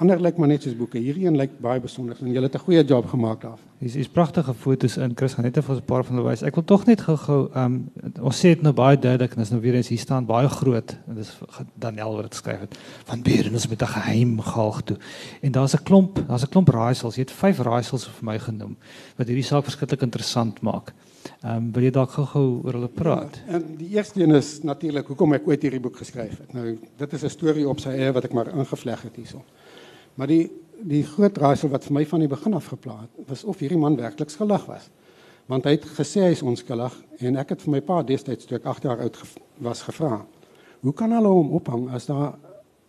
Ander 0.00 0.16
lyk 0.16 0.38
maar 0.40 0.48
net 0.48 0.64
soos 0.64 0.72
boeke. 0.78 0.96
Hierdie 0.96 1.26
een 1.26 1.36
lyk 1.36 1.58
baie 1.60 1.80
besonder 1.80 2.16
en 2.24 2.30
jy 2.32 2.40
het 2.40 2.54
'n 2.54 2.64
goeie 2.64 2.84
job 2.84 3.06
gemaak 3.06 3.40
daar. 3.42 3.58
Hier's 3.80 3.94
hier's 3.94 4.08
pragtige 4.08 4.54
foto's 4.54 4.96
in. 4.96 5.12
Chris 5.14 5.34
gaan 5.34 5.44
net 5.44 5.56
effe 5.56 5.72
'n 5.72 5.84
paar 5.84 6.04
van 6.04 6.16
hulle 6.16 6.28
wys. 6.28 6.42
Ek 6.42 6.54
wil 6.54 6.64
tog 6.64 6.86
net 6.86 7.00
gou-gou 7.00 7.50
ehm 7.52 7.64
um, 7.64 7.90
ons 8.22 8.38
sê 8.38 8.48
dit 8.54 8.62
nou 8.62 8.72
baie 8.72 8.98
duidelik 8.98 9.34
en 9.34 9.40
is 9.40 9.50
nou 9.50 9.60
weer 9.60 9.74
eens 9.74 9.88
hier 9.88 9.98
staan 9.98 10.26
baie 10.26 10.48
groot 10.48 10.96
en 11.08 11.14
dis 11.14 11.38
Daniel 11.74 12.14
wat 12.14 12.22
dit 12.22 12.34
skryf 12.34 12.60
het 12.60 12.78
van 13.04 13.22
Beren 13.22 13.52
ons 13.52 13.68
met 13.68 13.82
'n 13.82 13.86
geheim 13.86 14.40
galg 14.40 14.82
toe. 14.82 14.96
En 15.42 15.52
daar's 15.52 15.74
'n 15.74 15.82
klomp, 15.82 16.24
daar's 16.28 16.44
'n 16.44 16.48
klomp 16.48 16.68
raaisels. 16.68 17.14
Jy 17.14 17.22
het 17.22 17.32
vyf 17.32 17.58
raaisels 17.58 18.08
vir 18.08 18.24
my 18.24 18.38
genoem 18.38 18.76
wat 19.16 19.26
hierdie 19.26 19.44
saak 19.44 19.64
verskriklik 19.64 20.02
interessant 20.02 20.60
maak. 20.62 20.94
Ehm 21.42 21.56
um, 21.56 21.72
wil 21.72 21.82
jy 21.82 21.90
dalk 21.90 22.10
gou-gou 22.10 22.62
oor 22.64 22.72
hulle 22.72 22.88
praat? 22.88 23.40
Ja, 23.46 23.52
en 23.52 23.76
die 23.76 23.88
eerste 23.88 24.22
een 24.22 24.34
is 24.34 24.62
natuurlik 24.62 25.06
hoekom 25.06 25.32
ek 25.32 25.48
ooit 25.48 25.62
hierdie 25.62 25.80
boek 25.80 25.96
geskryf 25.96 26.38
het. 26.38 26.52
Nou 26.52 26.78
dit 26.96 27.12
is 27.12 27.22
'n 27.22 27.28
storie 27.28 27.68
op 27.68 27.80
sy 27.80 27.88
eie 27.88 28.12
wat 28.12 28.24
ek 28.24 28.32
maar 28.32 28.48
ingevleg 28.48 29.02
het 29.02 29.16
hierso. 29.16 29.44
Maar 30.20 30.28
die 30.28 30.50
die 30.80 31.02
groot 31.04 31.36
raaisel 31.36 31.68
wat 31.68 31.84
vir 31.84 31.92
my 31.92 32.02
van 32.08 32.22
die 32.22 32.28
begin 32.28 32.54
af 32.56 32.70
geplaas 32.72 33.02
het, 33.02 33.24
was 33.28 33.42
of 33.44 33.58
hierdie 33.60 33.78
man 33.80 33.98
werklik 33.98 34.30
skuldig 34.32 34.62
was. 34.64 34.86
Want 35.48 35.66
hy 35.68 35.74
het 35.74 35.84
gesê 35.96 36.22
hy 36.24 36.30
is 36.32 36.40
onskuldig 36.40 36.94
en 37.26 37.36
ek 37.40 37.50
het 37.52 37.64
vir 37.66 37.74
my 37.74 37.80
pa 37.84 37.98
destyds 38.08 38.48
toe 38.48 38.56
ek 38.56 38.68
8 38.70 38.86
jaar 38.88 39.02
oud 39.04 39.18
was 39.66 39.82
gevra. 39.84 40.22
Hoe 40.80 40.94
kan 40.96 41.12
hulle 41.12 41.28
hom 41.28 41.50
ophang 41.58 41.82
as 41.96 42.08
daar 42.08 42.38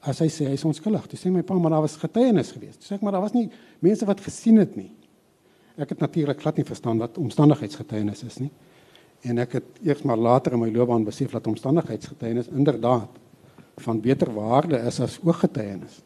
as 0.08 0.22
hy 0.24 0.30
sê 0.32 0.48
hy 0.48 0.56
is 0.56 0.64
onskuldig? 0.68 1.10
Dis 1.12 1.24
sê 1.26 1.32
my 1.32 1.44
pa 1.44 1.58
maar 1.60 1.76
daar 1.76 1.84
was 1.84 1.98
getuienis 2.00 2.54
geweest. 2.56 2.84
Sê 2.88 2.96
ek 2.96 3.04
maar 3.04 3.18
daar 3.18 3.26
was 3.26 3.36
nie 3.36 3.50
mense 3.84 4.08
wat 4.08 4.24
gesien 4.24 4.60
het 4.64 4.76
nie. 4.80 4.92
Ek 5.76 5.92
het 5.92 6.04
natuurlik 6.04 6.40
glad 6.40 6.62
nie 6.62 6.68
verstaan 6.68 7.00
wat 7.04 7.20
omstandigheidsgetuienis 7.20 8.24
is 8.28 8.40
nie. 8.44 8.52
En 9.28 9.44
ek 9.44 9.60
het 9.60 9.84
eers 9.84 10.04
maar 10.08 10.20
later 10.20 10.56
in 10.56 10.64
my 10.64 10.72
loopbaan 10.72 11.08
besef 11.08 11.36
dat 11.36 11.52
omstandigheidsgetuienis 11.52 12.52
inderdaad 12.56 13.20
van 13.84 14.00
beter 14.00 14.32
waarde 14.36 14.80
is 14.80 15.00
as 15.04 15.20
ooggetuienis 15.24 16.00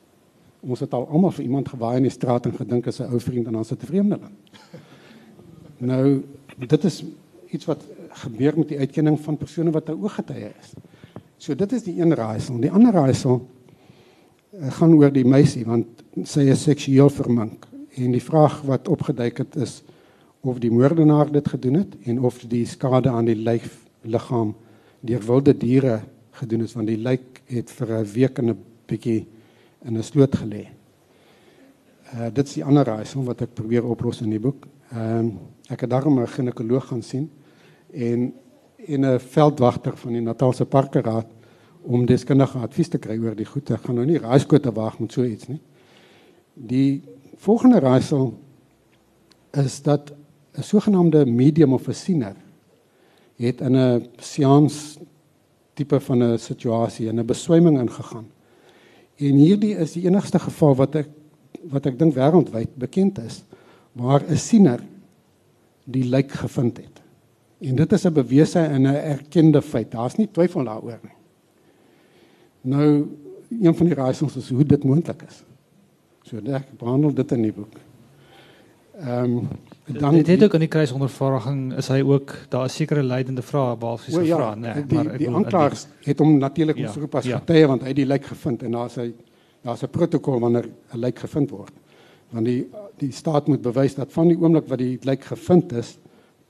ons 0.66 0.80
het 0.80 0.94
al 0.94 1.08
almal 1.08 1.32
vir 1.32 1.46
iemand 1.46 1.70
gewaai 1.70 1.98
in 1.98 2.08
die 2.08 2.14
straat 2.14 2.46
en 2.46 2.56
gedink 2.58 2.88
is 2.88 3.00
'n 3.00 3.12
ou 3.12 3.20
vriend 3.20 3.48
en 3.48 3.54
dan 3.54 3.66
sit 3.66 3.84
'n 3.84 3.86
vreemdeling. 3.86 4.36
Nou 5.78 6.24
dit 6.58 6.84
is 6.84 7.04
iets 7.52 7.66
wat 7.66 7.84
gebeur 8.10 8.58
met 8.58 8.68
die 8.68 8.80
uitkenning 8.80 9.20
van 9.20 9.38
persone 9.38 9.72
wat 9.72 9.90
'n 9.90 10.02
ooggetuie 10.02 10.52
is. 10.60 10.74
So 11.38 11.56
dit 11.56 11.72
is 11.72 11.84
die 11.84 12.00
een 12.02 12.16
raaisel. 12.16 12.60
Die 12.60 12.72
ander 12.72 12.94
raaisel 12.94 13.48
uh, 14.54 14.72
gaan 14.72 14.94
oor 14.94 15.12
die 15.12 15.26
meisie 15.26 15.66
want 15.66 16.04
sy 16.24 16.40
is 16.40 16.64
seksueel 16.64 17.10
vermink 17.10 17.68
en 17.96 18.12
die 18.12 18.24
vraag 18.24 18.62
wat 18.62 18.88
opgeduik 18.88 19.38
het 19.38 19.56
is 19.56 19.84
of 20.42 20.60
die 20.60 20.72
moordenaar 20.72 21.32
dit 21.32 21.48
gedoen 21.48 21.74
het 21.74 21.96
en 22.06 22.20
of 22.22 22.40
die 22.48 22.66
skade 22.66 23.10
aan 23.10 23.26
die 23.26 23.36
lyf 23.36 23.86
liggaam 24.02 24.56
deur 25.02 25.24
wilde 25.26 25.58
diere 25.58 26.02
gedoen 26.40 26.62
is 26.62 26.74
want 26.74 26.88
die 26.88 27.00
lijk 27.02 27.42
het 27.52 27.72
vir 27.72 28.00
'n 28.00 28.12
week 28.14 28.38
en 28.38 28.50
'n 28.50 28.58
bietjie 28.88 29.28
in 29.86 29.98
'n 29.98 30.04
sloot 30.04 30.36
gelê. 30.36 30.68
Uh 32.14 32.30
dit 32.34 32.48
is 32.48 32.54
die 32.54 32.66
ander 32.66 32.86
raaisel 32.86 33.24
wat 33.24 33.42
ek 33.42 33.54
probeer 33.54 33.86
oplos 33.86 34.22
in 34.22 34.30
die 34.30 34.40
boek. 34.40 34.68
Ehm 34.92 35.28
uh, 35.28 35.34
ek 35.70 35.82
het 35.82 35.90
daarom 35.90 36.20
'n 36.20 36.28
ginekoloog 36.28 36.88
gaan 36.88 37.02
sien 37.02 37.30
en 37.92 38.34
en 38.88 39.06
'n 39.06 39.20
veldwagter 39.20 39.98
van 39.98 40.12
die 40.12 40.22
Natalse 40.22 40.66
Parkeraad 40.66 41.28
om 41.82 42.06
deskundige 42.06 42.58
advies 42.58 42.90
te 42.90 42.98
kry 42.98 43.18
oor 43.18 43.36
die 43.36 43.46
goed. 43.46 43.72
Ek 43.72 43.86
gaan 43.86 43.96
nou 43.96 44.06
nie 44.06 44.20
raaiskote 44.20 44.72
waag 44.72 45.00
met 45.00 45.12
so 45.12 45.24
iets 45.24 45.48
nie. 45.48 45.62
Die 46.54 47.04
volgende 47.36 47.80
raaisel 47.80 48.34
is 49.52 49.82
dat 49.82 50.14
'n 50.58 50.64
sogenaamde 50.64 51.26
medium 51.26 51.74
of 51.74 51.88
'n 51.88 51.94
siener 51.94 52.36
het 53.36 53.62
in 53.62 53.76
'n 53.76 54.08
seans 54.18 54.98
tipe 55.74 56.00
van 56.00 56.24
'n 56.24 56.38
situasie 56.38 57.08
in 57.08 57.20
'n 57.20 57.26
beswyming 57.26 57.80
ingegaan 57.80 58.35
En 59.16 59.38
hierdie 59.40 59.76
is 59.80 59.96
die 59.96 60.06
enigste 60.08 60.40
geval 60.40 60.76
wat 60.76 60.96
ek 61.04 61.14
wat 61.72 61.88
ek 61.90 61.96
dink 61.98 62.14
wêreldwyd 62.14 62.76
bekend 62.78 63.18
is 63.24 63.40
waar 63.98 64.22
'n 64.22 64.38
siener 64.38 64.84
die 65.86 66.04
lijk 66.04 66.32
gevind 66.32 66.78
het. 66.78 67.02
En 67.62 67.76
dit 67.76 67.94
is 67.94 68.06
'n 68.06 68.14
bewese 68.14 68.60
en 68.60 68.82
'n 68.82 68.96
erkende 68.96 69.62
feit. 69.62 69.92
Daar's 69.92 70.18
nie 70.18 70.28
twyfel 70.32 70.64
daaroor 70.64 71.00
nie. 71.02 71.18
Nou 72.62 73.08
een 73.50 73.76
van 73.76 73.86
die 73.86 73.96
raaisels 73.96 74.36
is 74.36 74.50
hoe 74.50 74.66
dit 74.66 74.84
moontlik 74.84 75.22
is. 75.22 75.44
So 76.24 76.38
ek 76.38 76.78
behandel 76.78 77.14
dit 77.14 77.32
in 77.32 77.42
die 77.42 77.54
boek. 77.54 77.76
Ehm 79.00 79.24
um, 79.24 79.48
dan 79.86 80.14
dit 80.14 80.28
het 80.28 80.44
ook 80.44 80.54
in 80.54 80.60
die 80.60 80.68
kruisondervraging 80.68 81.74
is 81.78 81.88
hy 81.88 82.02
ook 82.02 82.34
daar 82.50 82.66
'n 82.66 82.70
sekere 82.70 83.04
leidende 83.04 83.42
vraag 83.42 83.78
behalwe 83.78 84.02
sy 84.02 84.22
ja, 84.22 84.36
vraag, 84.36 84.56
nee, 84.56 84.86
die, 84.86 84.98
maar 84.98 85.18
die 85.18 85.30
aanklaer 85.30 85.74
het 86.04 86.20
hom 86.20 86.38
natuurlik 86.38 86.78
ja, 86.78 86.92
geroep 86.92 87.16
as 87.16 87.26
ja. 87.26 87.38
getuie 87.38 87.68
want 87.68 87.82
hy 87.82 87.88
het 87.88 87.96
die 87.96 88.06
lijk 88.06 88.26
gevind 88.26 88.64
en 88.64 88.72
daar's 88.72 88.96
hy 88.96 89.14
daar's 89.62 89.84
'n 89.84 89.90
protokol 89.90 90.40
wanneer 90.40 90.70
'n 90.94 91.00
lijk 91.00 91.20
gevind 91.20 91.50
word. 91.50 91.74
Want 92.30 92.46
die 92.46 92.70
die 92.98 93.12
staat 93.12 93.48
moet 93.48 93.62
bewys 93.62 93.96
dat 93.96 94.14
van 94.14 94.28
die 94.28 94.38
oomblik 94.38 94.68
wat 94.68 94.78
die 94.78 94.98
lijk 95.02 95.24
gevind 95.24 95.72
is 95.74 95.98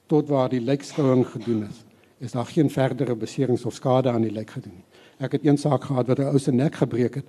tot 0.07 0.29
waar 0.29 0.49
die 0.49 0.61
lijkskouing 0.61 1.27
gedoen 1.27 1.63
is, 1.63 1.83
is 2.17 2.31
daar 2.31 2.45
geen 2.45 2.69
verdere 2.69 3.15
beserings 3.15 3.65
of 3.65 3.73
skade 3.73 4.09
aan 4.09 4.21
die 4.21 4.31
lijk 4.31 4.49
gedoen 4.49 4.73
nie. 4.75 4.85
Ek 5.17 5.31
het 5.31 5.45
een 5.45 5.57
saak 5.57 5.83
gehad 5.83 6.07
wat 6.07 6.19
'n 6.19 6.23
ou 6.23 6.39
se 6.39 6.51
nek 6.51 6.75
gebreek 6.75 7.15
het 7.15 7.25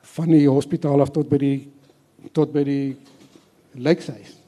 van 0.00 0.28
die 0.28 0.48
hospitaal 0.48 1.00
af 1.00 1.10
tot 1.10 1.28
by 1.28 1.36
die 1.36 1.68
tot 2.32 2.52
by 2.52 2.64
die 2.64 2.96
lijkhuis. 3.72 4.43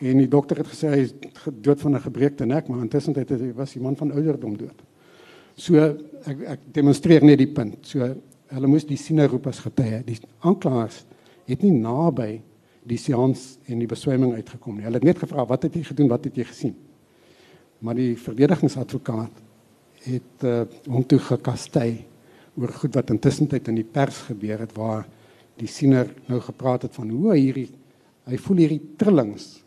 En 0.00 0.18
die 0.18 0.28
dokter 0.28 0.58
het 0.62 0.70
gesê 0.72 0.90
hy 0.90 1.02
is 1.04 1.14
dood 1.62 1.80
van 1.80 1.94
'n 1.94 2.00
gebreekte 2.00 2.46
nek, 2.46 2.68
maar 2.68 2.82
intussen 2.82 3.14
het 3.14 3.30
hy 3.30 3.52
was 3.54 3.72
die 3.72 3.82
man 3.82 3.96
van 3.96 4.12
ouderdom 4.12 4.56
dood. 4.56 4.82
So 5.56 5.76
ek 6.26 6.40
ek 6.46 6.60
demonstreer 6.72 7.24
net 7.24 7.38
die 7.38 7.52
punt. 7.52 7.86
So 7.86 8.14
hulle 8.48 8.66
moes 8.66 8.84
die 8.84 8.96
siener 8.96 9.28
roep 9.28 9.46
as 9.46 9.58
getuie. 9.58 10.02
Die 10.04 10.18
aanklaers 10.40 11.04
het 11.46 11.62
nie 11.62 11.72
naby 11.72 12.42
die 12.84 12.98
seans 12.98 13.58
en 13.66 13.78
die 13.78 13.88
beswemming 13.88 14.34
uitgekom 14.34 14.76
nie. 14.76 14.84
Hulle 14.84 15.00
het 15.00 15.04
net 15.04 15.18
gevra 15.18 15.46
wat 15.46 15.62
het 15.62 15.74
jy 15.74 15.82
gedoen? 15.82 16.08
Wat 16.08 16.24
het 16.24 16.36
jy 16.36 16.44
gesien? 16.44 16.74
Maar 17.78 17.94
die 17.94 18.16
verdedigingsadvokaat 18.16 19.42
het 20.04 20.44
uh, 20.44 20.64
hom 20.86 21.04
toe 21.08 21.18
gekastei 21.18 22.04
oor 22.60 22.72
goed 22.72 22.94
wat 22.94 23.10
intussen 23.10 23.48
tyd 23.50 23.68
in 23.68 23.80
die 23.80 23.88
pers 23.88 24.26
gebeur 24.28 24.60
het 24.62 24.74
waar 24.76 25.06
die 25.58 25.70
siener 25.70 26.10
nou 26.28 26.40
gepraat 26.42 26.82
het 26.82 26.94
van 26.94 27.10
hoe 27.10 27.34
hierdie 27.34 27.68
hy 28.28 28.38
voel 28.40 28.62
hierdie 28.64 28.82
trillings 29.00 29.63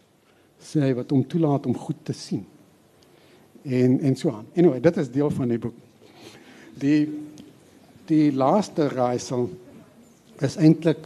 sê 0.61 0.81
hy 0.81 0.93
wat 0.97 1.11
hom 1.13 1.23
toelaat 1.27 1.67
om 1.69 1.75
goed 1.77 1.99
te 2.07 2.13
sien. 2.13 2.45
En 3.67 3.99
en 3.99 4.15
so 4.15 4.31
aan. 4.31 4.47
Anyway, 4.55 4.79
dit 4.79 4.97
is 4.97 5.11
deel 5.11 5.29
van 5.33 5.51
die 5.51 5.59
boek. 5.61 5.75
Die 6.79 7.01
die 8.07 8.31
laaste 8.31 8.87
raaisel 8.87 9.49
is 10.45 10.55
eintlik 10.55 11.01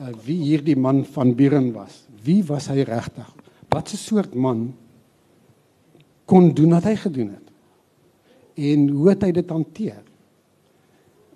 uh, 0.00 0.10
wie 0.24 0.40
hierdie 0.42 0.76
man 0.76 1.04
van 1.06 1.34
Buren 1.38 1.70
was. 1.76 2.02
Wie 2.24 2.40
was 2.48 2.66
hy 2.72 2.82
regtig? 2.88 3.28
Wat 3.70 3.92
'n 3.92 3.96
soort 3.96 4.34
man 4.34 4.74
kon 6.24 6.52
doen 6.54 6.70
wat 6.70 6.84
hy 6.84 6.96
gedoen 6.96 7.30
het? 7.30 7.46
En 8.54 8.88
hoe 8.88 9.08
het 9.08 9.22
hy 9.22 9.32
dit 9.32 9.50
hanteer? 9.50 10.02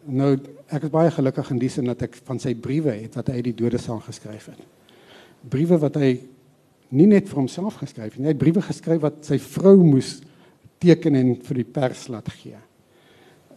Nou 0.04 0.36
ek 0.72 0.88
is 0.88 0.90
baie 0.90 1.10
gelukkig 1.10 1.50
in 1.50 1.58
die 1.58 1.68
sin 1.68 1.84
dat 1.84 2.02
ek 2.02 2.16
van 2.26 2.38
sy 2.38 2.54
briewe 2.54 2.90
het 2.90 3.14
wat 3.14 3.28
hy 3.28 3.34
uit 3.34 3.44
die 3.44 3.60
dode 3.62 3.78
saam 3.78 4.00
geskryf 4.00 4.46
het. 4.46 4.58
Briewe 5.48 5.78
wat 5.78 5.94
hy 6.00 6.18
nie 6.92 7.06
net 7.08 7.28
vir 7.28 7.40
homself 7.40 7.80
geskryf 7.80 8.18
nie, 8.18 8.26
hy 8.28 8.34
het 8.34 8.40
briewe 8.40 8.62
geskryf 8.62 9.00
wat 9.02 9.24
sy 9.24 9.38
vrou 9.42 9.78
moes 9.84 10.20
teken 10.82 11.16
en 11.16 11.34
vir 11.46 11.62
die 11.62 11.68
pers 11.78 12.08
laat 12.12 12.28
gee. 12.36 12.58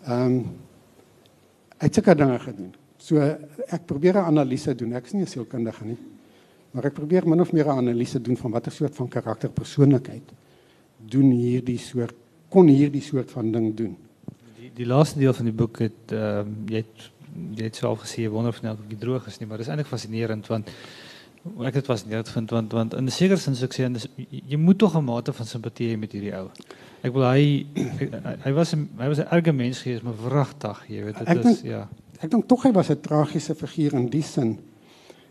Ehm 0.05 0.39
um, 0.39 0.39
hy 1.75 1.89
het 1.89 1.97
seker 1.97 2.15
dinge 2.15 2.37
gedoen. 2.39 2.69
So 2.97 3.19
ek 3.19 3.83
probeer 3.85 4.15
'n 4.15 4.29
analise 4.31 4.73
doen. 4.75 4.93
Ek 4.93 5.05
is 5.05 5.13
nie 5.13 5.23
'n 5.23 5.27
sielkundige 5.27 5.85
nie. 5.85 5.97
Maar 6.71 6.85
ek 6.85 6.93
probeer 6.93 7.27
min 7.27 7.41
of 7.41 7.51
meer 7.51 7.67
'n 7.67 7.77
analise 7.77 8.21
doen 8.21 8.37
van 8.37 8.51
watter 8.51 8.71
soort 8.71 8.95
van 8.95 9.07
karakter 9.07 9.49
persoonlikheid 9.49 10.31
doen 10.97 11.31
hierdie 11.31 11.77
soort 11.77 12.15
kon 12.49 12.67
hierdie 12.67 13.01
soort 13.01 13.31
van 13.31 13.51
ding 13.51 13.75
doen. 13.75 13.97
Die 14.59 14.71
die 14.73 14.85
laaste 14.85 15.19
deel 15.19 15.33
van 15.33 15.45
die 15.45 15.53
boek 15.53 15.79
het 15.79 16.11
ehm 16.11 16.47
um, 16.47 16.55
jy 16.67 16.77
het 16.77 17.11
jy 17.55 17.63
het 17.63 17.75
self 17.75 17.99
gesê 17.99 18.29
wonder 18.29 18.49
of 18.49 18.61
nou 18.61 18.77
die 18.87 18.97
droog 18.97 19.27
is 19.27 19.39
nie, 19.39 19.47
maar 19.47 19.57
dit 19.57 19.65
is 19.65 19.71
eintlik 19.71 19.91
fascinerend 19.91 20.47
want 20.47 20.69
ek 21.65 21.77
het 21.79 21.85
fascinerend 21.85 22.29
vind 22.29 22.49
want 22.49 22.71
want 22.73 22.93
in 22.93 23.05
'n 23.05 23.11
sekere 23.11 23.37
sin 23.37 23.55
sou 23.55 23.65
ek 23.65 23.73
sê 23.73 24.07
jy 24.49 24.57
moet 24.57 24.77
tog 24.77 24.95
'n 24.95 25.03
mate 25.03 25.33
van 25.33 25.45
simpatie 25.45 25.93
hê 25.93 25.97
met 25.97 26.11
hierdie 26.11 26.33
ou. 26.33 26.49
Ek 27.03 27.13
wil 27.13 27.23
hy 27.23 27.65
hy, 28.43 28.51
was 28.51 28.73
hy 28.73 29.07
was 29.07 29.19
'n 29.19 29.27
erge 29.31 29.51
mens 29.51 29.81
gewees, 29.81 30.01
maar 30.01 30.17
wragtig, 30.17 30.83
jy 30.87 31.03
weet 31.03 31.17
dit 31.17 31.45
is 31.45 31.61
ja. 31.61 31.87
Ek 32.21 32.31
dink 32.31 32.47
tog 32.47 32.63
hy 32.63 32.71
was 32.71 32.89
'n 32.89 33.01
tragiese 33.01 33.55
figuur 33.55 33.93
in 33.93 34.09
die 34.09 34.23
sin 34.23 34.59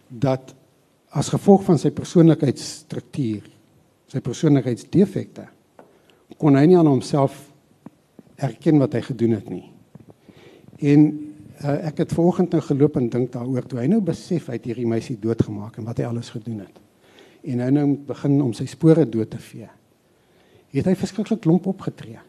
dat 0.08 0.54
as 1.10 1.28
gevolg 1.28 1.64
van 1.64 1.78
sy 1.78 1.90
persoonlikheidsstruktuur, 1.90 3.42
sy 4.06 4.20
persoonlikheidsdefekte, 4.20 5.48
kon 6.38 6.54
hy 6.56 6.66
nie 6.66 6.78
aan 6.78 6.86
homself 6.86 7.50
erken 8.36 8.78
wat 8.78 8.92
hy 8.92 9.00
gedoen 9.00 9.30
het 9.30 9.48
nie. 9.50 9.70
En 10.78 11.33
uh, 11.64 11.86
ek 11.88 12.04
het 12.04 12.12
vanoggend 12.12 12.52
nou 12.54 12.62
geloop 12.62 12.98
en 13.00 13.08
dink 13.12 13.32
daaroor 13.32 13.66
toe 13.68 13.80
hy 13.80 13.86
nou 13.90 14.00
besef 14.04 14.50
hy 14.50 14.58
het 14.58 14.68
hierdie 14.68 14.88
meisie 14.88 15.16
doodgemaak 15.20 15.78
en 15.80 15.88
wat 15.88 16.02
hy 16.02 16.08
alles 16.08 16.30
gedoen 16.34 16.60
het. 16.64 16.78
En 17.44 17.60
hy 17.60 17.70
nou 17.74 17.86
begin 18.08 18.38
om 18.42 18.52
sy 18.56 18.66
spore 18.70 19.04
dood 19.08 19.30
te 19.32 19.40
vee. 19.40 19.68
Het 20.74 20.86
hy 20.88 20.94
verskriklik 20.98 21.44
lomp 21.48 21.66
opgetree. 21.70 22.20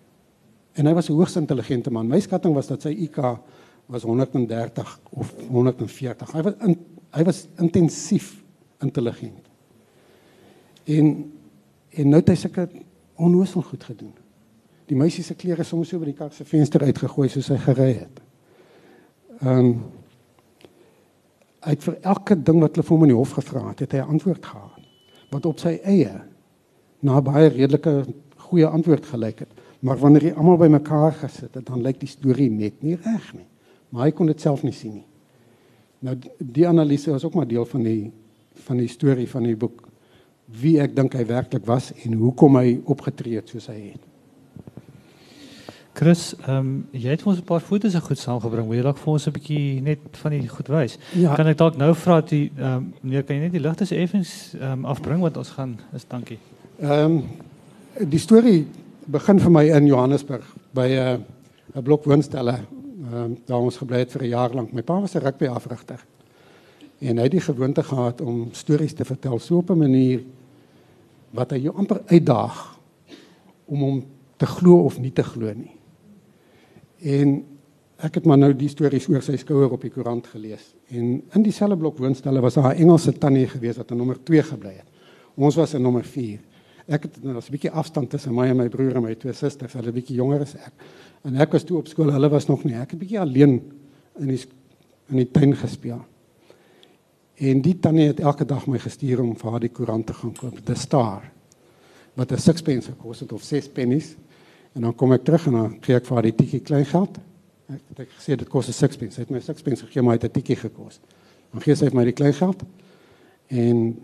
En 0.75 0.88
hy 0.88 0.93
was 0.93 1.09
'n 1.09 1.15
hoogs 1.15 1.36
intelligente 1.36 1.91
man. 1.91 2.07
My 2.07 2.19
skatting 2.19 2.53
was 2.53 2.67
dat 2.67 2.81
sy 2.81 2.89
IQ 2.89 3.39
was 3.86 4.03
130 4.03 4.99
of 5.11 5.33
140. 5.49 6.31
Hy 6.31 6.41
was 6.41 6.53
in, 6.59 6.77
hy 7.11 7.23
was 7.23 7.47
intensief 7.57 8.43
intelligent. 8.81 9.45
En 10.83 11.31
en 11.95 12.09
nou 12.09 12.19
het 12.19 12.27
hy 12.27 12.36
seker 12.36 12.67
onnoosel 13.15 13.61
goed 13.61 13.83
gedoen. 13.83 14.11
Die 14.86 14.97
meisie 14.97 15.23
se 15.23 15.33
klere 15.33 15.63
soms 15.63 15.89
so 15.89 15.99
by 15.99 16.05
die 16.05 16.17
kar 16.17 16.33
se 16.36 16.43
venster 16.43 16.83
uitgegooi 16.83 17.29
soos 17.29 17.47
hy 17.47 17.57
gery 17.57 17.93
het. 17.93 18.24
Ehm 19.41 19.59
um, 19.59 19.75
hy 21.65 21.73
het 21.73 21.83
vir 21.83 21.95
elke 22.05 22.36
ding 22.38 22.59
wat 22.61 22.75
hulle 22.75 22.86
vir 22.86 22.93
hom 22.93 23.03
in 23.07 23.09
die 23.09 23.17
hof 23.17 23.31
gevra 23.39 23.61
het, 23.71 23.79
het 23.79 23.91
hy 23.91 23.97
'n 23.97 24.11
antwoord 24.15 24.45
gehad. 24.45 24.83
Wat 25.31 25.45
op 25.45 25.59
sy 25.59 25.79
eie 25.83 26.21
na 27.01 27.21
baie 27.21 27.49
redelike 27.49 28.05
goeie 28.38 28.67
antwoord 28.67 29.05
gelyk 29.05 29.39
het. 29.39 29.49
Maar 29.79 29.97
wanneer 29.97 30.23
jy 30.23 30.33
almal 30.33 30.57
bymekaar 30.57 31.11
gesit 31.11 31.55
het, 31.55 31.65
dan 31.65 31.81
lyk 31.81 31.99
die 31.99 32.07
storie 32.07 32.49
net 32.49 32.83
nie 32.83 32.95
reg 32.95 33.33
nie 33.33 33.47
maar 33.95 34.09
hy 34.09 34.15
kon 34.15 34.27
dit 34.27 34.41
self 34.43 34.63
nie 34.67 34.75
sien 34.75 34.97
nie. 34.99 35.05
Nou 36.05 36.17
die 36.38 36.67
analise 36.67 37.13
was 37.13 37.23
ook 37.23 37.38
maar 37.39 37.47
deel 37.47 37.65
van 37.69 37.86
die 37.88 37.99
van 38.65 38.79
die 38.79 38.88
storie 38.91 39.27
van 39.27 39.43
die 39.43 39.55
boek 39.59 39.81
wie 40.61 40.77
ek 40.79 40.93
dink 40.95 41.15
hy 41.17 41.25
werklik 41.27 41.65
was 41.67 41.89
en 42.05 42.15
hoekom 42.19 42.55
hy 42.59 42.77
opgetree 42.91 43.39
het 43.39 43.49
soos 43.51 43.67
hy 43.71 43.79
het. 43.95 44.03
Chris, 45.95 46.33
um, 46.51 46.87
jy 46.91 47.13
het 47.13 47.21
ons 47.23 47.37
'n 47.39 47.47
paar 47.47 47.61
foto's 47.63 47.91
se 47.91 48.01
goed 48.01 48.17
saamgebring. 48.19 48.67
Wil 48.67 48.77
jy 48.77 48.83
dalk 48.83 48.97
vir 48.97 49.13
ons 49.13 49.27
'n 49.27 49.31
bietjie 49.31 49.81
net 49.81 49.99
van 50.11 50.31
die 50.31 50.47
goed 50.47 50.67
wys? 50.67 50.97
Ja. 51.13 51.35
Kan 51.35 51.47
ek 51.47 51.57
dalk 51.57 51.77
nou 51.77 51.93
vra 51.95 52.19
dat 52.21 52.29
jy 52.29 52.51
ehm 52.57 52.65
um, 52.65 52.93
meneer 53.01 53.23
kan 53.23 53.35
jy 53.35 53.41
net 53.41 53.51
die 53.51 53.61
ligte 53.61 53.85
se 53.85 53.95
effens 53.95 54.53
ehm 54.59 54.71
um, 54.71 54.85
afbring 54.85 55.21
want 55.21 55.37
ons 55.37 55.49
gaan 55.49 55.79
is 55.93 56.05
dankie. 56.07 56.37
Ehm 56.81 56.91
um, 56.91 57.23
die 58.09 58.19
storie 58.19 58.67
begin 59.05 59.39
vir 59.39 59.51
my 59.51 59.63
in 59.63 59.85
Johannesburg 59.85 60.43
by 60.73 60.87
'n 60.87 61.19
uh, 61.19 61.79
'n 61.79 61.83
blok 61.83 62.03
woonstelle 62.03 62.59
ehm 63.11 63.15
um, 63.15 63.37
daar 63.45 63.59
ons 63.59 63.77
gebly 63.77 63.97
het 63.97 64.11
vir 64.11 64.21
'n 64.21 64.29
jaar 64.29 64.53
lank. 64.53 64.73
My 64.73 64.81
pa 64.81 64.99
was 64.99 65.15
'n 65.15 65.19
rugby 65.19 65.47
afrigter. 65.47 66.05
En 66.99 67.17
hy 67.17 67.23
het 67.23 67.31
die 67.31 67.39
gewoonte 67.39 67.83
gehad 67.83 68.21
om 68.21 68.49
stories 68.51 68.93
te 68.93 69.05
vertel 69.05 69.39
so 69.39 69.57
op 69.57 69.69
'n 69.69 69.77
manier 69.77 70.23
wat 71.31 71.51
hy 71.51 71.57
jou 71.57 71.75
amper 71.75 72.01
uitdaag 72.05 72.79
om 73.65 73.79
hom 73.79 74.05
te 74.37 74.45
glo 74.45 74.83
of 74.83 74.99
nie 74.99 75.13
te 75.13 75.23
glo 75.23 75.53
nie. 75.53 75.75
En 77.01 77.43
ek 77.97 78.19
het 78.19 78.25
maar 78.25 78.37
nou 78.37 78.53
die 78.53 78.69
stories 78.69 79.07
oor 79.09 79.23
sy 79.23 79.37
skouer 79.37 79.71
op 79.71 79.81
die 79.81 79.91
koerant 79.91 80.27
gelees. 80.27 80.73
En 80.91 81.21
in 81.21 81.43
dieselfde 81.43 81.77
blok 81.77 81.97
woonstelle 81.97 82.41
was 82.41 82.53
daar 82.53 82.75
'n 82.75 82.81
Engelse 82.81 83.13
tannie 83.13 83.47
gewees 83.47 83.77
wat 83.77 83.91
in 83.91 83.97
nommer 83.97 84.23
2 84.23 84.43
gebly 84.43 84.73
het. 84.73 84.89
Ons 85.35 85.55
was 85.55 85.73
in 85.73 85.81
nommer 85.81 86.03
4. 86.03 86.39
Ek 86.87 87.03
het 87.03 87.23
nou 87.23 87.35
'n 87.35 87.51
bietjie 87.51 87.71
afstand 87.71 88.09
tussen 88.09 88.33
my 88.33 88.47
en 88.47 88.57
my 88.57 88.69
broer 88.69 88.95
en 88.95 89.03
my 89.03 89.15
twee 89.15 89.33
susters, 89.33 89.73
hulle 89.73 89.91
bietjie 89.91 90.15
jonger 90.15 90.41
as 90.41 90.55
ek. 90.55 90.73
En 91.23 91.35
ek 91.35 91.51
was 91.51 91.63
toe 91.63 91.77
op 91.77 91.87
skool, 91.87 92.11
hulle 92.11 92.29
was 92.29 92.47
nog 92.47 92.63
nie. 92.63 92.75
Ek 92.75 92.91
het 92.91 92.99
bietjie 92.99 93.19
alleen 93.19 93.71
in 94.19 94.27
die 94.27 94.39
in 95.09 95.17
die 95.17 95.31
tuin 95.31 95.55
gespeel. 95.55 96.01
En 97.35 97.61
die 97.61 97.79
tannie 97.79 98.07
het 98.07 98.19
elke 98.19 98.45
dag 98.45 98.67
my 98.67 98.79
gestuur 98.79 99.21
om 99.21 99.35
vir 99.35 99.51
haar 99.51 99.59
die 99.59 99.69
koerant 99.69 100.07
te 100.07 100.13
gaan 100.13 100.33
koop, 100.33 100.59
The 100.65 100.75
Star. 100.75 101.31
Wat 102.15 102.31
'n 102.31 102.37
6 102.37 102.61
pence 102.61 102.91
gekos 102.91 103.19
het 103.19 103.31
of 103.31 103.43
6 103.43 103.67
pennies. 103.67 104.15
En 104.76 104.82
dan 104.82 104.95
kom 104.95 105.13
ek 105.15 105.23
terug 105.23 105.47
en 105.47 105.57
dan 105.59 105.78
gee 105.82 105.95
ek 105.95 106.05
vir 106.05 106.15
haar 106.17 106.28
die 106.28 106.36
tikkie 106.36 106.61
klein 106.65 106.86
geld. 106.86 107.17
Ek 107.71 107.82
het 107.89 107.99
ek 108.05 108.09
gesê 108.17 108.36
dit 108.36 108.49
kos 108.49 108.67
'n 108.67 108.73
6 108.73 108.97
pence. 108.97 109.15
Sy 109.15 109.21
het 109.21 109.32
my 109.32 109.39
6 109.39 109.61
pence 109.61 109.86
gegee, 109.86 110.01
maar 110.01 110.17
hy 110.17 110.21
het 110.21 110.30
'n 110.30 110.36
tikkie 110.39 110.55
gekos. 110.55 110.99
Dan 111.51 111.61
gee 111.61 111.76
sy 111.76 111.86
vir 111.89 111.95
my 111.95 112.03
die 112.03 112.13
klein 112.13 112.34
geld. 112.34 112.63
En 113.47 114.03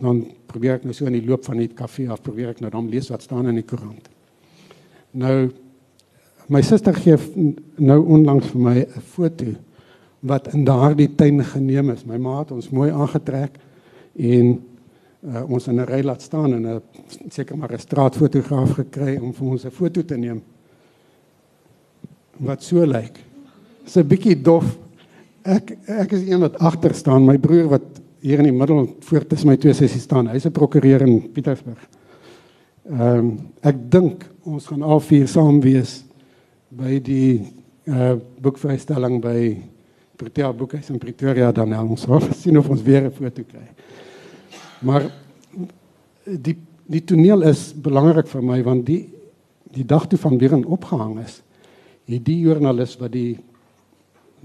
dan 0.00 0.26
probeer 0.46 0.74
ek 0.74 0.84
nou 0.84 0.92
so 0.92 1.06
in 1.06 1.12
die 1.12 1.26
loop 1.26 1.44
van 1.44 1.56
die 1.56 1.68
koffie 1.68 2.10
af 2.10 2.22
probeer 2.22 2.48
ek 2.48 2.60
nou 2.60 2.70
dan 2.70 2.88
lees 2.88 3.08
wat 3.08 3.22
staan 3.22 3.48
in 3.48 3.54
die 3.54 3.66
koerant. 3.66 4.08
Nou 5.12 5.50
My 6.50 6.64
suster 6.66 6.96
gee 6.98 7.14
nou 7.78 8.00
onlangs 8.10 8.48
vir 8.50 8.60
my 8.60 8.78
'n 8.82 9.00
foto 9.00 9.52
wat 10.20 10.52
in 10.54 10.64
daardie 10.64 11.14
tuin 11.14 11.44
geneem 11.44 11.90
is. 11.90 12.04
My 12.04 12.16
ma 12.18 12.40
het 12.40 12.50
ons 12.50 12.70
mooi 12.70 12.90
aangetrek 12.90 13.58
en 14.18 14.58
uh, 15.26 15.44
ons 15.50 15.66
in 15.68 15.80
'n 15.80 15.86
ry 15.86 16.02
laat 16.02 16.22
staan 16.22 16.54
en 16.54 16.66
'n 16.66 16.82
seker 17.28 17.56
maar 17.56 17.72
'n 17.72 17.78
straatfotograaf 17.78 18.70
gekry 18.70 19.16
om 19.16 19.32
vir 19.32 19.46
ons 19.46 19.64
'n 19.64 19.70
foto 19.70 20.04
te 20.04 20.16
neem. 20.16 20.42
Wat 22.38 22.62
so 22.62 22.84
lyk. 22.86 23.18
Dis 23.84 23.96
'n 23.96 24.06
bietjie 24.06 24.42
dof. 24.42 24.78
Ek 25.42 25.76
ek 25.86 26.12
is 26.12 26.28
een 26.28 26.40
wat 26.40 26.58
agter 26.58 26.94
staan, 26.94 27.24
my 27.24 27.38
broer 27.38 27.68
wat 27.68 28.00
hier 28.20 28.38
in 28.38 28.44
die 28.44 28.52
middel 28.52 28.96
voor 29.00 29.26
tussen 29.26 29.48
my 29.48 29.56
twee 29.56 29.72
sissies 29.72 30.02
staan. 30.02 30.28
Hy's 30.28 30.46
'n 30.46 30.52
prokureur 30.52 31.02
in 31.02 31.32
Pietersburg. 31.32 31.88
Ehm 32.90 33.18
um, 33.18 33.38
ek 33.62 33.90
dink 33.90 34.26
ons 34.44 34.66
gaan 34.66 34.82
al 34.82 35.00
vier 35.00 35.28
saam 35.28 35.60
wees 35.60 36.04
by 36.68 36.98
die 37.02 37.52
uh 37.84 38.14
boekvrystelling 38.40 39.20
by 39.20 39.58
Pretoria 40.16 40.52
Boekhuis 40.52 40.90
in 40.90 40.98
Pretoria 40.98 41.52
dan 41.52 41.68
nou 41.68 41.88
ons 41.88 42.04
hoor 42.04 42.22
sien 42.42 42.58
of 42.58 42.68
ons 42.68 42.82
weer 42.82 43.04
'n 43.04 43.12
foto 43.12 43.42
kry. 43.42 43.68
Maar 44.80 45.10
die 46.24 46.56
die 46.90 47.04
toneel 47.06 47.44
is 47.46 47.68
belangrik 47.78 48.26
vir 48.26 48.42
my 48.42 48.56
want 48.66 48.82
die 48.88 49.04
die 49.70 49.84
dag 49.86 50.08
toe 50.10 50.18
van 50.18 50.38
Bieren 50.40 50.64
opgehang 50.66 51.20
is, 51.22 51.36
het 52.10 52.24
die 52.26 52.40
joernalis 52.42 52.96
wat 52.98 53.12
die 53.14 53.38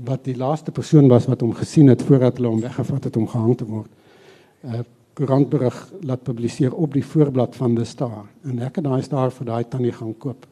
wat 0.05 0.27
die 0.27 0.35
laaste 0.37 0.73
persoon 0.75 1.07
was 1.09 1.25
wat 1.25 1.41
hom 1.41 1.55
gesien 1.57 1.89
het 1.89 2.03
voordat 2.05 2.37
hulle 2.37 2.51
hom 2.51 2.61
weggevat 2.61 3.07
het 3.07 3.17
om 3.17 3.25
gehang 3.31 3.57
te 3.57 3.65
word, 3.65 3.89
'n 4.63 4.85
koerantberig 5.15 5.75
laat 6.01 6.23
publiseer 6.23 6.73
op 6.75 6.93
die 6.93 7.05
voorblad 7.05 7.55
van 7.55 7.75
die 7.75 7.85
Star 7.85 8.25
en 8.43 8.59
ek 8.59 8.75
het 8.75 8.85
daai 8.85 9.01
Star 9.01 9.31
vir 9.31 9.45
daai 9.45 9.63
tannie 9.63 9.91
gaan 9.91 10.17
koop. 10.17 10.45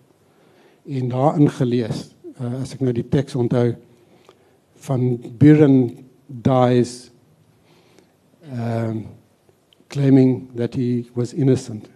En 0.87 1.09
daarin 1.09 1.49
gelees, 1.49 2.15
uh, 2.39 2.61
as 2.61 2.73
ek 2.73 2.81
nou 2.81 2.93
die 2.93 3.09
teks 3.09 3.35
onthou 3.35 3.75
van 4.75 5.19
Buren 5.37 5.97
dies 6.27 7.11
um 8.51 9.05
claiming 9.93 10.49
that 10.57 10.73
he 10.73 11.05
was 11.13 11.33
innocent. 11.33 11.89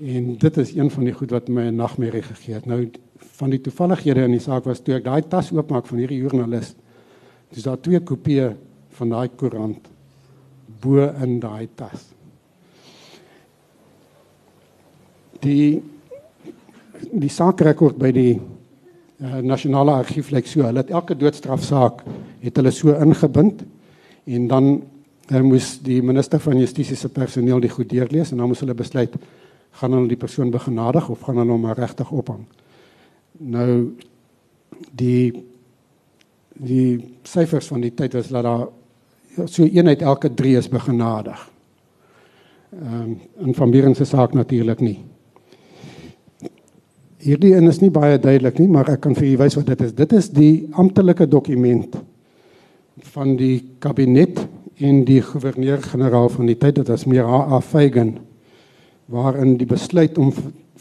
En 0.00 0.36
dit 0.38 0.56
is 0.56 0.74
een 0.74 0.90
van 0.90 1.04
die 1.04 1.12
goed 1.12 1.30
wat 1.30 1.48
my 1.48 1.68
'n 1.68 1.76
nagmerrie 1.76 2.22
gegee 2.22 2.54
het. 2.54 2.66
Nou 2.66 2.90
van 3.16 3.50
die 3.50 3.60
toevallighede 3.60 4.22
in 4.22 4.30
die 4.30 4.40
saak 4.40 4.64
was 4.64 4.80
toe 4.80 4.94
ek 4.94 5.04
daai 5.04 5.22
tas 5.28 5.52
oopmaak 5.52 5.86
van 5.86 5.98
hierdie 5.98 6.22
joernalis. 6.22 6.74
Dis 7.52 7.62
daar 7.62 7.80
twee 7.80 8.00
kopieë 8.00 8.56
van 8.88 9.08
daai 9.08 9.28
koerant 9.36 9.88
bo 10.80 11.04
in 11.22 11.40
daai 11.40 11.68
tas. 11.74 12.08
Die 15.40 15.82
die 17.12 17.28
saakrekord 17.28 17.98
by 17.98 18.12
die 18.12 18.40
uh, 19.20 19.40
nasionale 19.42 19.92
argief 19.92 20.30
lyk 20.30 20.46
so, 20.46 20.62
hulle 20.62 20.78
het 20.78 20.90
elke 20.90 21.16
doodstrafsaak 21.18 22.04
het 22.40 22.56
hulle 22.56 22.70
so 22.70 22.94
ingebind 22.94 23.64
en 24.24 24.46
dan 24.48 24.82
uh, 25.30 25.40
moes 25.40 25.76
die 25.84 26.00
minister 26.02 26.40
van 26.40 26.58
justisie 26.58 26.96
se 26.96 27.08
personeel 27.08 27.60
die 27.60 27.70
goed 27.70 27.90
deurlees 27.90 28.32
en 28.32 28.42
dan 28.42 28.50
moes 28.50 28.60
hulle 28.64 28.74
besluit 28.74 29.14
gaan 29.80 29.94
hulle 29.96 30.10
die 30.10 30.20
persoon 30.20 30.50
begenadig 30.50 31.08
of 31.08 31.22
gaan 31.24 31.40
hulle 31.40 31.54
hom 31.54 31.70
regtig 31.72 32.10
ophang. 32.12 32.44
Nou 33.38 33.94
die 34.92 35.32
die 36.62 37.16
syfers 37.24 37.70
van 37.72 37.80
die 37.80 37.94
tyd 37.96 38.12
was 38.14 38.28
dat 38.28 38.44
daar 38.44 38.68
so 39.48 39.64
een 39.64 39.88
uit 39.88 40.02
elke 40.02 40.34
3 40.34 40.56
is 40.56 40.68
begenadig. 40.68 41.48
Ehm 42.72 43.00
um, 43.02 43.16
in 43.46 43.54
van 43.54 43.70
Bieren 43.70 43.94
se 43.94 44.04
saak 44.04 44.32
natuurlik 44.32 44.80
nie. 44.80 44.98
Hierdie 47.22 47.54
een 47.54 47.68
is 47.68 47.80
nie 47.80 47.90
baie 47.90 48.18
duidelik 48.18 48.58
nie, 48.58 48.68
maar 48.68 48.88
ek 48.88 49.00
kan 49.00 49.14
vir 49.14 49.26
u 49.26 49.36
wys 49.36 49.54
wat 49.54 49.66
dit 49.66 49.80
is. 49.80 49.94
Dit 49.94 50.12
is 50.12 50.30
die 50.30 50.68
amptelike 50.72 51.28
dokument 51.28 51.96
van 53.14 53.36
die 53.36 53.76
kabinet 53.78 54.40
en 54.82 55.04
die 55.06 55.20
gouverneur-generaal 55.22 56.28
van 56.34 56.50
die 56.50 56.58
tyd, 56.58 56.80
dit 56.80 56.90
was 56.90 57.06
Mira 57.06 57.44
Afeigen, 57.58 58.16
waarin 59.12 59.56
die 59.60 59.68
besluit 59.68 60.18
om 60.18 60.32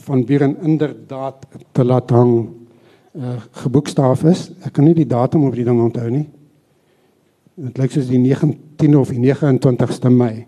van 0.05 0.25
Bieren 0.25 0.55
inderdaad 0.65 1.45
te 1.71 1.85
laat 1.85 2.09
hang 2.09 2.33
uh, 3.13 3.35
geboekstaaf 3.63 4.23
is. 4.31 4.47
Ek 4.65 4.73
kan 4.77 4.87
nie 4.87 4.95
die 4.97 5.07
datum 5.09 5.45
op 5.49 5.57
die 5.57 5.65
ding 5.67 5.81
onthou 5.83 6.07
nie. 6.09 6.25
Dit 7.61 7.81
lyk 7.81 7.93
soos 7.93 8.09
die 8.09 8.21
19 8.21 8.97
of 8.97 9.11
die 9.13 9.21
29ste 9.21 10.11
Mei. 10.13 10.45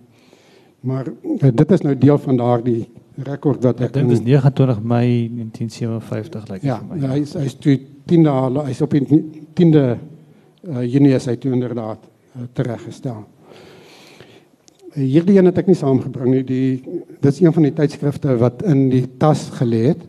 Maar 0.88 1.12
uh, 1.12 1.52
dit 1.52 1.76
is 1.78 1.86
nou 1.86 1.96
deel 2.00 2.22
van 2.24 2.40
daardie 2.40 2.82
rekord 3.28 3.62
wat 3.68 3.84
ek 3.86 3.94
dink 3.94 4.10
dis 4.10 4.24
29 4.26 4.82
Mei 4.90 5.30
1957 5.30 6.50
lyk 6.50 6.66
ja, 6.66 6.80
vir 6.80 6.90
my. 6.90 7.02
Ja, 7.04 7.12
hy 7.14 7.22
is 7.22 7.36
hy 7.38 7.46
is 7.52 7.60
toe 7.62 7.78
10 8.10 8.26
dae 8.26 8.66
hy's 8.72 8.82
op 8.82 8.96
die 8.96 9.22
10de 9.60 9.84
uh, 9.94 10.82
Junie 10.82 11.14
is 11.14 11.28
hy 11.30 11.38
toe 11.38 11.54
inderdaad 11.54 12.02
uh, 12.02 12.48
tereggestel. 12.58 13.22
Hierdie 14.94 15.40
een 15.40 15.50
het 15.50 15.58
ek 15.58 15.70
nie 15.72 15.78
saamgebring 15.78 16.30
nie. 16.30 16.44
Die 16.46 17.00
dis 17.24 17.42
een 17.42 17.54
van 17.54 17.66
die 17.66 17.74
tydskrifte 17.74 18.36
wat 18.42 18.62
in 18.70 18.88
die 18.92 19.06
tas 19.18 19.48
gelê 19.58 19.88
het. 19.94 20.04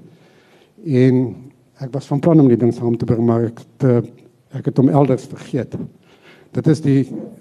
En 0.84 1.22
ek 1.80 1.92
was 1.94 2.08
van 2.10 2.20
plan 2.20 2.40
om 2.40 2.48
die 2.50 2.60
ding 2.60 2.72
saam 2.74 2.96
te 2.98 3.08
bring, 3.08 3.24
maar 3.24 3.48
ek 3.48 3.62
te, 3.80 4.02
ek 4.54 4.68
het 4.70 4.78
hom 4.78 4.90
elders 4.92 5.24
vergeet. 5.30 5.74
Dit 6.54 6.68
is 6.70 6.82
die 6.84 7.00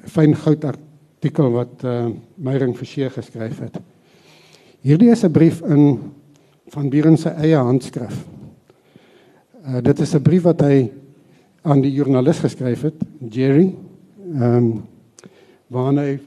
fyn 0.10 0.34
goud 0.40 0.64
artikel 0.66 1.52
wat 1.54 1.84
uh, 1.86 2.08
Meyering 2.36 2.74
Forsie 2.78 3.12
geskryf 3.12 3.60
het. 3.62 3.78
Hierdie 4.84 5.12
is 5.12 5.24
'n 5.24 5.32
brief 5.32 5.62
in 5.62 6.00
van 6.74 6.90
Bieren 6.90 7.18
se 7.18 7.30
eie 7.30 7.56
handskrif. 7.56 8.26
Uh, 9.68 9.82
dit 9.82 10.00
is 10.00 10.16
'n 10.16 10.22
brief 10.22 10.44
wat 10.44 10.62
hy 10.62 10.92
aan 11.62 11.82
die 11.82 11.92
joernalis 11.92 12.40
geskryf 12.40 12.82
het, 12.82 13.00
Jerry. 13.30 13.76
Ehm 14.34 14.56
um, 14.56 14.84
waarin 15.68 15.98
hy 15.98 16.20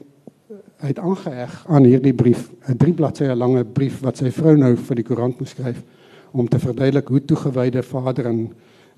het 0.77 0.99
aangeheg 0.99 1.63
aan 1.67 1.83
hierdie 1.83 2.13
brief, 2.13 2.51
'n 2.67 2.77
3 2.77 2.93
bladsye 2.93 3.35
lange 3.35 3.63
brief 3.65 3.99
wat 4.01 4.17
sy 4.17 4.31
vrou 4.31 4.57
nou 4.57 4.75
vir 4.75 4.95
die 4.95 5.03
koerant 5.03 5.39
moes 5.39 5.49
skryf 5.49 5.83
om 6.31 6.47
te 6.47 6.59
verduidelik 6.59 7.07
hoe 7.07 7.25
toegewyde 7.25 7.83
vader 7.83 8.25
en 8.25 8.49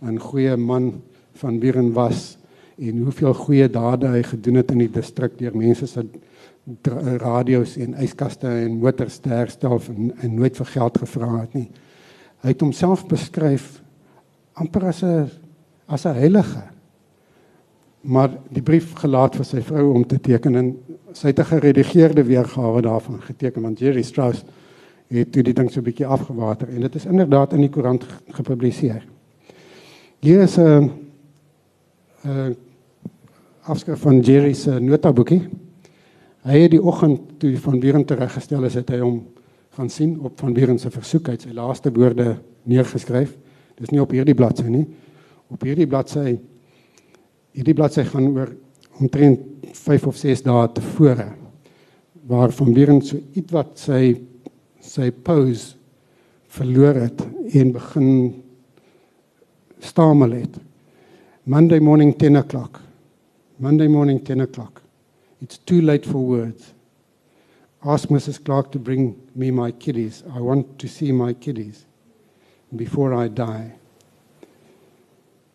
'n 0.02 0.20
goeie 0.20 0.58
man 0.58 1.02
van 1.34 1.60
Bieren 1.60 1.94
was 1.94 2.38
en 2.78 3.04
hoeveel 3.04 3.34
goeie 3.34 3.70
dade 3.70 4.08
hy 4.08 4.24
gedoen 4.24 4.56
het 4.56 4.72
in 4.72 4.78
die 4.78 4.92
distrik 4.92 5.38
deur 5.38 5.56
mense 5.56 5.88
se 5.88 6.06
radio's 7.18 7.78
en 7.78 7.96
yskaste 8.04 8.48
en 8.48 8.80
motors 8.80 9.18
te 9.18 9.30
herstel 9.30 9.82
en, 9.90 10.12
en 10.22 10.36
nooit 10.36 10.58
vir 10.58 10.66
geld 10.66 10.98
gevra 10.98 11.30
het 11.42 11.54
nie. 11.54 11.70
Hy 12.44 12.54
het 12.54 12.62
homself 12.62 13.08
beskryf 13.08 13.82
amper 14.54 14.86
as 14.86 15.04
'n 15.04 15.30
as 15.88 16.06
'n 16.06 16.14
heilige. 16.14 16.64
Maar 18.02 18.30
die 18.50 18.62
brief 18.62 18.94
gelaat 18.94 19.36
vir 19.36 19.46
sy 19.46 19.62
vrou 19.62 19.94
om 19.94 20.06
te 20.08 20.20
teken 20.20 20.56
en 20.56 20.78
sy 21.20 21.34
het 21.34 21.40
'n 21.40 21.52
geredigeerde 21.52 22.24
weergawe 22.24 22.82
daarvan 22.82 23.22
geteken 23.22 23.62
want 23.62 23.80
Jerry 23.80 24.02
Strauss 24.02 24.44
het 25.08 25.32
toe 25.32 25.44
die 25.44 25.54
ding 25.54 25.72
so 25.72 25.80
'n 25.80 25.84
bietjie 25.84 26.06
afgewater 26.06 26.70
en 26.70 26.82
dit 26.82 26.96
is 26.96 27.06
inderdaad 27.06 27.54
in 27.54 27.62
die 27.62 27.70
koerant 27.70 28.06
gepubliseer. 28.30 29.04
Hier 30.20 30.42
is 30.42 30.58
'n 30.58 30.92
afskrif 33.64 34.00
van 34.00 34.20
Jerry 34.20 34.54
se 34.54 34.80
notaboekie. 34.80 35.48
Hy 36.42 36.60
het 36.60 36.72
die 36.72 36.84
oggend 36.84 37.40
toe 37.40 37.58
van 37.58 37.80
Wieren 37.80 38.06
tereggestel 38.06 38.64
is, 38.64 38.74
het 38.74 38.90
hy 38.90 39.00
hom 39.00 39.28
gaan 39.70 39.90
sien 39.90 40.20
op 40.20 40.40
van 40.40 40.54
Wieren 40.54 40.80
se 40.80 40.90
versoek 40.92 41.30
uit 41.30 41.42
sy 41.42 41.52
laaste 41.52 41.92
woorde 41.92 42.38
neergeskryf. 42.64 43.38
Dis 43.76 43.90
nie 43.90 44.02
op 44.02 44.12
hierdie 44.12 44.36
bladsy 44.36 44.68
nie. 44.68 44.88
Op 45.48 45.62
hierdie 45.62 45.88
bladsy 45.88 46.40
hierdie 47.52 47.74
bladsy 47.74 48.04
gaan 48.04 48.28
oor 48.38 48.56
omtrent 49.00 49.40
5 49.74 50.08
of 50.08 50.18
6 50.18 50.44
dae 50.46 50.68
tevore 50.76 51.30
waar 52.30 52.52
van 52.52 52.74
Wieren 52.74 53.02
so 53.02 53.18
ietwat 53.38 53.78
sy 53.80 54.14
sy 54.84 55.10
pose 55.12 55.76
verloor 56.50 56.98
het 56.98 57.22
en 57.54 57.72
begin 57.74 58.10
stamel 59.80 60.32
het. 60.32 60.60
Monday 61.44 61.80
morning 61.80 62.14
10 62.18 62.38
o'clock. 62.38 62.82
Monday 63.58 63.88
morning 63.88 64.20
10 64.26 64.42
o'clock. 64.42 64.82
It's 65.42 65.58
too 65.58 65.82
late 65.82 66.08
for 66.08 66.20
words. 66.20 66.74
Ask 67.84 68.10
Mrs. 68.10 68.44
Clark 68.44 68.72
to 68.72 68.80
bring 68.80 69.16
me 69.36 69.52
my 69.52 69.72
kiddies. 69.72 70.24
I 70.36 70.40
want 70.40 70.80
to 70.80 70.88
see 70.88 71.12
my 71.12 71.34
kiddies 71.34 71.86
before 72.76 73.14
I 73.14 73.28
die. 73.30 73.74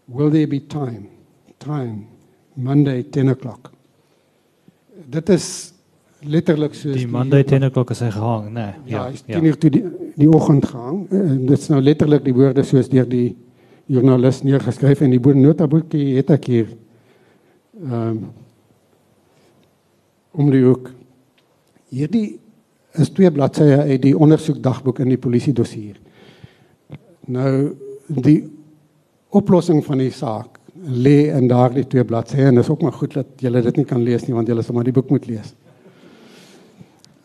Will 0.09 0.31
there 0.31 0.47
be 0.47 0.61
time? 0.61 1.11
Time. 1.59 2.14
Monday 2.55 3.03
10 3.11 3.31
o'clock. 3.35 3.71
Dit 5.11 5.29
is 5.29 5.47
letterlik 6.25 6.75
soos 6.75 6.97
die 6.97 7.09
Monday 7.11 7.45
10 7.45 7.67
o'clock 7.69 7.91
is 7.91 8.01
hy 8.01 8.11
gehang, 8.15 8.47
né? 8.55 8.69
Nee, 8.85 8.95
ja, 8.95 9.09
hy's 9.11 9.25
10 9.27 9.49
uur 9.51 9.59
toe 9.61 9.71
die 9.75 9.83
die 10.15 10.31
oggend 10.31 10.67
gehang. 10.71 11.05
En 11.11 11.43
dit 11.47 11.59
is 11.59 11.69
nou 11.73 11.81
letterlik 11.83 12.25
die 12.25 12.35
woorde 12.37 12.63
soos 12.67 12.89
deur 12.93 13.09
die 13.11 13.35
joernalis 13.91 14.43
neergeskryf 14.47 15.03
en 15.05 15.13
die 15.13 15.35
notaboekie 15.35 16.15
het 16.17 16.31
ek 16.39 16.51
hier. 16.53 16.73
Ehm 17.83 18.01
um, 18.01 18.25
om 20.35 20.49
die 20.51 20.65
hoek. 20.65 20.89
Hierdie 21.95 22.41
is 22.99 23.13
twee 23.15 23.31
bladsye 23.31 23.77
uit 23.87 24.01
die 24.03 24.17
ondersoekdagboek 24.19 24.99
in 25.05 25.13
die 25.13 25.19
polisie 25.19 25.53
dossier. 25.55 25.95
Nou 27.31 27.75
die 28.09 28.41
oplossing 29.35 29.85
van 29.87 30.03
die 30.03 30.11
saak 30.11 30.59
lê 30.83 31.31
in 31.31 31.49
daardie 31.49 31.87
twee 31.87 32.05
bladsye 32.05 32.49
en 32.49 32.59
is 32.59 32.69
ook 32.69 32.83
maar 32.83 32.93
goed 32.93 33.15
dat 33.15 33.27
julle 33.39 33.63
dit 33.63 33.77
nie 33.77 33.87
kan 33.87 34.03
lees 34.03 34.27
nie 34.27 34.35
want 34.35 34.49
julle 34.49 34.63
sal 34.63 34.75
maar 34.75 34.85
die 34.85 34.95
boek 34.95 35.11
moet 35.11 35.27
lees. 35.27 35.55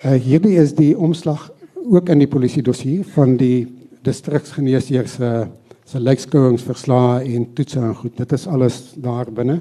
Uh 0.06 0.16
hierdie 0.22 0.58
is 0.62 0.76
die 0.78 0.94
omslag 0.98 1.50
ook 1.90 2.10
in 2.10 2.22
die 2.22 2.30
polisie 2.30 2.64
dossier 2.64 3.04
van 3.16 3.38
die 3.38 3.68
distriksgeneesheer 4.06 5.08
se 5.08 5.48
se 5.90 6.00
lijkskouingsverslae 6.00 7.24
en 7.34 7.48
toetse 7.58 7.80
en 7.82 7.96
goed. 7.96 8.18
Dit 8.18 8.32
is 8.32 8.46
alles 8.48 8.94
daar 9.02 9.32
binne. 9.34 9.56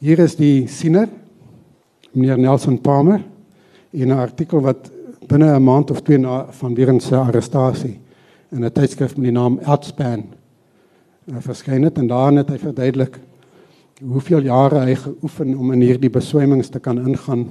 Hier 0.00 0.22
is 0.24 0.38
die 0.38 0.64
siener, 0.72 1.08
meneer 2.12 2.38
Nelson 2.38 2.78
Palmer, 2.80 3.20
in 3.92 4.08
'n 4.08 4.16
artikel 4.16 4.60
wat 4.60 4.90
binne 5.28 5.52
'n 5.52 5.64
maand 5.64 5.90
of 5.90 6.00
twee 6.00 6.18
na 6.18 6.46
van 6.50 6.74
Wieren 6.74 7.00
se 7.00 7.16
arrestasie 7.16 8.00
in 8.50 8.64
'n 8.64 8.72
tydskrif 8.72 9.16
met 9.16 9.24
die 9.24 9.32
naam 9.32 9.58
Outspan 9.64 10.24
verskyn 11.44 11.84
het 11.84 11.98
en 11.98 12.06
daarin 12.08 12.36
het 12.36 12.48
hy 12.48 12.58
verduidelik 12.58 13.18
hoeveel 14.00 14.46
jare 14.46 14.84
hy 14.86 14.94
geoefen 14.94 15.56
om 15.58 15.72
in 15.72 15.82
hierdie 15.82 16.10
beswymings 16.10 16.68
te 16.68 16.80
kan 16.80 16.98
ingaan 16.98 17.48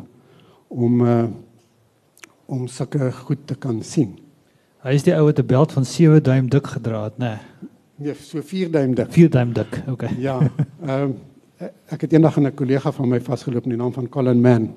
om 0.67 1.01
uh, 1.01 1.25
om 2.47 2.67
sulke 2.67 3.11
goed 3.11 3.41
te 3.45 3.55
kan 3.55 3.82
sien. 3.84 4.13
Hy 4.80 4.93
is 4.95 5.03
die 5.03 5.15
ou 5.15 5.25
wat 5.25 5.39
'n 5.39 5.45
beld 5.45 5.71
van 5.71 5.86
7 5.86 6.23
duim 6.23 6.49
dik 6.49 6.67
gedra 6.67 7.03
het, 7.03 7.17
né? 7.17 7.25
Nee. 7.25 7.67
Nee, 7.97 8.13
so 8.13 8.41
4 8.41 8.71
duim 8.71 8.95
dik. 8.95 9.11
4 9.11 9.30
duim 9.30 9.53
dik. 9.53 9.82
Okay. 9.89 10.15
Ja. 10.17 10.39
Ehm 10.86 11.01
um, 11.03 11.15
ek 11.89 12.01
het 12.01 12.13
eendag 12.13 12.38
'n 12.39 12.53
kollega 12.53 12.91
van 12.91 13.09
my 13.09 13.19
vasgeloop 13.21 13.63
in 13.63 13.69
die 13.69 13.78
naam 13.78 13.93
van 13.93 14.09
Colin 14.09 14.41
Mann. 14.41 14.73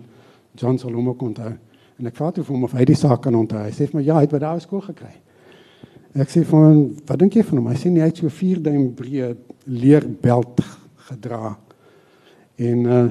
John 0.55 0.79
sal 0.79 0.93
hom 0.93 1.09
ook 1.09 1.23
onthou. 1.23 1.53
En 1.99 2.07
ek 2.07 2.17
vra 2.17 2.31
toe 2.31 2.45
vir 2.45 2.55
hom 2.55 2.65
of 2.65 2.73
hy 2.73 2.85
die 2.85 2.97
saak 2.97 3.23
kan 3.23 3.35
onthou. 3.35 3.61
Hy 3.63 3.71
sê 3.71 3.87
vir 3.87 4.01
my 4.01 4.03
ja, 4.07 4.15
hy 4.15 4.21
het 4.21 4.31
by 4.31 4.39
daai 4.39 4.61
skool 4.61 4.81
gekry. 4.81 5.13
Ek 6.19 6.29
sê 6.29 6.43
vir 6.43 6.59
hom, 6.59 6.97
"Wat 7.07 7.19
dink 7.19 7.35
jy 7.35 7.43
van 7.45 7.59
hom?" 7.59 7.69
Hy 7.69 7.77
sê 7.77 7.91
nee, 7.91 8.03
hy 8.03 8.09
het 8.09 8.17
so 8.17 8.29
4 8.29 8.63
duim 8.63 8.95
breë 8.95 9.37
leerbelt 9.67 10.61
gedra. 11.09 11.57
En 12.59 12.87
uh 12.87 13.09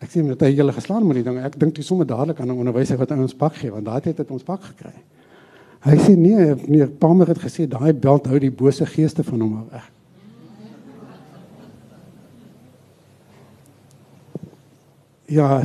ek 0.00 0.08
sê 0.08 0.22
met 0.24 0.40
hy 0.40 0.54
hele 0.56 0.72
geslaan 0.72 1.06
met 1.06 1.16
die 1.16 1.22
ding. 1.22 1.36
Ek 1.44 1.58
dink 1.58 1.76
jy 1.76 1.82
sommer 1.84 2.06
dadelik 2.06 2.40
aan 2.40 2.48
'n 2.48 2.56
onderwyser 2.56 2.96
wat 2.96 3.10
ons 3.10 3.34
pak 3.34 3.54
gee 3.54 3.70
want 3.70 3.84
daai 3.84 4.00
het 4.02 4.30
ons 4.30 4.42
pak 4.42 4.62
gekry. 4.62 4.94
Hy 5.80 5.96
sê 5.96 6.16
nee, 6.16 6.54
meneer 6.66 6.88
Palmer 6.88 7.26
het 7.26 7.38
gesê 7.38 7.68
daai 7.68 7.92
belt 7.92 8.26
hou 8.26 8.38
die 8.38 8.50
bose 8.50 8.86
geeste 8.86 9.22
van 9.22 9.40
hom 9.40 9.68
weg. 9.70 9.90
Ja, 15.26 15.64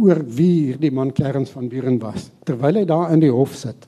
oor 0.00 0.24
wie 0.24 0.66
hierdie 0.66 0.90
man 0.90 1.12
Clarence 1.12 1.52
van 1.52 1.68
Buren 1.68 1.98
was. 1.98 2.30
Terwyl 2.44 2.74
hy 2.74 2.84
daar 2.84 3.12
in 3.12 3.20
die 3.20 3.30
hof 3.30 3.54
sit. 3.54 3.86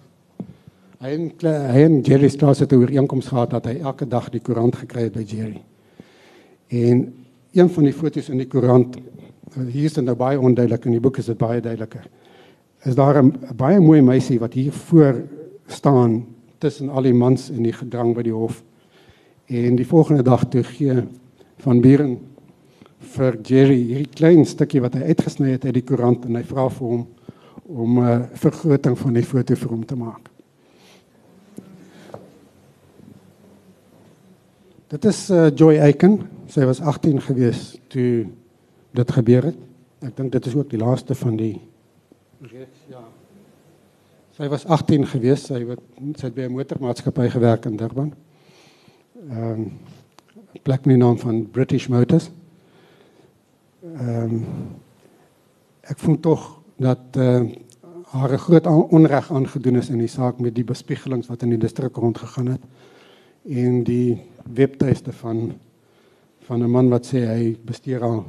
Hy 0.97 1.11
en 1.13 1.25
hy 1.45 1.81
en 1.85 1.97
Jerry 2.01 2.29
Strauss 2.33 2.63
het 2.65 2.73
'n 2.73 2.81
ooreenkoms 2.81 3.27
gehad 3.29 3.51
dat 3.51 3.67
hy 3.67 3.81
elke 3.81 4.09
dag 4.09 4.31
die 4.31 4.41
koerant 4.41 4.77
gekry 4.77 5.03
het 5.03 5.13
by 5.13 5.23
Jerry. 5.23 5.63
En 6.69 7.15
een 7.53 7.69
van 7.69 7.85
die 7.85 7.93
foto's 7.93 8.29
in 8.29 8.39
die 8.39 8.47
koerant 8.47 8.97
hier 9.69 9.85
is 9.85 9.97
nou 9.97 10.17
baie 10.17 10.41
onduidelik 10.41 10.85
in 10.85 10.93
die 10.93 11.01
boek 11.01 11.19
is 11.19 11.27
dit 11.27 11.39
baie 11.39 11.61
duideliker. 11.61 12.09
Is 12.85 12.95
daar 12.95 13.23
'n 13.23 13.33
baie 13.57 13.81
mooi 13.81 14.01
meisie 14.03 14.39
wat 14.39 14.55
hier 14.55 14.73
voor 14.73 15.23
staan 15.67 16.25
tussen 16.59 16.89
al 16.89 17.03
die 17.03 17.15
mans 17.15 17.51
in 17.51 17.63
die 17.63 17.73
gedrang 17.73 18.15
by 18.15 18.23
die 18.23 18.33
hof. 18.33 18.65
En 19.47 19.77
die 19.77 19.87
volgende 19.87 20.23
dag 20.23 20.49
toe 20.49 20.63
gee 20.63 21.03
van 21.59 21.81
Buren 21.81 22.19
vir 22.99 23.39
Jerry 23.43 23.83
hierdie 23.83 24.15
klein 24.15 24.45
stukkie 24.45 24.81
wat 24.81 24.95
hy 24.95 25.03
uitgesny 25.03 25.51
het 25.51 25.65
uit 25.65 25.75
die 25.75 25.85
koerant 25.85 26.25
en 26.25 26.37
hy 26.37 26.43
vra 26.43 26.69
vir 26.69 26.87
hom 26.87 27.07
om 27.67 27.99
'n 27.99 28.03
uh, 28.03 28.23
vergroting 28.33 28.99
van 28.99 29.13
die 29.13 29.25
foto 29.25 29.55
vir 29.55 29.69
hom 29.69 29.85
te 29.85 29.97
maak. 29.97 30.36
Dit 34.87 35.05
is 35.05 35.30
uh, 35.30 35.49
Joy 35.51 35.80
Aiken. 35.82 36.20
Sy 36.47 36.62
was 36.62 36.78
18 36.80 37.18
gewees 37.24 37.72
toe 37.91 38.28
dit 38.95 39.12
gebeur 39.16 39.49
het. 39.49 39.57
Ek 40.07 40.12
dink 40.14 40.30
dit 40.37 40.45
is 40.47 40.55
ook 40.55 40.68
die 40.70 40.78
laaste 40.78 41.16
van 41.18 41.34
die 41.41 41.57
reeks 42.47 42.84
ja. 42.93 43.01
Sy 44.37 44.47
was 44.53 44.66
18 44.70 45.09
gewees. 45.11 45.49
Sy 45.49 45.59
het 45.64 45.82
sy 46.20 46.28
het 46.28 46.37
by 46.37 46.47
'n 46.47 46.55
motormaatskappy 46.55 47.26
gewerk 47.34 47.66
in 47.66 47.76
Durban. 47.80 48.12
Ehm 49.26 49.43
um, 49.43 49.72
plek 50.62 50.87
met 50.87 50.95
die 50.95 51.03
naam 51.03 51.18
van 51.18 51.51
British 51.51 51.89
Motors. 51.89 52.30
Ehm 53.82 54.22
um, 54.22 54.47
ek 55.82 55.99
voel 55.99 56.20
tog 56.20 56.47
dat 56.78 57.18
uh, 57.18 57.43
haar 58.14 58.32
'n 58.32 58.45
groot 58.47 58.66
onreg 58.66 59.32
aangedoen 59.32 59.82
is 59.82 59.91
in 59.91 59.99
die 59.99 60.14
saak 60.14 60.39
met 60.39 60.55
die 60.55 60.64
bespiegelings 60.64 61.26
wat 61.26 61.43
in 61.43 61.51
die 61.51 61.59
distrik 61.59 61.97
rondgegaan 61.97 62.47
het 62.47 62.62
en 63.43 63.82
die 63.82 64.22
webtuiste 64.55 65.13
van 65.13 65.53
van 66.47 66.63
'n 66.63 66.71
man 66.71 66.89
wat 66.89 67.07
sê 67.07 67.27
hy 67.27 67.57
bestuur 67.65 68.03
al 68.03 68.25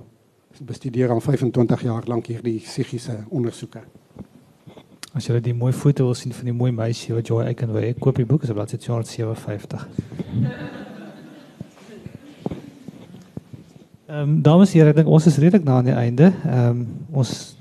bestudeer 0.65 1.09
al 1.09 1.22
25 1.22 1.82
jaar 1.82 2.03
lank 2.05 2.28
hierdie 2.28 2.59
psigiese 2.59 3.24
ondersoeke. 3.30 3.82
As 5.13 5.28
jy 5.28 5.39
die 5.39 5.53
mooi 5.53 5.74
foto 5.74 6.05
wil 6.05 6.13
sien 6.13 6.34
van 6.34 6.45
die 6.45 6.53
mooi 6.53 6.72
meisie 6.72 7.13
wat 7.13 7.28
Joy 7.28 7.45
Aiken 7.45 7.72
wou 7.74 7.82
hê, 7.82 7.93
koop 7.99 8.15
die 8.15 8.26
boek, 8.26 8.43
op 8.43 8.53
bladsy 8.53 8.78
257. 8.78 9.88
Ehm 14.07 14.20
um, 14.20 14.41
dames 14.41 14.72
en 14.74 14.80
here, 14.80 14.89
ek 14.89 14.95
dink 14.95 15.09
ons 15.11 15.26
is 15.28 15.38
redelik 15.38 15.65
na 15.65 15.78
aan 15.78 15.89
die 15.89 15.93
einde. 15.93 16.32
Ehm 16.45 16.70
um, 16.70 16.84
ons 17.11 17.56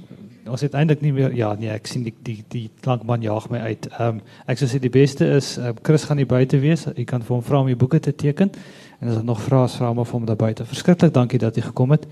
ons 0.48 0.60
het 0.60 0.74
eintlik 0.74 1.02
nie 1.04 1.12
meer 1.12 1.34
ja 1.36 1.52
nee 1.58 1.70
ek 1.72 1.86
sien 1.90 2.04
die 2.06 2.14
die 2.24 2.38
die 2.52 2.64
klankman 2.84 3.22
jaag 3.22 3.48
my 3.50 3.58
uit. 3.58 3.88
Ehm 3.98 4.18
um, 4.18 4.20
ek 4.46 4.60
sou 4.60 4.68
sê 4.70 4.80
die 4.82 4.92
beste 4.92 5.26
is 5.36 5.56
uh, 5.58 5.72
Chris 5.82 6.04
gaan 6.04 6.20
hier 6.22 6.30
buite 6.30 6.60
wees. 6.62 6.86
Jy 6.94 7.04
kan 7.04 7.22
vir 7.22 7.36
hom 7.36 7.44
vra 7.44 7.60
om 7.60 7.70
die 7.70 7.78
boeke 7.78 8.00
te 8.00 8.14
teken 8.14 8.52
en 9.00 9.08
as 9.08 9.14
daar 9.18 9.24
nog 9.24 9.42
vrae 9.42 9.68
vra 9.68 9.92
hom 9.92 10.02
of 10.04 10.10
hom 10.10 10.26
daar 10.26 10.40
buite. 10.40 10.64
Verskriklik 10.64 11.14
dankie 11.14 11.38
dat 11.38 11.56
jy 11.56 11.66
gekom 11.68 11.96
het. 11.96 12.06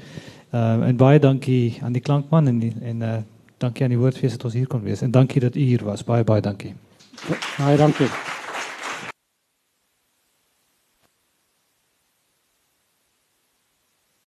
Ehm 0.50 0.82
um, 0.82 0.86
en 0.90 0.96
baie 0.96 1.18
dankie 1.18 1.80
aan 1.82 1.92
die 1.92 2.02
klankman 2.02 2.48
en 2.48 2.58
die, 2.58 2.72
en 2.82 3.02
uh, 3.02 3.16
dankie 3.58 3.84
aan 3.84 3.96
die 3.96 3.98
woordfees 3.98 4.36
dat 4.36 4.44
ons 4.44 4.54
hier 4.54 4.66
kon 4.66 4.82
wees 4.82 5.02
en 5.02 5.10
dankie 5.10 5.40
dat 5.40 5.56
u 5.56 5.60
hier 5.60 5.84
was. 5.84 6.04
Baie 6.04 6.24
baie 6.24 6.40
dankie. 6.40 6.74
Baie 7.58 7.76
dankie. 7.76 8.10